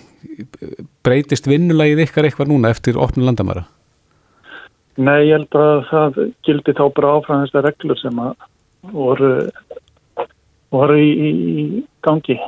Breytist 1.06 1.48
vinnulagið 1.50 2.06
ykkar 2.06 2.28
eitthvað 2.28 2.52
núna 2.52 2.72
eftir 2.74 3.00
opnum 3.00 3.28
landamæra? 3.28 3.66
Nei, 4.98 5.28
ég 5.28 5.36
held 5.36 5.54
að 5.54 5.84
það 5.92 6.16
gildi 6.46 6.74
þá 6.74 6.84
bara 6.96 7.12
áfram 7.18 7.44
þessar 7.44 7.68
reglur 7.68 7.98
sem 8.00 8.16
voru, 8.90 9.30
voru 10.74 10.96
í, 10.98 11.10
í, 11.14 11.82
gangi 12.02 12.38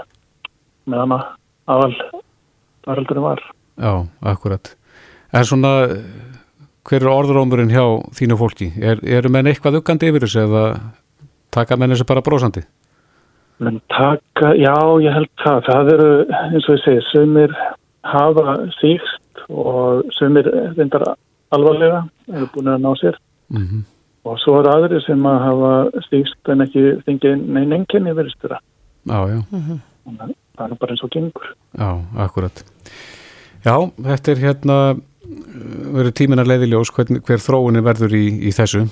meðan 0.90 1.14
að 1.14 1.28
aðal 1.70 1.94
faraldurinn 2.86 3.26
var. 3.28 3.44
Já, 3.78 3.92
akkurat. 4.32 4.72
En 5.30 5.46
svona, 5.46 5.72
hver 6.88 7.04
er 7.04 7.12
orðurómurinn 7.12 7.70
hjá 7.70 7.84
þínu 8.18 8.38
fólki? 8.40 8.72
Er, 8.82 8.98
eru 9.06 9.30
menn 9.30 9.46
eitthvað 9.50 9.78
uggandi 9.80 10.10
yfir 10.10 10.26
þessu 10.26 10.42
eða 10.48 10.64
taka 11.54 11.76
menn 11.76 11.94
þessu 11.94 12.06
bara 12.08 12.24
brósandi? 12.24 12.62
Men 13.60 13.80
taka, 13.92 14.54
já, 14.56 14.74
ég 15.04 15.12
held 15.12 15.30
það. 15.42 15.58
Það 15.68 15.92
eru, 15.94 16.10
eins 16.48 16.68
og 16.68 16.76
ég 16.78 16.84
segi, 16.84 17.02
sumir 17.10 17.56
hafa 18.08 18.54
síkst 18.78 19.42
og 19.52 20.06
sumir 20.16 20.48
reyndar 20.78 21.04
alvarlega, 21.52 22.04
eru 22.32 22.48
búin 22.54 22.72
að 22.72 22.84
ná 22.86 22.92
sér. 23.00 23.18
Mm 23.52 23.82
Og 24.28 24.36
svo 24.36 24.58
eru 24.60 24.68
aðri 24.68 24.98
sem 25.00 25.22
að 25.24 25.38
hafa 25.46 26.00
síkst 26.10 26.48
en 26.52 26.60
ekki 26.60 26.82
fengið 27.06 27.38
neinn 27.40 27.72
enginni 27.72 28.12
verðistura. 28.12 28.58
Já, 29.08 29.20
já, 29.32 29.38
Það 30.60 30.74
er 30.74 30.76
bara 30.82 30.92
eins 30.92 31.04
og 31.06 31.10
gengur. 31.14 31.46
já, 31.72 31.88
akkurat. 32.20 32.64
Já, 33.64 33.74
þetta 33.96 34.32
er 34.32 34.42
hérna, 34.44 34.76
verður 35.96 36.12
tíminn 36.20 36.42
að 36.42 36.50
leiði 36.52 36.68
ljós 36.68 36.92
hvern, 36.92 37.22
hver 37.24 37.40
þróunin 37.40 37.84
verður 37.86 38.12
í, 38.12 38.26
í 38.44 38.52
þessu. 38.52 38.84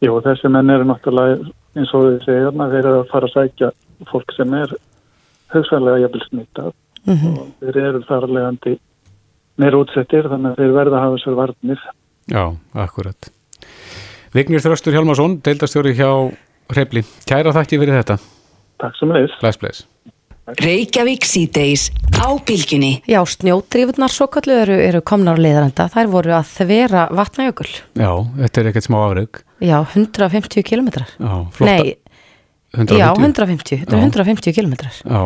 Jú, 0.00 0.14
þessi 0.24 0.48
menn 0.52 0.72
eru 0.72 0.86
náttúrulega, 0.88 1.50
eins 1.76 1.90
og 1.96 2.06
þið 2.06 2.20
segja, 2.24 2.44
þarna, 2.48 2.68
þeir 2.72 2.84
eru 2.84 3.00
að 3.00 3.10
fara 3.10 3.28
að 3.28 3.34
sækja 3.34 3.72
fólk 4.08 4.32
sem 4.36 4.54
er 4.56 4.72
hugsanlega 5.52 6.04
jafnvel 6.04 6.22
smittað 6.28 6.70
og 7.10 7.50
þeir 7.60 7.80
eru 7.82 8.00
þar 8.08 8.26
að 8.26 8.34
leiðandi 8.36 8.74
meira 9.60 9.80
útsettir 9.82 10.28
þannig 10.30 10.54
að 10.54 10.62
þeir 10.62 10.74
verða 10.76 10.96
að 10.96 11.04
hafa 11.04 11.18
þessar 11.18 11.38
varnir. 11.40 11.84
Já, 12.30 12.44
akkurat. 12.86 13.30
Vignir 14.30 14.62
Þröstur 14.62 14.94
Hjálmarsson, 14.94 15.40
deildastjóri 15.44 15.96
hjá 15.98 16.10
Hrefli. 16.70 17.02
Kæra 17.26 17.52
þakki 17.56 17.80
fyrir 17.82 17.98
þetta. 17.98 18.16
Takk 18.80 18.96
sem 18.96 19.12
leiðis. 19.12 19.34
Bless, 19.42 19.60
bless. 19.60 19.86
Reykjavík 20.60 21.26
síðdeis 21.28 21.90
á 22.18 22.30
bylginni. 22.46 23.02
Já, 23.10 23.20
snjódrífurnar 23.26 24.10
svo 24.10 24.30
kallu 24.32 24.56
eru, 24.64 24.78
eru 24.82 25.02
komnar 25.06 25.38
á 25.38 25.42
leiðarenda. 25.42 25.86
Þær 25.92 26.10
voru 26.14 26.34
að 26.38 26.48
þvera 26.54 27.04
vatnajökul. 27.14 27.68
Já, 27.98 28.12
þetta 28.40 28.62
er 28.62 28.70
ekkert 28.70 28.88
smá 28.88 28.98
afreg. 29.02 29.42
Já, 29.60 29.78
150 29.84 30.62
kilometrar. 30.64 31.08
Já, 31.20 31.32
flotta. 31.52 31.64
Nei, 31.82 31.96
150. 32.74 32.98
já, 32.98 33.08
150. 33.14 33.76
Þetta 33.84 33.96
Já. 33.96 33.98
er 33.98 34.04
150 34.10 34.52
kilometrar. 34.56 34.92
Já, 35.04 35.22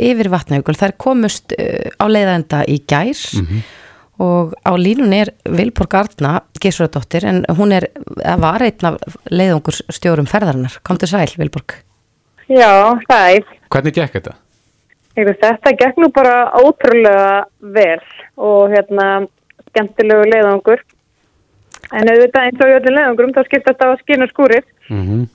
Yfir 0.00 0.28
vatnajökul. 0.30 0.74
Þær 0.78 0.92
komust 1.02 1.52
uh, 1.58 1.90
á 1.98 2.04
leiðarenda 2.08 2.62
í 2.70 2.78
gær 2.88 3.18
Mhm. 3.40 3.62
og 4.20 4.52
á 4.64 4.72
línun 4.76 5.12
er 5.12 5.32
Vilborg 5.48 5.94
Arna, 5.94 6.40
Gísuradóttir, 6.60 7.24
en 7.24 7.44
hún 7.56 7.72
er, 7.72 7.88
það 8.20 8.38
var 8.40 8.62
einn 8.62 8.84
af 8.86 9.16
leiðungur 9.30 9.80
stjórum 9.90 10.28
ferðarinnar. 10.28 10.78
Komdu 10.84 11.06
sæl, 11.08 11.26
Vilborg. 11.36 11.74
Já, 12.48 12.98
er. 13.10 13.44
hvernig 13.70 13.94
gekk 13.94 14.12
þetta? 14.20 14.34
Þetta 15.16 15.72
gekk 15.76 15.98
nú 15.98 16.08
bara 16.14 16.50
ótrúlega 16.54 17.44
vel 17.60 18.00
og 18.38 18.70
hérna 18.70 19.26
skemmtilegu 19.70 20.24
leiðangur. 20.30 20.80
En 21.90 22.10
auðvitað 22.10 22.46
eins 22.46 22.62
og 22.62 22.70
í 22.70 22.78
öllum 22.78 22.96
leiðangurum 22.96 23.34
þá 23.34 23.42
skiptast 23.48 23.82
á 23.82 23.86
að 23.90 24.00
skinn 24.04 24.26
og 24.26 24.32
skúrið 24.34 24.66
Mm 24.90 25.28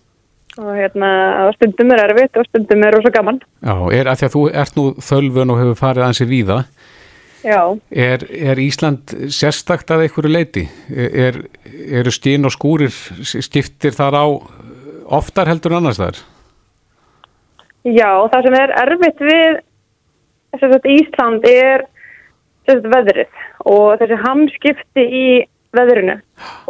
og 0.55 0.71
hérna 0.71 1.07
á 1.43 1.51
stundum 1.55 1.89
er 1.91 2.05
erfitt 2.05 2.37
og 2.39 2.45
stundum 2.47 2.83
er 2.87 2.95
rosa 2.95 3.11
gaman. 3.11 3.41
Já, 3.59 3.75
er 3.91 4.07
að 4.07 4.21
því 4.21 4.27
að 4.27 4.35
þú 4.35 4.43
ert 4.61 4.77
nú 4.77 4.85
þölvun 5.03 5.51
og 5.51 5.59
hefur 5.59 5.79
farið 5.81 6.05
ansi 6.05 6.27
víða. 6.29 6.59
Já, 7.45 7.59
Er, 7.91 8.23
er 8.31 8.57
Ísland 8.57 9.11
sérstakt 9.29 9.91
að 9.93 10.05
einhverju 10.05 10.31
leiti? 10.31 10.63
Er, 10.89 11.43
eru 11.99 12.13
stín 12.15 12.47
og 12.47 12.55
skúrir, 12.55 12.95
skiptir 13.21 13.93
þar 13.93 14.17
á 14.17 14.25
oftar 15.19 15.51
heldur 15.51 15.75
en 15.75 15.83
annars 15.83 15.99
þar? 16.01 16.23
já 17.85 18.09
það 18.33 18.47
sem 18.47 18.55
er 18.57 18.71
erfitt 18.81 19.19
við 19.21 19.59
Ísland 20.95 21.45
er 21.45 21.83
veðrið 22.65 23.43
og 23.69 23.99
þessi 23.99 24.17
hamskipti 24.23 25.03
í 25.05 25.27
veðrinu 25.77 26.15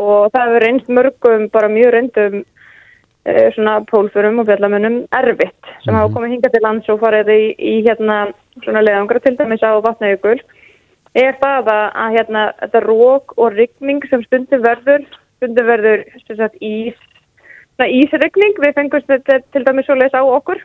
og 0.01 0.27
það 0.33 0.43
hefur 0.49 0.65
reynst 0.65 0.91
mörgum 0.97 1.47
bara 1.53 1.71
mjög 1.71 1.93
reyndum 1.95 2.37
eh, 2.41 3.47
svona 3.55 3.79
pólfurum 3.89 4.41
og 4.43 4.49
fjallamönnum 4.49 4.99
erfitt 5.19 5.71
sem 5.85 5.97
hafa 5.97 6.13
komið 6.15 6.35
hingað 6.35 6.55
til 6.55 6.63
lands 6.67 6.91
og 6.93 7.01
farið 7.03 7.33
í, 7.33 7.41
í 7.55 7.75
hérna 7.87 8.19
svona 8.63 8.85
leiðangra 8.85 9.23
til 9.23 9.35
dæmis 9.39 9.65
á 9.65 9.71
vatnajökul 9.85 10.37
er 11.15 11.35
það 11.41 11.71
að, 11.73 11.83
að 12.03 12.17
hérna 12.19 12.45
þetta 12.61 12.85
rók 12.85 13.35
og 13.37 13.53
rigning 13.55 14.03
sem 14.11 14.23
stundum 14.27 14.63
verður 14.65 15.05
stundum 15.39 15.69
verður 15.69 16.07
sem 16.25 16.39
sagt 16.39 16.57
ís 16.61 16.95
svona 17.75 17.91
ísregning, 17.91 18.55
við 18.63 18.77
fengumst 18.77 19.09
þetta 19.11 19.41
til 19.51 19.63
dæmis 19.67 19.87
svo 19.89 19.97
leys 19.99 20.15
á 20.15 20.23
okkur 20.23 20.61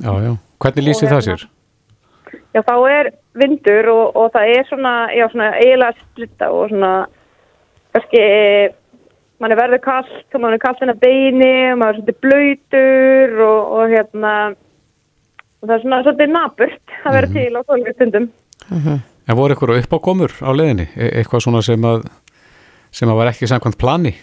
Já, 0.00 0.12
já. 0.24 0.32
Hvernig 0.62 0.84
lýsir 0.86 1.08
það 1.08 1.20
hérna- 1.20 1.36
sér? 1.36 1.48
Já, 2.54 2.60
þá 2.62 2.76
er 2.88 3.10
vindur 3.34 3.88
og, 3.92 4.16
og 4.16 4.32
það 4.32 4.52
er 4.56 4.66
svona, 4.68 4.92
já, 5.12 5.26
svona 5.32 5.50
eiginlega 5.56 5.92
splitta 6.00 6.50
og 6.52 6.68
svona, 6.68 6.92
kannski, 7.92 8.24
mann 9.42 9.54
er 9.54 9.60
verður 9.60 9.82
kallt 9.84 10.36
og 10.36 10.42
mann 10.42 10.56
er 10.56 10.62
kallt 10.62 10.82
inn 10.84 10.92
að 10.92 11.02
beini 11.02 11.52
og 11.72 11.78
maður 11.82 11.94
er 11.94 12.00
svolítið 12.00 12.20
blöytur 12.26 13.40
og, 13.46 13.72
og 13.78 13.94
hérna, 13.94 14.34
og 15.60 15.68
það 15.68 15.76
er 15.76 15.84
svona 15.84 16.02
svolítið 16.06 16.34
naburt 16.36 16.98
að 17.02 17.16
vera 17.18 17.32
til 17.36 17.48
á 17.52 17.60
svolítið 17.62 17.96
stundum. 17.98 18.28
En 19.22 19.38
voru 19.38 19.54
eitthvað 19.54 19.80
uppákomur 19.84 20.34
á 20.42 20.50
leiðinni? 20.50 20.88
E 20.98 21.08
eitthvað 21.20 21.44
svona 21.46 21.62
sem 21.64 21.84
að, 21.86 22.06
sem 22.90 23.10
að 23.10 23.18
var 23.20 23.30
ekki 23.30 23.50
samkvæmt 23.50 23.78
plani? 23.80 24.16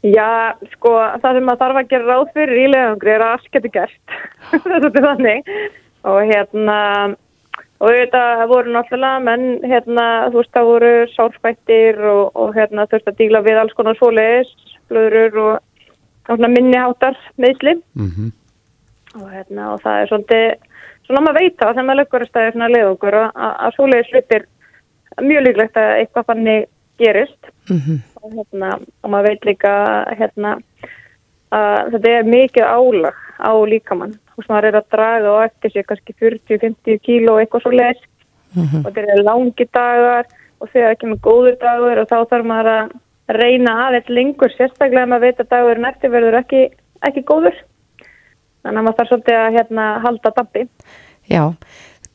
Já, 0.00 0.56
sko, 0.72 0.94
það 1.20 1.36
sem 1.36 1.44
maður 1.44 1.60
þarf 1.60 1.78
að 1.82 1.90
gera 1.90 2.06
ráð 2.08 2.30
fyrir 2.36 2.60
í 2.62 2.68
leiðangri 2.72 3.12
er 3.12 3.24
að 3.24 3.34
allt 3.36 3.50
getur 3.52 3.74
gert. 3.74 4.14
það 4.48 4.70
er 4.70 4.84
svolítið 4.84 5.08
þannig. 5.08 5.50
Og 6.10 6.20
hérna, 6.30 6.78
og 7.80 7.96
þetta 7.96 8.46
voru 8.50 8.74
náttúrulega 8.74 9.22
menn, 9.24 9.46
hérna, 9.64 10.06
þú 10.28 10.42
veist, 10.42 10.52
það 10.56 10.68
voru 10.68 10.92
sárfættir 11.14 12.00
og, 12.12 12.24
og 12.36 12.52
hérna 12.56 12.86
þurfti 12.90 13.12
að 13.12 13.20
díla 13.22 13.42
við 13.46 13.60
alls 13.62 13.76
konar 13.78 13.96
svoleiðis, 13.96 14.50
blöðurur 14.90 15.40
og 15.46 15.86
svona 16.28 16.52
minniháttar 16.52 17.18
meðsli. 17.40 17.80
Mm 17.94 18.10
Og 19.10 19.30
hérna, 19.30 19.72
og 19.72 19.80
það 19.82 20.00
er 20.00 20.06
svolítið, 20.06 20.50
svona 21.06 21.20
maður 21.20 21.40
veit 21.40 21.56
það 21.58 21.74
sem 21.74 21.88
að 21.90 22.28
staði 22.28 22.52
svona 22.52 22.68
leiðangur 22.70 23.14
að, 23.18 23.30
að, 23.34 23.54
að 23.64 23.72
svoleiðis 23.74 24.12
hlutir 24.12 24.44
mjög 25.20 25.42
líklegt 25.42 25.76
að 25.76 25.94
eitthvað 25.96 26.26
fannig 26.28 26.68
gerist. 26.98 27.50
Og, 28.22 28.30
hérna, 28.36 28.68
og 29.02 29.10
maður 29.10 29.28
veit 29.28 29.48
líka 29.48 29.72
hérna, 30.14 30.52
að 31.50 31.90
þetta 31.96 32.12
er 32.20 32.30
mikið 32.30 32.64
álag 32.70 33.18
á 33.40 33.52
líkamann. 33.72 34.14
Og 34.36 34.44
sem 34.44 34.54
maður 34.54 34.70
er 34.70 34.78
að 34.80 34.90
draga 34.94 35.32
og 35.32 35.44
eftir 35.48 35.74
sig 35.74 35.86
kannski 35.88 36.16
40-50 36.20 37.00
kíló 37.06 37.38
eitthvað 37.40 37.64
svo 37.64 37.72
leist 37.74 38.06
og 38.56 38.90
þetta 38.90 39.14
er 39.14 39.22
langi 39.22 39.66
dagar 39.72 40.28
og 40.60 40.70
þegar 40.72 40.94
ekki 40.94 41.10
með 41.10 41.20
góður 41.24 41.58
dagur 41.60 42.00
og 42.02 42.08
þá 42.10 42.16
þarf 42.32 42.48
maður 42.50 42.70
að 42.74 42.94
reyna 43.40 43.74
aðeins 43.86 44.08
lengur 44.10 44.54
sérstaklega 44.56 45.16
að 45.16 45.26
veit 45.26 45.42
að 45.42 45.50
dagurinn 45.52 45.86
eftir 45.86 46.10
verður 46.10 46.38
ekki, 46.40 46.62
ekki 47.06 47.22
góður. 47.28 47.60
Þannig 48.60 48.80
að 48.80 48.86
maður 48.86 48.98
þarf 48.98 49.12
svolítið 49.12 49.38
að 49.40 49.54
hérna, 49.56 49.84
halda 50.04 50.32
dampi 50.36 50.64
Já, 51.30 51.44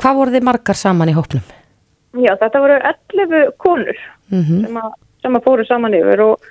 hvað 0.01 0.19
voru 0.19 0.33
þið 0.35 0.45
margar 0.45 0.77
saman 0.77 1.11
í 1.11 1.15
hópnum? 1.15 1.45
Já, 2.15 2.33
þetta 2.41 2.61
voru 2.63 2.77
11 2.91 3.55
konur 3.61 4.03
Mm 4.33 4.63
sem, 4.65 4.77
að, 4.81 4.93
sem 5.21 5.35
að 5.37 5.43
fóru 5.45 5.65
saman 5.69 5.93
yfir 5.93 6.21
og, 6.23 6.45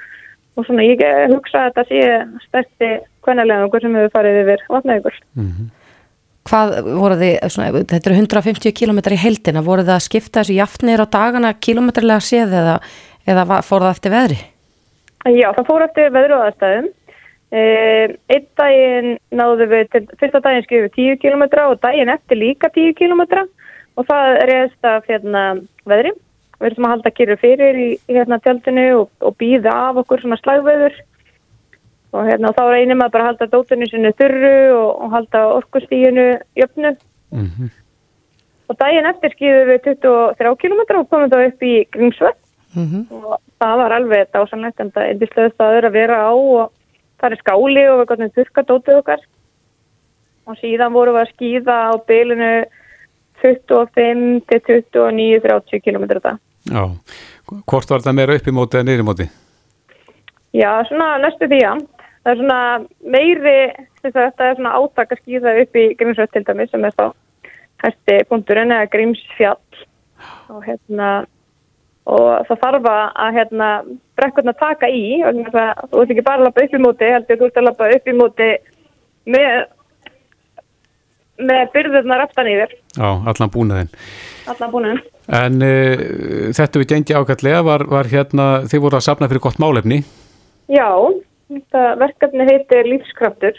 og 0.55 0.67
svona 0.67 0.85
ég 0.87 1.01
hugsa 1.33 1.65
að 1.65 1.73
þetta 1.73 1.85
sé 1.89 2.03
stærsti 2.45 2.91
kvennalega 3.25 3.81
sem 3.83 3.99
hefur 3.99 4.15
farið 4.15 4.41
yfir 4.45 4.65
vatnaðugur. 4.71 5.19
Hvað 6.45 6.75
voru 6.85 7.17
þið, 7.21 7.35
svona, 7.49 7.85
þetta 7.89 8.11
eru 8.11 8.19
150 8.21 8.75
km 8.77 8.99
í 9.01 9.21
heldina, 9.23 9.63
voru 9.65 9.85
þið 9.87 9.95
að 9.95 10.03
skipta 10.05 10.43
þessu 10.43 10.59
jaftnir 10.59 11.01
á 11.01 11.07
dagana 11.09 11.55
kilometrlega 11.57 12.21
séð 12.21 12.53
eða, 12.61 12.75
eða 13.25 13.63
fór 13.65 13.87
það 13.87 13.95
eftir 13.95 14.13
veðri? 14.13 14.43
Já, 15.25 15.49
það 15.57 15.69
fór 15.71 15.87
eftir 15.87 16.13
veðru 16.13 16.37
og 16.37 16.45
aðstæðum. 16.51 16.91
Eh, 17.55 18.13
einn 18.35 18.47
daginn 18.59 19.11
náðu 19.33 19.69
við 19.71 19.89
til, 19.93 20.03
fyrsta 20.19 20.41
daginn 20.43 20.65
skrifum 20.67 20.89
við 20.89 20.97
10 20.99 21.21
km 21.23 21.45
og 21.69 21.81
daginn 21.85 22.13
eftir 22.13 22.41
líka 22.41 22.71
10 22.75 22.97
km 22.99 23.23
og 23.95 24.09
það 24.09 24.39
reyðist 24.51 24.89
af 24.91 25.09
hérna, 25.09 25.45
veðri. 25.87 26.13
Við 26.59 26.69
erum 26.71 26.89
að 26.89 26.95
halda 26.95 27.13
kyrru 27.15 27.37
fyrir 27.39 27.79
í, 27.79 27.89
í 27.95 28.17
hérna, 28.17 28.41
tjaldinu 28.43 28.87
og, 28.99 29.11
og 29.25 29.37
býða 29.41 29.75
af 29.89 30.01
okkur 30.03 30.25
svona 30.25 30.39
slagveður 30.41 30.99
og 32.15 32.29
hérna, 32.29 32.53
þá 32.55 32.63
reynir 32.71 32.99
maður 32.99 33.15
bara 33.17 33.25
að 33.25 33.31
halda 33.33 33.51
dótinu 33.51 33.89
sinu 33.91 34.13
þurru 34.19 34.55
og, 34.77 34.91
og 35.03 35.17
halda 35.17 35.43
orkustíginu 35.57 36.27
jöfnu 36.61 36.95
og 38.69 38.79
daginn 38.81 39.11
eftir 39.11 39.35
skýðum 39.35 39.71
við 39.73 39.83
23 39.91 40.55
km 40.63 40.83
og 41.01 41.09
komum 41.11 41.33
þá 41.33 41.39
upp 41.49 41.67
í 41.67 41.75
Grímsvöld 41.91 42.41
og 43.15 43.37
það 43.63 43.77
var 43.83 43.97
alveg 43.99 44.31
dásanlegt 44.35 44.81
en 44.83 44.91
það 44.95 45.11
endislega 45.13 45.55
staður 45.55 45.89
að 45.91 45.97
vera 45.99 46.23
á 46.27 46.33
og 46.35 46.73
það 47.21 47.31
er 47.33 47.43
skáli 47.43 47.85
og 47.91 48.01
við 48.01 48.09
gottum 48.11 48.35
þurka 48.39 48.67
dótið 48.71 49.01
okkar 49.03 49.27
og 50.45 50.59
síðan 50.61 50.95
vorum 50.95 51.17
við 51.17 51.25
að 51.25 51.33
skýða 51.35 51.77
á 51.91 51.93
bylunu 52.09 52.51
25 53.45 54.43
til 54.49 54.61
29, 54.67 55.41
30 55.45 55.83
km 55.85 56.05
það. 56.17 56.39
Já, 56.65 56.85
hvort 57.69 57.91
var 57.91 58.01
þetta 58.01 58.15
meira 58.17 58.37
upp 58.39 58.47
í 58.49 58.55
móti 58.55 58.79
eða 58.79 58.89
niður 58.89 59.03
í 59.03 59.09
móti? 59.09 59.27
Já, 60.55 60.71
svona 60.89 61.17
næstu 61.21 61.49
því 61.51 61.59
já. 61.61 61.73
Það 62.25 62.33
er 62.33 62.41
svona 62.41 62.61
meiri, 63.15 63.59
þess 64.01 64.15
að 64.17 64.27
þetta 64.31 64.49
er 64.49 64.59
svona 64.59 64.75
átak 64.81 65.13
að 65.13 65.21
skýða 65.21 65.55
upp 65.61 65.77
í 65.77 65.85
Grímsvöld 66.01 66.33
til 66.33 66.45
dæmis 66.47 66.73
sem 66.73 66.87
er 66.89 66.97
þá 66.97 67.07
hæsti 67.85 68.19
punkturinn 68.31 68.73
eða 68.73 68.91
Grímsfjall 68.95 69.85
og 70.55 70.65
hérna 70.65 71.11
og 72.09 72.47
það 72.49 72.61
þarf 72.65 72.91
að 72.95 73.39
hérna 73.39 73.69
brekkurna 74.17 74.55
taka 74.57 74.89
í 74.89 75.21
og 75.25 75.41
það, 75.53 75.71
þú 75.93 76.03
ert 76.03 76.15
ekki 76.15 76.27
bara 76.27 76.41
að 76.41 76.49
lappa 76.49 76.65
upp 76.65 76.77
í 76.77 76.83
móti 76.85 77.13
heldur 77.13 77.41
þú 77.41 77.49
ert 77.49 77.61
að 77.61 77.69
lappa 77.69 77.89
upp 77.97 78.09
í 78.09 78.17
móti 78.19 78.51
með 79.35 79.65
með 81.45 81.65
byrðurnar 81.75 82.25
aftan 82.25 82.49
yfir 82.53 82.77
Já, 82.95 83.09
allan 83.11 83.53
búnaðinn. 83.53 83.91
allan 84.53 84.73
búinum 84.73 85.01
En 85.33 85.57
uh, 85.65 86.53
þetta 86.53 86.81
við 86.83 86.91
gengi 86.93 87.17
ágætlega 87.17 87.63
var, 87.65 87.87
var 87.89 88.11
hérna, 88.11 88.49
þið 88.69 88.83
voru 88.85 88.99
að 88.99 89.07
sapna 89.07 89.29
fyrir 89.31 89.41
gott 89.47 89.61
málefni. 89.63 90.03
Já, 90.69 90.91
þetta 91.59 91.85
verkefni 92.03 92.49
heitir 92.49 92.91
Lífskraftur. 92.91 93.59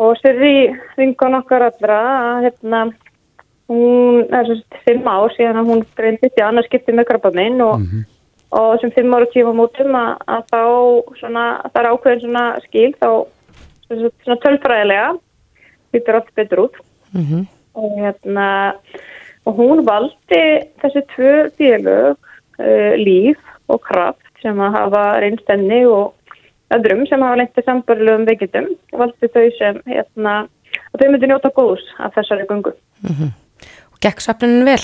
Og 0.00 0.16
Sirri 0.20 0.70
vingon 0.96 1.36
okkar 1.40 1.66
allra 1.68 2.00
að 2.16 2.46
hérna 2.48 2.84
hún 3.70 4.24
er 4.34 4.48
svo 4.48 4.80
fimm 4.86 5.06
ár 5.06 5.30
síðan 5.36 5.60
að 5.60 5.68
hún 5.70 5.84
greindist 5.98 6.38
í 6.38 6.42
annars 6.42 6.66
skipti 6.70 6.94
með 6.96 7.10
krabba 7.12 7.30
minn 7.36 7.60
og, 7.62 7.84
og 8.56 8.72
sem 8.82 8.92
fimm 8.96 9.14
ára 9.14 9.28
tíma 9.30 9.52
mótum 9.54 9.94
að, 9.94 10.10
að 10.26 10.42
þá 10.50 10.62
svona, 11.20 11.44
það 11.68 11.80
er 11.82 11.90
ákveðin 11.92 12.24
svona 12.24 12.44
skil 12.64 12.88
þá 12.96 13.08
svona, 13.86 14.12
svona 14.24 14.40
tölfræðilega 14.46 15.10
lítur 15.94 16.18
allt 16.18 16.34
betur 16.38 16.64
út. 16.66 16.84
Mhm. 17.10 17.46
og 17.74 17.90
hérna 17.98 18.74
og 19.46 19.56
hún 19.58 19.84
valdi 19.86 20.42
þessi 20.82 21.02
tvö 21.14 21.32
félög 21.58 22.16
uh, 22.60 22.94
líf 22.98 23.38
og 23.70 23.80
kraft 23.86 24.26
sem 24.42 24.58
að 24.58 24.76
hafa 24.76 25.04
reynst 25.22 25.50
henni 25.50 25.84
og 25.86 26.14
öðrum 26.74 27.04
sem 27.08 27.22
hafa 27.24 27.38
lengt 27.40 27.60
í 27.60 27.66
sambörluðum 27.66 28.26
veikindum 28.28 28.72
og 28.92 29.04
valdi 29.04 29.30
þau 29.34 29.46
sem 29.58 29.78
hérna 29.90 30.34
og 30.92 31.00
þau 31.00 31.06
myndi 31.10 31.30
njóta 31.30 31.52
góðs 31.54 31.86
af 31.98 32.14
þessari 32.16 32.48
gungu. 32.50 32.74
Og 33.90 34.02
gekk 34.02 34.22
svefninin 34.22 34.68
vel? 34.68 34.82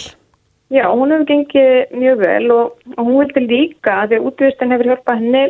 Já, 0.75 0.89
hún 0.91 1.13
hefur 1.15 1.29
gengið 1.29 1.93
mjög 1.95 2.23
vel 2.25 2.51
og, 2.51 2.79
og 2.97 3.03
hún 3.07 3.21
vildi 3.23 3.45
líka 3.47 4.01
að 4.03 4.09
því 4.11 4.19
að 4.19 4.29
útvistin 4.31 4.73
hefur 4.75 4.91
hjálpað 4.91 5.21
henni 5.23 5.43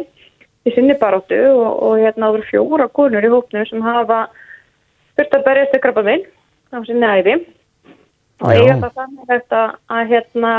í 0.66 0.72
sinni 0.74 0.96
baróttu 1.00 1.38
og, 1.54 1.68
og 1.86 1.94
hérna 2.02 2.26
það 2.26 2.34
voru 2.34 2.48
fjóra 2.50 2.88
konur 2.98 3.24
í 3.24 3.30
hópnu 3.32 3.62
sem 3.68 3.84
hafa 3.86 4.26
þurft 5.16 5.38
að 5.38 5.46
berjast 5.46 5.78
ykkur 5.78 5.94
að 5.94 6.10
minn 6.10 6.26
á 6.74 6.78
sinni 6.84 7.12
æfi 7.16 7.36
og 8.42 8.52
Já. 8.52 8.58
eiga 8.58 8.76
það 8.82 8.98
þannig 9.00 9.32
hægt 9.32 9.56
að, 9.56 9.72
að 9.96 10.12
hérna, 10.12 10.52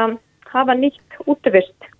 hafa 0.49 0.77
nýtt 0.79 1.21
útvist 1.27 1.91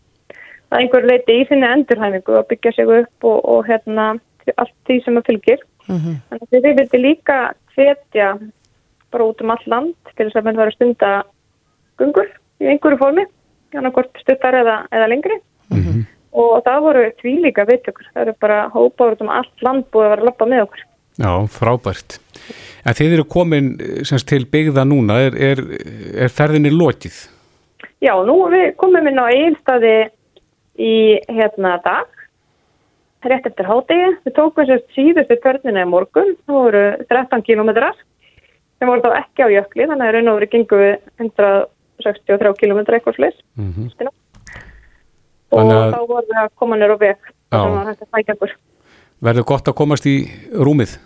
að 0.72 0.82
einhver 0.82 1.08
leiti 1.08 1.40
í 1.42 1.46
sinni 1.48 1.68
endurhæfingu 1.70 2.38
og 2.40 2.48
byggja 2.52 2.74
sig 2.76 2.92
upp 3.00 3.28
og, 3.30 3.40
og 3.44 3.68
hérna 3.70 4.10
allt 4.56 4.76
því 4.88 5.00
sem 5.04 5.20
það 5.20 5.30
fylgir. 5.32 5.64
Þannig 5.88 6.44
að 6.44 6.54
þið 6.54 6.78
vildi 6.82 7.02
líka 7.04 7.38
hvetja 7.76 8.34
bara 9.14 9.28
út 9.30 9.42
um 9.44 9.54
all 9.54 9.66
land 9.72 9.96
til 10.16 10.28
þess 10.28 10.40
að 10.40 10.48
menn 10.48 10.60
var 10.60 10.72
að 10.72 10.78
stunda 10.78 11.12
gungur 12.00 12.30
í 12.62 12.68
einhverju 12.72 13.00
formi, 13.00 13.24
annarkort 13.76 14.20
stuttar 14.22 14.56
eða, 14.60 14.82
eða 14.92 15.10
lengri. 15.12 15.40
Og 16.38 16.60
það 16.66 16.84
voru 16.84 17.06
tvílíka 17.22 17.66
viðtökur. 17.66 18.10
Það 18.14 18.24
eru 18.26 18.34
bara 18.44 18.58
hópa 18.74 19.08
út 19.14 19.24
um 19.24 19.32
allt 19.34 19.64
land 19.66 19.88
búið 19.94 20.06
að 20.06 20.12
vera 20.12 20.22
að 20.22 20.30
lappa 20.30 20.48
með 20.50 20.64
okkur. 20.68 20.84
Já, 21.18 21.32
frábært. 21.50 22.20
En 22.86 22.98
þið 22.98 23.16
eru 23.16 23.26
komin 23.26 23.72
eh, 23.82 24.04
semst, 24.06 24.28
til 24.30 24.46
byggða 24.46 24.84
núna, 24.86 25.18
er, 25.26 25.38
er, 25.50 25.64
er 26.28 26.34
ferðinni 26.34 26.70
lokið? 26.70 27.18
Já, 28.06 28.14
nú 28.28 28.36
við 28.54 28.68
komum 28.78 29.10
inn 29.10 29.18
á 29.18 29.26
eilstaði 29.26 29.96
í 30.78 30.94
hérna 31.30 31.78
dag, 31.84 32.08
rétt 33.28 33.48
eftir 33.50 33.68
hádegi. 33.68 34.12
Við 34.28 34.36
tókum 34.38 34.68
sérst 34.70 34.94
síðustu 34.96 35.38
törnina 35.44 35.84
í 35.84 35.90
morgun, 35.90 36.36
það 36.46 36.60
voru 36.62 36.84
13 37.10 37.44
kilometrar, 37.48 37.98
sem 38.78 38.88
voru 38.92 39.04
þá 39.06 39.18
ekki 39.24 39.46
á 39.46 39.50
jökli, 39.56 39.88
þannig 39.90 40.08
að 40.08 40.16
raun 40.18 40.32
og 40.32 40.40
verið 40.40 40.54
gengum 40.54 40.84
við 40.84 40.96
163 41.26 42.54
kilometra 42.62 43.00
eitthvað 43.00 43.20
slis. 43.20 43.44
Mm 43.58 43.90
Og 45.48 45.60
Þannig 45.62 45.78
að- 45.80 45.94
þá 45.94 46.00
vorum 46.08 46.28
við 46.28 46.40
að 46.44 46.50
koma 46.60 46.76
nýra 46.76 46.96
á 46.96 47.00
veg, 47.00 47.18
hægt 47.52 48.02
að 48.04 48.10
fækja 48.12 48.34
okkur. 48.36 48.52
Verður 49.24 49.46
gott 49.48 49.68
að 49.72 49.76
komast 49.80 50.06
í 50.06 50.16
rúmið? 50.52 50.98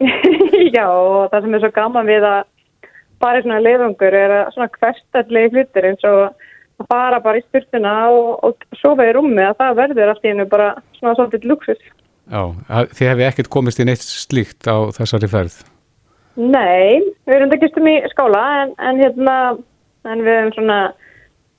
Já, 0.74 0.88
og 0.88 1.30
það 1.30 1.42
sem 1.42 1.54
er 1.54 1.60
svo 1.60 1.70
gaman 1.70 2.06
við 2.08 2.24
að 2.24 2.40
fara 3.20 3.38
í 3.38 3.42
svona 3.44 3.60
leiðungur 3.60 4.16
er 4.18 4.30
að 4.40 4.48
svona 4.54 4.70
hverstallegi 4.78 5.52
hlutir 5.52 5.86
eins 5.90 6.04
og 6.08 6.32
að 6.80 6.88
fara 6.90 7.20
bara 7.22 7.40
í 7.40 7.44
styrtuna 7.48 7.92
og, 8.12 8.30
og 8.46 8.80
sofa 8.80 9.06
í 9.06 9.12
rúmi 9.14 9.44
að 9.44 9.58
það 9.60 9.78
verður 9.82 10.12
allt 10.12 10.24
í 10.24 10.32
hennu 10.32 10.48
bara 10.50 10.72
svona 10.98 11.14
svolítið 11.18 11.46
luxus. 11.50 11.84
Já, 12.24 12.42
þið 12.96 13.10
hefði 13.10 13.28
ekkert 13.28 13.52
komist 13.52 13.80
í 13.82 13.86
neitt 13.86 14.04
slíkt 14.04 14.68
á 14.70 14.88
þessari 14.96 15.30
ferð. 15.30 15.60
Nei, 16.40 17.04
við 17.28 17.36
erum 17.36 17.54
ekki 17.54 17.70
stum 17.70 17.88
í 17.90 17.98
skála 18.10 18.42
en, 18.64 18.74
en 18.82 19.00
hérna, 19.02 19.36
en 20.08 20.24
við 20.24 20.38
erum 20.40 20.54
svona 20.56 20.78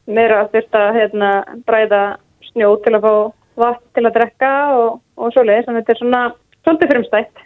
meira 0.05 0.43
að 0.45 0.97
hérna 0.97 1.32
bræða 1.68 2.03
snjó 2.49 2.76
til 2.84 2.97
að 2.97 3.05
fá 3.05 3.13
vatn 3.55 3.86
til 3.95 4.03
að 4.03 4.16
drekka 4.18 4.53
og, 4.76 4.97
og 5.16 5.32
svoleiðis, 5.32 5.70
en 5.70 5.80
þetta 5.80 5.93
er 5.93 6.01
svona 6.01 6.24
svolítið 6.66 6.91
frumstætt. 6.91 7.45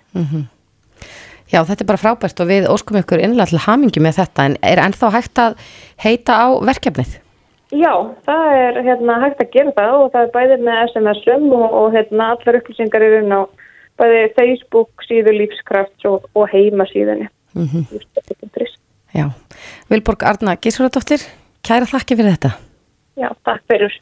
Já, 1.49 1.63
þetta 1.65 1.81
er 1.83 1.89
bara 1.89 2.01
frábært 2.01 2.41
og 2.43 2.49
við 2.49 2.67
óskum 2.69 2.99
ykkur 2.99 3.21
innlega 3.25 3.51
til 3.51 3.63
hamingi 3.63 4.01
með 4.03 4.21
þetta 4.21 4.45
en 4.49 4.57
er 4.65 4.81
ennþá 4.83 5.09
hægt 5.15 5.41
að 5.41 5.57
heita 6.01 6.37
á 6.45 6.47
verkefnið? 6.65 7.17
Já, 7.69 7.93
það 8.25 8.45
er 8.57 8.77
hérna, 8.81 9.19
hægt 9.21 9.41
að 9.43 9.51
gera 9.53 9.73
það 9.77 9.95
og 9.99 10.07
það 10.13 10.23
er 10.23 10.31
bæðið 10.35 10.63
með 10.65 10.79
SMS-um 10.87 11.43
og, 11.53 11.67
og 11.81 11.91
hérna, 11.93 12.31
allar 12.33 12.57
upplýsingar 12.57 13.05
eru 13.05 13.19
inn 13.21 13.35
á 13.35 13.41
bæði 13.99 14.23
Facebook 14.37 15.05
síðu 15.05 15.35
lífskraft 15.35 16.07
og, 16.09 16.25
og 16.33 16.49
heimasíðunni. 16.49 17.29
Mm 17.53 17.85
Lífskraft.is. 17.93 18.73
Já, 19.13 19.29
Vilborg 19.89 20.25
Arna 20.25 20.55
Gísuratóttir, 20.57 21.21
kæra 21.65 21.85
þakki 21.89 22.17
fyrir 22.17 22.35
þetta. 22.37 22.51
Já, 23.19 23.29
takk 23.45 23.63
fyrir. 23.69 23.95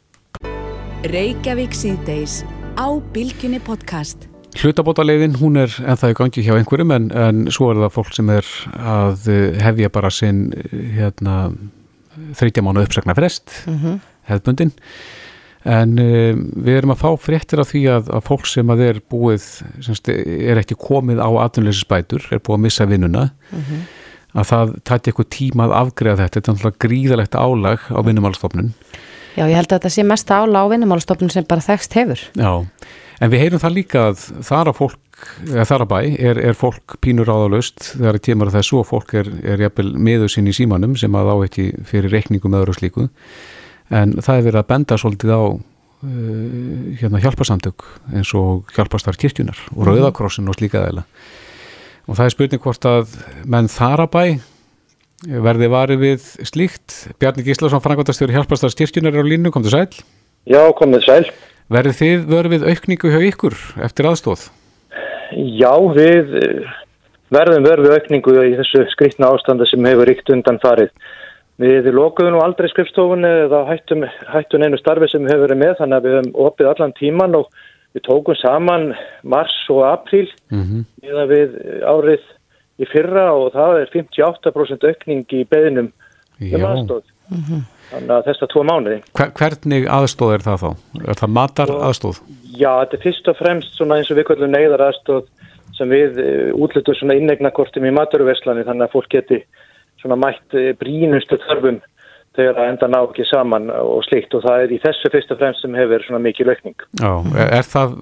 Reykjavík 1.08 1.76
síðdeis 1.76 2.42
á 2.80 2.88
Bilginni 3.12 3.60
podcast. 3.60 4.28
Hlutabótaleiðin, 4.58 5.36
hún 5.38 5.60
er 5.60 5.72
ennþá 5.84 6.12
í 6.12 6.16
gangi 6.18 6.42
hjá 6.42 6.54
einhverjum 6.56 6.92
en, 6.96 7.10
en 7.12 7.48
svo 7.52 7.68
er 7.72 7.82
það 7.84 7.94
fólk 7.94 8.14
sem 8.16 8.30
er 8.32 8.48
að 8.80 9.28
eh, 9.30 9.58
hefja 9.62 9.90
bara 9.92 10.10
sinn 10.10 10.48
eh, 10.56 10.72
hérna, 10.96 11.36
þryggja 12.36 12.64
mánu 12.66 12.84
uppsagna 12.84 13.14
frest, 13.16 13.50
Mhm. 13.66 14.00
hefðbundin. 14.28 14.72
En 15.68 15.98
um, 15.98 16.42
við 16.64 16.76
erum 16.78 16.92
að 16.94 17.00
fá 17.02 17.08
fréttir 17.20 17.60
af 17.60 17.72
því 17.72 17.80
að, 17.92 18.10
að 18.14 18.22
fólk 18.28 18.46
sem 18.46 18.66
að 18.72 18.80
er 18.88 19.00
búið, 19.10 19.46
semst, 19.84 20.08
er 20.08 20.60
ekki 20.62 20.76
komið 20.78 21.18
á 21.20 21.28
atvinnleysisbætur, 21.44 22.28
er 22.32 22.38
búið 22.40 22.56
að 22.58 22.62
missa 22.68 22.86
vinnuna, 22.88 23.24
að 24.38 24.46
það 24.52 24.72
tætti 24.86 25.10
eitthvað 25.10 25.28
tíma 25.34 25.66
að 25.66 25.74
afgreða 25.80 26.22
þetta, 26.22 26.38
þetta 26.38 26.52
er 26.52 26.56
náttúrulega 26.58 26.82
gríðalegt 26.86 27.34
álag 27.40 27.80
á 27.90 28.00
vinnumálstofnun. 28.06 28.70
Já, 29.38 29.44
ég 29.48 29.54
held 29.58 29.68
að 29.72 29.76
þetta 29.80 29.92
sé 29.96 30.04
mest 30.06 30.30
ála 30.30 30.62
á 30.62 30.66
vinnumálastofnun 30.70 31.30
sem 31.34 31.44
bara 31.48 31.64
þekst 31.64 31.92
hefur. 31.98 32.22
Já, 32.38 32.52
en 33.20 33.30
við 33.34 33.42
heyrum 33.44 33.62
það 33.62 33.76
líka 33.76 34.06
að 34.12 34.24
þar 34.46 34.70
að 34.72 34.78
fólk, 34.78 34.96
þar 35.48 35.84
að 35.84 35.90
bæ, 35.90 35.98
er, 36.30 36.40
er 36.50 36.58
fólk 36.58 36.98
pínur 37.04 37.30
áðalust 37.30 37.94
þegar 37.94 38.18
það 38.18 38.26
kemur 38.28 38.50
að 38.50 38.58
þessu 38.58 38.80
og 38.80 38.86
fólk 38.88 39.14
er, 39.18 39.30
er 39.42 39.64
jafnvel 39.66 39.88
meður 40.08 40.32
sín 40.32 40.50
í 40.50 40.54
símanum 40.56 40.96
sem 40.98 41.16
að 41.18 41.32
á 41.32 41.36
ekki 41.46 41.70
fyrir 41.88 42.14
reikningum 42.14 42.56
öðru 42.58 42.76
slíku. 42.76 43.08
En 43.88 44.18
það 44.20 44.36
er 44.36 44.46
verið 44.48 44.60
að 44.60 44.68
benda 44.72 44.98
svolítið 45.00 45.32
á 45.34 45.42
uh, 45.48 45.64
hérna 47.00 47.22
hjálpasamtök 47.24 47.86
eins 48.12 48.34
og 48.38 48.68
hjálpastar 48.76 49.18
kirkjunar 49.20 49.58
og 49.74 49.88
rauðakrossin 49.88 50.50
og 50.50 50.58
slíka 50.58 50.84
þeila. 50.86 51.06
Og 52.08 52.16
það 52.16 52.24
er 52.24 52.36
spurning 52.36 52.62
hvort 52.64 52.88
að 52.88 53.18
menn 53.48 53.72
þar 53.72 54.06
að 54.06 54.14
bæ 54.14 54.24
verði 55.26 55.68
varið 55.72 56.04
við 56.04 56.30
slíkt. 56.46 56.94
Bjarni 57.18 57.42
Gíslason, 57.46 57.82
frangvandastjóri 57.82 58.36
hjálpastars 58.36 58.78
kirkjunar 58.78 59.16
er 59.16 59.26
á 59.26 59.30
línu, 59.30 59.50
kom 59.52 59.64
til 59.66 59.74
sæl. 59.74 59.88
Já, 60.48 60.62
komið 60.78 61.04
sæl. 61.04 61.24
Verði 61.68 61.96
þið 61.98 62.22
verið 62.30 62.54
við 62.54 62.68
aukningu 62.70 63.10
hjá 63.12 63.20
ykkur 63.28 63.56
eftir 63.84 64.08
aðstóð? 64.08 64.46
Já, 65.32 65.72
við 65.94 66.36
eh, 66.40 66.68
verðum 67.34 67.66
verið 67.66 67.88
við 67.88 67.96
aukningu 67.98 68.36
í 68.44 68.52
þessu 68.58 68.84
skrittna 68.94 69.32
ástanda 69.34 69.66
sem 69.68 69.88
hefur 69.88 70.08
ríkt 70.08 70.30
undan 70.32 70.60
farið. 70.62 70.92
Við 71.58 71.90
lokuðum 71.90 72.36
nú 72.36 72.42
aldrei 72.44 72.68
skrifstofunni 72.70 73.30
eða 73.48 73.64
hættum, 73.66 74.04
hættum 74.30 74.62
einu 74.62 74.78
starfi 74.78 75.08
sem 75.10 75.24
við 75.24 75.34
hefur 75.34 75.48
verið 75.48 75.60
með 75.64 75.74
þannig 75.80 75.96
að 75.96 76.06
við 76.06 76.16
hefum 76.16 76.36
opið 76.46 76.70
allan 76.70 76.94
tíman 77.00 77.38
og 77.40 77.48
við 77.96 78.04
tókum 78.06 78.38
saman 78.38 78.92
mars 79.22 79.56
og 79.74 79.82
apríl 79.88 80.28
Mm 80.50 80.64
-hmm. 80.64 80.84
eða 81.02 81.24
við 81.26 81.48
árið 81.82 82.22
í 82.78 82.86
fyrra 82.86 83.32
og 83.34 83.52
það 83.52 83.80
er 83.80 83.90
58% 83.92 84.86
aukning 84.88 85.26
í 85.32 85.44
beðinum 85.44 85.92
um 86.40 86.64
aðstóð. 86.64 87.04
Þannig 87.88 88.14
að 88.14 88.26
þessa 88.28 88.48
tvo 88.52 88.62
mánuði. 88.68 88.98
Hver, 89.16 89.30
hvernig 89.38 89.86
aðstóð 89.98 90.34
er 90.34 90.44
það 90.44 90.64
þá? 90.64 90.70
Er 91.04 91.20
það 91.20 91.34
matar 91.38 91.72
aðstóð? 91.88 92.22
Já, 92.52 92.70
þetta 92.82 92.98
er 92.98 93.04
fyrst 93.04 93.30
og 93.32 93.38
fremst 93.38 93.78
svona 93.78 93.98
eins 93.98 94.10
og 94.12 94.18
við 94.18 94.28
kvöldum 94.28 94.52
neyðar 94.52 94.84
aðstóð 94.88 95.28
sem 95.78 95.92
við 95.92 96.18
uh, 96.20 96.50
útlutum 96.58 96.96
svona 96.98 97.16
innegnakortum 97.18 97.86
í 97.86 97.94
maturverslani 97.94 98.66
þannig 98.66 98.88
að 98.88 98.96
fólk 98.96 99.12
geti 99.14 99.40
svona 100.02 100.18
mætt 100.20 100.58
uh, 100.58 100.72
brínustu 100.80 101.38
þörfum 101.46 101.80
þegar 102.38 102.60
að 102.60 102.70
enda 102.70 102.88
ná 102.92 102.98
ekki 103.00 103.24
saman 103.26 103.70
og 103.72 104.02
slíkt 104.06 104.34
og 104.36 104.44
það 104.44 104.64
er 104.64 104.74
í 104.74 104.80
þessu 104.82 105.10
fyrst 105.10 105.32
og 105.34 105.40
fremst 105.40 105.64
sem 105.64 105.74
hefur 105.74 106.04
svona 106.06 106.20
mikið 106.22 106.50
laukning. 106.52 106.84
Já, 107.00 107.12
er, 107.48 107.66
það 107.66 107.96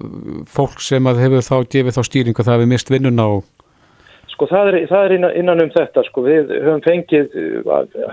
fólk 0.51 0.83
sem 0.83 1.09
að 1.09 1.21
hefur 1.23 1.45
þá 1.47 1.55
gefið 1.73 1.95
þá 1.95 2.03
stýringu 2.05 2.45
það 2.45 2.57
hefur 2.57 2.73
mist 2.73 2.91
vinnuna 2.93 3.29
og 3.37 3.45
Sko 4.37 4.45
það 4.51 4.67
er, 4.69 4.75
það 4.85 5.03
er 5.03 5.13
innan, 5.15 5.31
innan 5.39 5.61
um 5.63 5.69
þetta 5.73 6.03
sko 6.05 6.21
við 6.27 6.51
höfum 6.53 6.83
fengið 6.85 7.37
uh, 7.41 8.11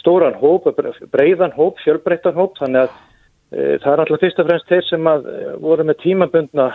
stóran 0.00 0.36
hóp, 0.40 0.68
breiðan 1.12 1.54
hóp, 1.56 1.78
fjölbreyttan 1.84 2.36
hóp 2.38 2.58
þannig 2.60 2.86
að 2.86 2.90
uh, 2.94 3.76
það 3.82 3.92
er 3.92 4.02
alltaf 4.04 4.22
fyrst 4.24 4.42
og 4.42 4.48
fremst 4.50 4.72
þeir 4.72 4.84
sem 4.88 5.08
að 5.10 5.30
uh, 5.30 5.54
voru 5.62 5.86
með 5.86 6.00
tímabundna 6.04 6.68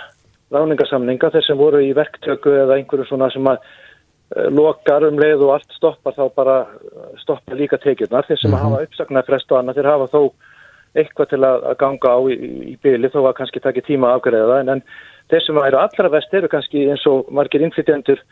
ráningarsamninga, 0.53 1.31
þeir 1.33 1.45
sem 1.45 1.59
voru 1.59 1.81
í 1.85 1.93
verktöku 1.97 2.55
eða 2.63 2.77
einhverju 2.79 3.07
svona 3.09 3.29
sem 3.33 3.49
að 3.49 3.59
uh, 3.61 4.47
lokar 4.53 5.07
um 5.09 5.19
leið 5.21 5.45
og 5.47 5.55
allt 5.57 5.75
stoppar 5.77 6.17
þá 6.17 6.23
bara 6.35 6.59
stoppar 7.23 7.57
líka 7.57 7.81
tekjurnar 7.81 8.29
þeir 8.29 8.41
sem 8.41 8.51
Mhm. 8.51 8.57
að 8.59 8.65
hafa 8.67 8.87
uppsagnarfrest 8.87 9.51
og 9.51 9.59
annað 9.59 9.81
þeir 9.81 9.91
hafa 9.93 10.11
þó 10.13 10.21
eitthvað 10.97 11.29
til 11.29 11.43
að, 11.45 11.65
ganga 11.77 12.09
á 12.09 12.19
í, 12.29 12.35
í 12.73 12.75
byli 12.81 13.09
þó 13.13 13.21
að 13.27 13.35
kannski 13.37 13.61
taki 13.61 13.81
tíma 13.85 14.09
að 14.09 14.19
afgreða 14.19 14.47
það 14.49 14.61
en, 14.63 14.69
en 14.69 14.81
þeir 15.29 15.43
sem 15.45 15.59
eru 15.61 15.77
allra 15.77 16.09
vest 16.09 16.33
eru 16.33 16.49
kannski 16.49 16.85
eins 16.89 17.05
og 17.09 17.29
margir 17.29 17.61
innflytjendur 17.61 18.23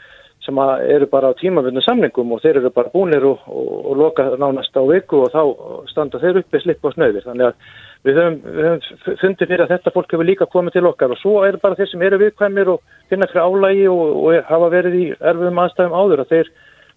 sem 0.47 0.61
eru 0.95 1.07
bara 1.11 1.33
á 1.33 1.37
tímavundu 1.37 1.83
samlingum 1.83 2.31
og 2.31 2.43
þeir 2.43 2.61
eru 2.61 2.71
bara 2.75 2.93
búnir 2.93 3.25
og, 3.27 3.43
og, 3.51 3.73
og 3.91 3.99
loka 3.99 4.29
nánast 4.39 4.77
á 4.79 4.83
viku 4.87 5.25
og 5.25 5.33
þá 5.35 5.41
standa 5.91 6.21
þeir 6.23 6.41
uppi 6.41 6.61
slipp 6.63 6.87
á 6.87 6.89
snöðir 6.95 7.27
þannig 7.27 7.49
að 7.49 7.75
við 8.07 8.21
höfum, 8.21 8.37
við 8.45 8.69
höfum 8.69 9.17
fundið 9.21 9.51
fyrir 9.51 9.65
að 9.65 9.73
þetta 9.75 9.93
fólk 9.95 10.15
hefur 10.15 10.29
líka 10.29 10.47
komið 10.53 10.77
til 10.77 10.85
okkar 10.87 11.13
og 11.13 11.19
svo 11.21 11.35
eru 11.47 11.59
bara 11.63 11.77
þeir 11.79 11.91
sem 11.91 12.07
eru 12.07 12.21
viðkvæmir 12.23 12.71
og 12.75 12.95
finna 13.11 13.27
fyrir 13.31 13.43
álægi 13.43 13.85
og, 13.91 14.15
og 14.23 14.47
hafa 14.51 14.71
verið 14.73 14.97
í 15.01 15.05
erfiðum 15.17 15.61
aðstæðum 15.65 15.97
áður 15.97 16.23
að 16.23 16.33
þeir 16.35 16.53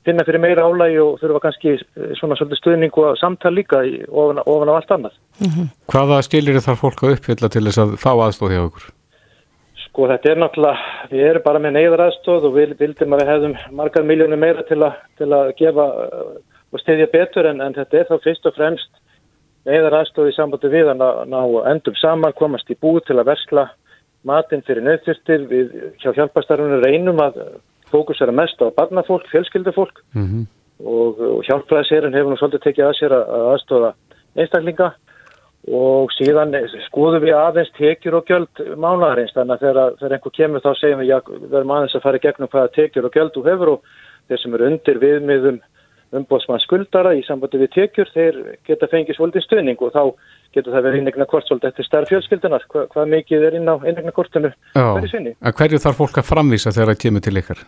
finna 0.07 0.25
fyrir 0.29 0.43
meira 0.43 0.69
álægi 0.69 1.03
og 1.03 1.19
þurfa 1.21 1.43
kannski 1.47 1.75
eh, 1.77 2.15
svona 2.21 2.39
svolítið 2.39 2.63
stuðning 2.63 3.03
og 3.03 3.19
samtal 3.21 3.53
líka 3.57 3.83
ofan, 4.09 4.41
ofan 4.47 4.73
á 4.73 4.75
allt 4.79 4.97
annað. 4.97 5.19
hvaða 5.91 6.23
skilir 6.29 6.63
þarf 6.65 6.87
fólk 6.87 7.05
að 7.05 7.19
uppfylla 7.19 7.53
til 7.53 7.67
þess 7.69 7.85
að 7.85 7.99
fá 8.01 8.13
aðstóð 8.15 8.57
hjá 8.57 8.63
ykkur? 8.65 8.89
Sko 9.91 10.07
þetta 10.07 10.31
er 10.31 10.39
náttúrulega, 10.39 10.91
við 11.11 11.25
erum 11.27 11.43
bara 11.43 11.61
með 11.63 11.73
neyðaraðstóð 11.75 12.45
og 12.47 12.53
við 12.55 12.75
vildum 12.79 13.15
að 13.17 13.21
við 13.21 13.31
hefðum 13.33 13.55
margar 13.75 14.05
miljónir 14.07 14.39
meira 14.39 14.63
til, 14.69 14.79
a, 14.87 14.91
til 15.19 15.27
að 15.35 15.51
gefa 15.59 15.87
uh, 16.05 16.29
og 16.71 16.83
stiðja 16.83 17.09
betur 17.11 17.49
en, 17.51 17.63
en 17.65 17.75
þetta 17.75 17.99
er 17.99 18.07
þá 18.07 18.23
fyrst 18.23 18.47
og 18.47 18.55
fremst 18.55 19.01
neyðaraðstóð 19.67 20.31
í 20.31 20.37
sambandi 20.37 20.71
við 20.71 20.93
að 20.93 21.03
ná, 21.03 21.41
endum 21.73 21.99
saman, 21.99 22.37
komast 22.39 22.71
í 22.71 22.79
búð 22.79 23.03
til 23.09 23.19
að 23.19 23.33
versla 23.33 23.67
matinn 24.23 24.63
fyrir 24.63 24.87
nöðþyrstir. 24.87 25.45
Við 25.51 25.75
hjá 25.99 26.15
hjálpastarfunum 26.15 26.85
reynum 26.85 27.21
að 27.27 27.43
fókusera 27.91 28.33
mest 28.33 28.63
á 28.63 28.71
barnafólk, 28.71 29.27
fjölskyldufólk 29.33 30.05
Mm 30.15 30.27
-hmm. 30.27 30.47
og, 30.87 31.21
og 31.21 31.43
hjálpræðisherinn 31.51 32.15
hefur 32.15 32.31
nú 32.31 32.39
svolítið 32.39 32.63
tekið 32.65 32.87
að 32.87 32.99
sér 32.99 33.13
að, 33.19 33.25
að 33.37 33.45
aðstóða 33.53 33.91
einstaklinga 34.37 34.93
og 35.69 36.13
síðan 36.17 36.55
skoðum 36.87 37.25
við 37.25 37.37
aðeins 37.37 37.73
tekjur 37.77 38.21
og 38.21 38.31
gjöld 38.31 38.63
mánaðarins. 38.81 39.35
Þannig 39.37 39.57
að 39.57 39.67
þegar, 39.67 39.99
þegar 40.01 40.15
einhver 40.17 40.37
kemur 40.39 40.65
þá 40.65 40.71
segjum 40.79 41.03
við 41.03 41.11
já, 41.11 41.19
við 41.37 41.59
erum 41.59 41.75
aðeins 41.77 41.99
að 41.99 42.07
fara 42.07 42.21
í 42.21 42.25
gegnum 42.25 42.53
hvaða 42.55 42.73
tekjur 42.79 43.09
og 43.09 43.19
gjöld 43.19 43.35
þú 43.35 43.45
hefur. 43.51 43.75
Og 43.75 43.99
þeir 44.31 44.43
sem 44.43 44.57
eru 44.57 44.71
undir 44.71 45.03
viðmiðum 45.03 45.61
umbóðsmann 46.21 46.63
skuldara 46.65 47.13
í 47.15 47.23
sambandi 47.27 47.61
við 47.61 47.73
tekjur 47.77 48.09
þeir 48.15 48.39
geta 48.67 48.89
fengið 48.91 49.19
svolítið 49.19 49.45
stuðning 49.47 49.85
og 49.85 49.93
þá 49.95 50.03
getur 50.57 50.75
það 50.75 50.87
verið 50.89 51.03
innegna 51.05 51.27
kort 51.31 51.47
svolítið 51.47 51.71
eftir 51.71 51.87
starf 51.87 52.11
fjölskyldunar 52.11 52.67
Hva, 52.71 52.87
hvað 52.91 53.13
mikið 53.15 53.47
er 53.47 53.59
inn 53.61 53.71
á 53.71 53.77
innegna 53.79 54.15
kortinu 54.17 54.51
hverju 55.55 55.83
þarf 55.85 56.03
fólk 56.03 56.19
að 56.19 56.33
framvísa 56.33 56.75
þegar 56.75 56.95
það 56.95 57.03
kemur 57.05 57.27
til 57.27 57.37
ykkar? 57.45 57.63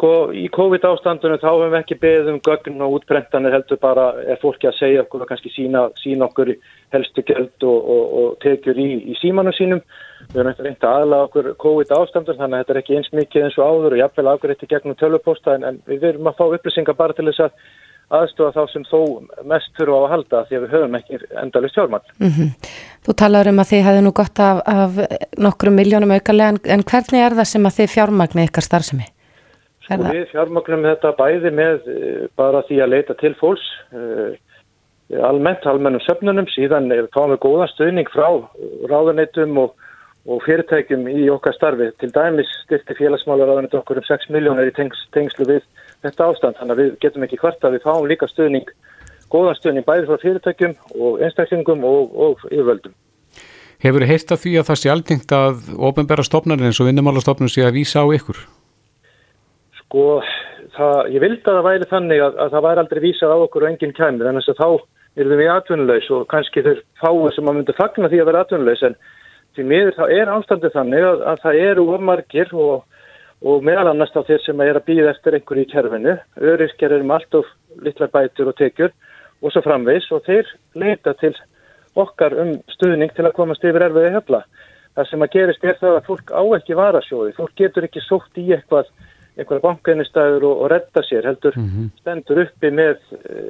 Sko 0.00 0.30
í 0.32 0.46
COVID 0.48 0.84
ástandunum 0.88 1.36
þá 1.42 1.48
hefum 1.50 1.72
við 1.74 1.78
ekki 1.82 1.96
beðið 2.00 2.28
um 2.32 2.38
gögn 2.46 2.84
og 2.86 2.94
útprentanir 2.96 3.52
heldur 3.52 3.76
bara 3.82 4.06
er 4.24 4.38
fólki 4.40 4.70
að 4.70 4.78
segja 4.78 5.02
okkur 5.02 5.26
og 5.26 5.28
kannski 5.28 5.50
sína, 5.52 5.82
sína 6.00 6.24
okkur 6.30 6.54
helstu 6.94 7.20
gæld 7.28 7.66
og, 7.68 7.90
og, 7.94 8.06
og 8.20 8.30
tekjur 8.40 8.80
í, 8.80 8.86
í 9.12 9.16
símanum 9.20 9.52
sínum. 9.52 9.82
Við 10.30 10.40
erum 10.40 10.54
eitthvað 10.54 10.70
reynd 10.70 10.86
að 10.88 10.96
aðla 11.02 11.18
okkur 11.26 11.50
COVID 11.66 11.92
ástandun 11.98 12.40
þannig 12.40 12.56
að 12.56 12.64
þetta 12.64 12.74
er 12.74 12.80
ekki 12.80 12.96
eins 12.96 13.12
mikið 13.20 13.44
eins 13.44 13.60
og 13.60 13.68
áður 13.68 13.98
og 13.98 14.00
jafnvel 14.00 14.32
afgreitt 14.32 14.64
í 14.64 14.70
gegnum 14.72 14.98
tölvuposta 15.02 15.58
en, 15.58 15.68
en 15.68 15.82
við 15.90 16.08
erum 16.14 16.32
að 16.32 16.40
fá 16.40 16.44
upplýsingar 16.48 16.96
bara 16.96 17.18
til 17.20 17.28
þess 17.28 17.44
að 17.50 17.60
aðstofa 18.22 18.56
þá 18.56 18.72
sem 18.72 18.88
þó 18.88 18.98
mest 19.52 19.76
þurfa 19.76 20.00
á 20.00 20.00
að 20.00 20.10
halda 20.16 20.44
því 20.48 20.56
að 20.56 20.64
við 20.64 20.76
höfum 20.78 21.00
ekki 21.02 21.22
endalist 21.44 21.76
fjármann. 21.76 22.12
Mm 22.24 22.50
Þú 23.04 23.20
talar 23.20 23.48
um 23.48 23.60
að 23.60 23.70
þið 23.70 23.86
hefðu 23.86 24.00
nú 24.04 24.10
gott 24.16 24.40
af, 24.44 24.58
af 24.64 24.98
nokkrum 25.40 25.76
miljónum 25.76 26.10
aukarlega 26.16 26.56
en, 26.56 26.58
en 26.68 26.82
hvernig 26.84 27.22
er 27.24 27.36
það 27.38 27.48
sem 27.52 27.68
að 27.68 27.78
þið 27.78 27.94
fjármagni 27.94 28.48
ykkar 28.48 28.66
starfsemi? 28.66 29.06
Og 29.90 30.06
við 30.06 30.28
fjármagnum 30.30 30.86
þetta 30.86 31.10
bæði 31.18 31.50
með 31.56 31.90
eh, 31.90 32.24
bara 32.38 32.62
því 32.68 32.78
að 32.84 32.92
leita 32.92 33.16
til 33.18 33.32
fólks 33.40 33.64
eh, 33.90 34.38
almennt, 35.18 35.66
almennum 35.66 36.02
söfnunum, 36.04 36.46
síðan 36.52 36.90
fáum 37.14 37.32
við 37.32 37.40
góðan 37.42 37.70
stuðning 37.72 38.10
frá 38.12 38.28
ráðuneytum 38.90 39.58
og, 39.64 39.74
og 40.30 40.44
fyrirtækjum 40.46 41.08
í 41.10 41.26
okkar 41.34 41.56
starfi. 41.56 41.90
Til 41.98 42.12
dæmis 42.14 42.52
styrti 42.64 42.94
félagsmálaráðuneytum 43.00 43.82
okkur 43.82 44.02
um 44.02 44.06
6 44.06 44.30
miljónir 44.34 44.70
í 44.70 44.76
tengs, 44.76 45.02
tengslu 45.16 45.48
við 45.48 45.66
þetta 46.04 46.30
ástand, 46.30 46.60
þannig 46.60 46.76
að 46.76 46.82
við 46.84 46.94
getum 47.02 47.26
ekki 47.26 47.40
hvart 47.42 47.66
að 47.66 47.76
við 47.76 47.86
fáum 47.88 48.06
líka 48.10 48.30
stuðning, 48.30 48.70
góðan 49.32 49.58
stuðning 49.58 49.88
bæði 49.88 50.06
frá 50.06 50.22
fyrirtækjum 50.22 50.78
og 51.00 51.26
einstaklingum 51.26 51.84
og, 51.90 52.14
og 52.14 52.46
yfirvöldum. 52.52 52.94
Hefur 53.80 54.04
þið 54.04 54.10
heilt 54.12 54.32
af 54.34 54.42
því 54.42 54.56
að 54.60 54.66
það 54.70 54.78
sé 54.78 54.90
aldingt 54.92 55.34
að 55.34 55.68
ofinbæra 55.90 56.24
stofnarinn 56.26 56.68
eins 56.68 56.80
og 56.82 56.90
vinnumálastofnun 56.90 57.50
sé 57.50 57.64
að 57.64 57.78
vísa 57.80 58.04
á 58.04 58.06
ykkur? 58.12 58.42
Sko, 59.90 60.20
það, 60.76 60.98
ég 61.10 61.22
vildi 61.24 61.42
að 61.50 61.56
það 61.56 61.64
væri 61.66 61.86
þannig 61.90 62.20
að, 62.22 62.36
að 62.38 62.52
það 62.52 62.62
væri 62.62 62.80
aldrei 62.84 62.98
vísað 63.02 63.32
á 63.34 63.38
okkur 63.42 63.64
og 63.64 63.70
enginn 63.72 63.94
kæmur, 63.96 64.28
en 64.30 64.36
þess 64.38 64.52
að 64.52 64.60
þá 64.60 64.68
erum 65.18 65.40
við 65.40 65.50
atvinnulegs 65.50 66.10
og 66.14 66.28
kannski 66.30 66.62
þeir 66.62 66.78
fáið 67.00 67.34
sem 67.34 67.50
að 67.50 67.56
myndi 67.56 67.74
fagna 67.74 68.10
því 68.12 68.20
að 68.22 68.28
vera 68.30 68.44
atvinnulegs, 68.46 68.84
en 68.86 68.94
því 69.58 69.66
miður 69.72 69.98
þá 69.98 70.04
er 70.14 70.30
ástandið 70.36 70.76
þannig 70.76 71.08
að, 71.08 71.26
að 71.32 71.42
það 71.42 71.60
eru 71.64 71.88
omargir 71.96 72.54
og, 72.54 73.02
og 73.42 73.66
meðal 73.66 73.88
annars 73.90 74.14
þá 74.14 74.20
þeir 74.30 74.46
sem 74.46 74.64
er 74.68 74.78
að 74.78 74.86
býða 74.92 75.10
eftir 75.16 75.40
einhverju 75.40 75.66
í 75.66 75.70
kerfinu, 75.74 76.16
öryrkjar 76.54 76.94
eru 77.00 77.10
með 77.10 77.18
allt 77.18 77.40
of 77.42 77.52
litlar 77.82 78.14
bætur 78.14 78.54
og 78.54 78.58
tekjur 78.62 78.94
og 79.42 79.50
svo 79.50 79.66
framvegs 79.66 80.10
og 80.14 80.22
þeir 80.30 80.56
leita 80.78 81.18
til 81.18 81.34
okkar 81.98 82.38
um 82.38 82.58
stuðning 82.76 83.10
til 83.18 83.26
að 83.26 83.40
komast 83.42 83.66
yfir 83.66 83.90
erfiði 83.90 84.14
hefla. 84.14 84.44
Það 84.94 85.10
sem 85.10 85.22
að 85.26 85.34
gerist 85.34 85.64
er 85.66 85.78
það 85.82 85.98
að 85.98 86.10
fólk 86.12 86.30
á 86.30 86.42
ekki 86.60 86.78
varasjóði, 86.78 87.34
fólk 87.34 87.56
getur 87.58 87.90
ekki 87.90 88.06
sótt 88.06 88.38
í 88.38 88.52
eitthvað 88.54 88.86
einhverja 89.38 89.64
bankainistæður 89.64 90.46
og, 90.48 90.62
og 90.64 90.70
redda 90.72 91.02
sér 91.06 91.28
heldur 91.30 91.56
stendur 92.00 92.42
uppi 92.44 92.70
með 92.74 92.98
e, 93.20 93.44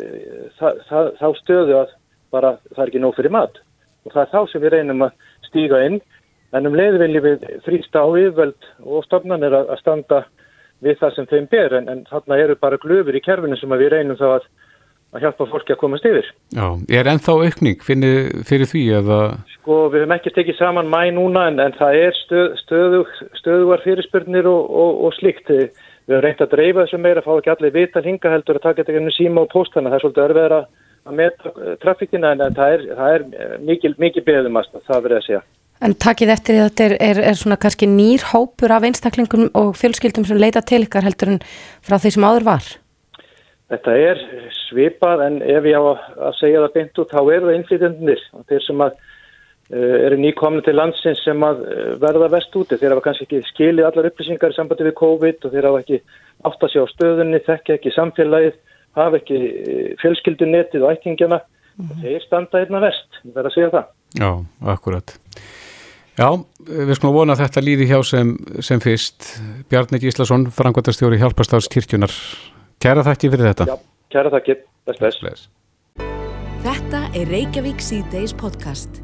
það, 0.59 0.81
það, 0.89 1.11
þá 1.21 1.27
stöðu 1.41 1.77
að 1.81 1.95
bara 2.35 2.55
það 2.71 2.83
er 2.85 2.93
ekki 2.93 3.03
nóg 3.03 3.17
fyrir 3.17 3.35
mat. 3.35 3.61
Og 4.07 4.15
það 4.15 4.23
er 4.23 4.33
þá 4.33 4.53
sem 4.53 4.65
við 4.65 4.75
reynum 4.77 5.07
að 5.07 5.29
stíga 5.49 5.83
inn. 5.87 6.01
En 6.57 6.67
um 6.67 6.75
leið 6.75 6.99
viljum 7.05 7.27
við 7.27 7.45
þrýsta 7.67 8.03
á 8.03 8.09
yfirvöld 8.11 8.71
og 8.83 9.05
stofnanir 9.07 9.55
að, 9.55 9.69
að 9.75 9.83
standa 9.83 10.23
við 10.85 10.99
það 11.03 11.15
sem 11.17 11.29
þeim 11.31 11.47
ber. 11.51 11.77
En, 11.79 11.91
en 11.93 12.03
þarna 12.11 12.41
eru 12.45 12.57
bara 12.61 12.81
glöfur 12.81 13.17
í 13.17 13.23
kerfinu 13.25 13.59
sem 13.61 13.77
við 13.77 13.93
reynum 13.95 14.19
þá 14.19 14.27
að, 14.39 14.49
að 15.11 15.25
hjálpa 15.25 15.47
fólki 15.51 15.75
að 15.75 15.81
komast 15.81 16.07
yfir. 16.07 16.27
Já, 16.55 16.67
er 16.99 17.11
ennþá 17.11 17.37
aukning 17.45 17.85
fyrir, 17.85 18.31
fyrir 18.47 18.71
því 18.71 18.83
eða? 19.01 19.21
Sko 19.57 19.79
við 19.91 20.05
höfum 20.05 20.17
ekki 20.17 20.33
tekið 20.37 20.59
saman 20.59 20.91
mæ 20.91 21.01
núna 21.17 21.47
en, 21.51 21.61
en 21.63 21.77
það 21.79 21.99
er 22.01 22.19
stöð, 22.21 22.51
stöðug, 22.63 23.15
stöðugar 23.41 23.85
fyrirspurnir 23.87 24.51
og, 24.51 24.69
og, 24.83 25.01
og 25.09 25.17
slikt. 25.19 25.51
Við 25.51 26.15
höfum 26.15 26.25
reynt 26.27 26.45
að 26.45 26.53
dreifa 26.55 26.85
þessu 26.85 27.01
meira, 27.03 27.25
fá 27.27 27.33
ekki 27.37 27.55
allir 27.55 27.75
vita 27.75 28.05
hinga 28.05 28.35
heldur 28.35 28.61
að 28.61 28.67
taka 28.69 28.83
þetta 28.83 28.99
gennum 28.99 29.17
síma 29.17 29.47
og 29.47 29.51
póstana. 29.53 29.91
Það 29.91 29.99
er 29.99 30.05
svolítið 30.05 30.27
örfið 30.29 30.59
að, 30.59 30.69
að 31.07 31.17
meta 31.23 31.55
trafikina 31.83 32.35
en, 32.35 32.45
en 32.47 32.59
það 32.59 32.77
er, 32.77 32.85
það 33.01 33.17
er 33.17 33.65
mikil, 33.67 33.97
mikil 33.99 34.27
beðum 34.27 34.61
að 34.63 34.77
það 34.87 35.03
verið 35.09 35.19
að 35.19 35.27
segja. 35.27 35.43
En 35.81 35.95
takið 35.97 36.31
eftir 36.35 36.55
því 36.55 36.61
að 36.61 36.67
þetta 36.69 36.85
er, 36.85 36.95
er, 37.07 37.19
er 37.31 37.37
svona 37.41 37.57
kannski 37.61 37.87
nýr 37.89 38.25
hópur 38.35 38.75
af 38.75 38.85
einstaklingum 38.85 39.47
og 39.57 39.71
fjölskyldum 39.81 40.27
sem 40.29 40.39
leita 40.39 40.61
til 40.61 40.83
ykkar 40.85 41.07
heldur 41.09 41.35
en 41.35 41.39
frá 41.81 41.97
því 41.97 42.13
sem 42.19 42.27
áður 42.29 42.47
var? 42.51 42.67
Þetta 43.71 43.95
er 44.03 44.21
svipað 44.65 45.23
en 45.29 45.39
ef 45.47 45.67
ég 45.69 45.79
á 45.79 45.85
að 45.85 46.35
segja 46.41 46.65
það 46.65 46.75
beint 46.75 47.01
út 47.03 47.13
þá 47.13 47.21
eru 47.21 47.45
það 47.47 47.57
innflytjandunir 47.59 48.25
og 48.35 48.49
þeir 48.51 48.65
sem 48.65 48.83
að 48.83 48.97
uh, 48.97 49.97
eru 50.09 50.19
nýkomni 50.19 50.65
til 50.67 50.75
landsins 50.75 51.23
sem 51.23 51.47
að 51.47 51.63
uh, 51.69 51.93
verða 52.03 52.33
vest 52.35 52.59
úti. 52.59 52.81
Þeir 52.81 52.97
hafa 52.97 53.07
kannski 53.07 53.29
ekki 53.29 53.53
skilið 53.53 53.87
allar 53.87 54.11
upplýsingar 54.11 54.57
í 54.57 54.59
sambandi 54.59 54.89
við 54.89 54.99
COVID 55.03 55.47
og 55.47 55.55
þeir 55.55 55.71
hafa 55.71 55.85
ekki 55.85 56.03
átt 56.51 56.67
að 56.67 56.75
sjá 56.75 56.83
stöðunni, 56.91 57.43
þekka 57.47 57.79
ekki 57.79 57.95
samfélagið, 57.95 58.61
hafa 58.99 59.23
ekki 59.23 59.41
uh, 59.47 59.89
fjölskyldunetið 60.03 60.87
og 60.87 60.95
ættingjana 60.97 61.41
mm. 61.41 61.87
og 61.87 62.05
þeir 62.05 62.27
standa 62.27 62.65
einna 62.65 62.85
vest, 62.89 63.23
ég 63.23 63.35
verða 63.39 63.55
að 63.55 63.59
segja 63.61 63.73
það. 63.79 63.91
Já, 64.19 64.31
akkurat. 64.75 65.19
Já, 66.19 66.29
við 66.67 66.97
skulum 66.99 67.21
vona 67.23 67.37
að 67.37 67.47
þetta 67.47 67.63
líði 67.65 67.87
hjá 67.95 68.01
sem, 68.05 68.35
sem 68.67 68.83
fyrst. 68.83 69.37
Bjarni 69.71 70.03
Gíslason, 70.03 70.51
frangværtastjóri 70.53 71.21
Hjálparstafs 71.23 71.71
kirkjunar. 71.71 72.13
Kæra 72.81 73.03
þakki 73.05 73.29
fyrir 73.29 73.51
þetta. 73.51 73.65
Já, 73.69 73.77
kæra 74.15 74.31
þakki. 74.33 74.55
Best, 74.89 75.21
best. 75.21 75.51
Þetta 76.65 77.03
er 77.13 77.29
Reykjavík 77.29 77.85
C-Days 77.85 78.33
podcast. 78.33 79.03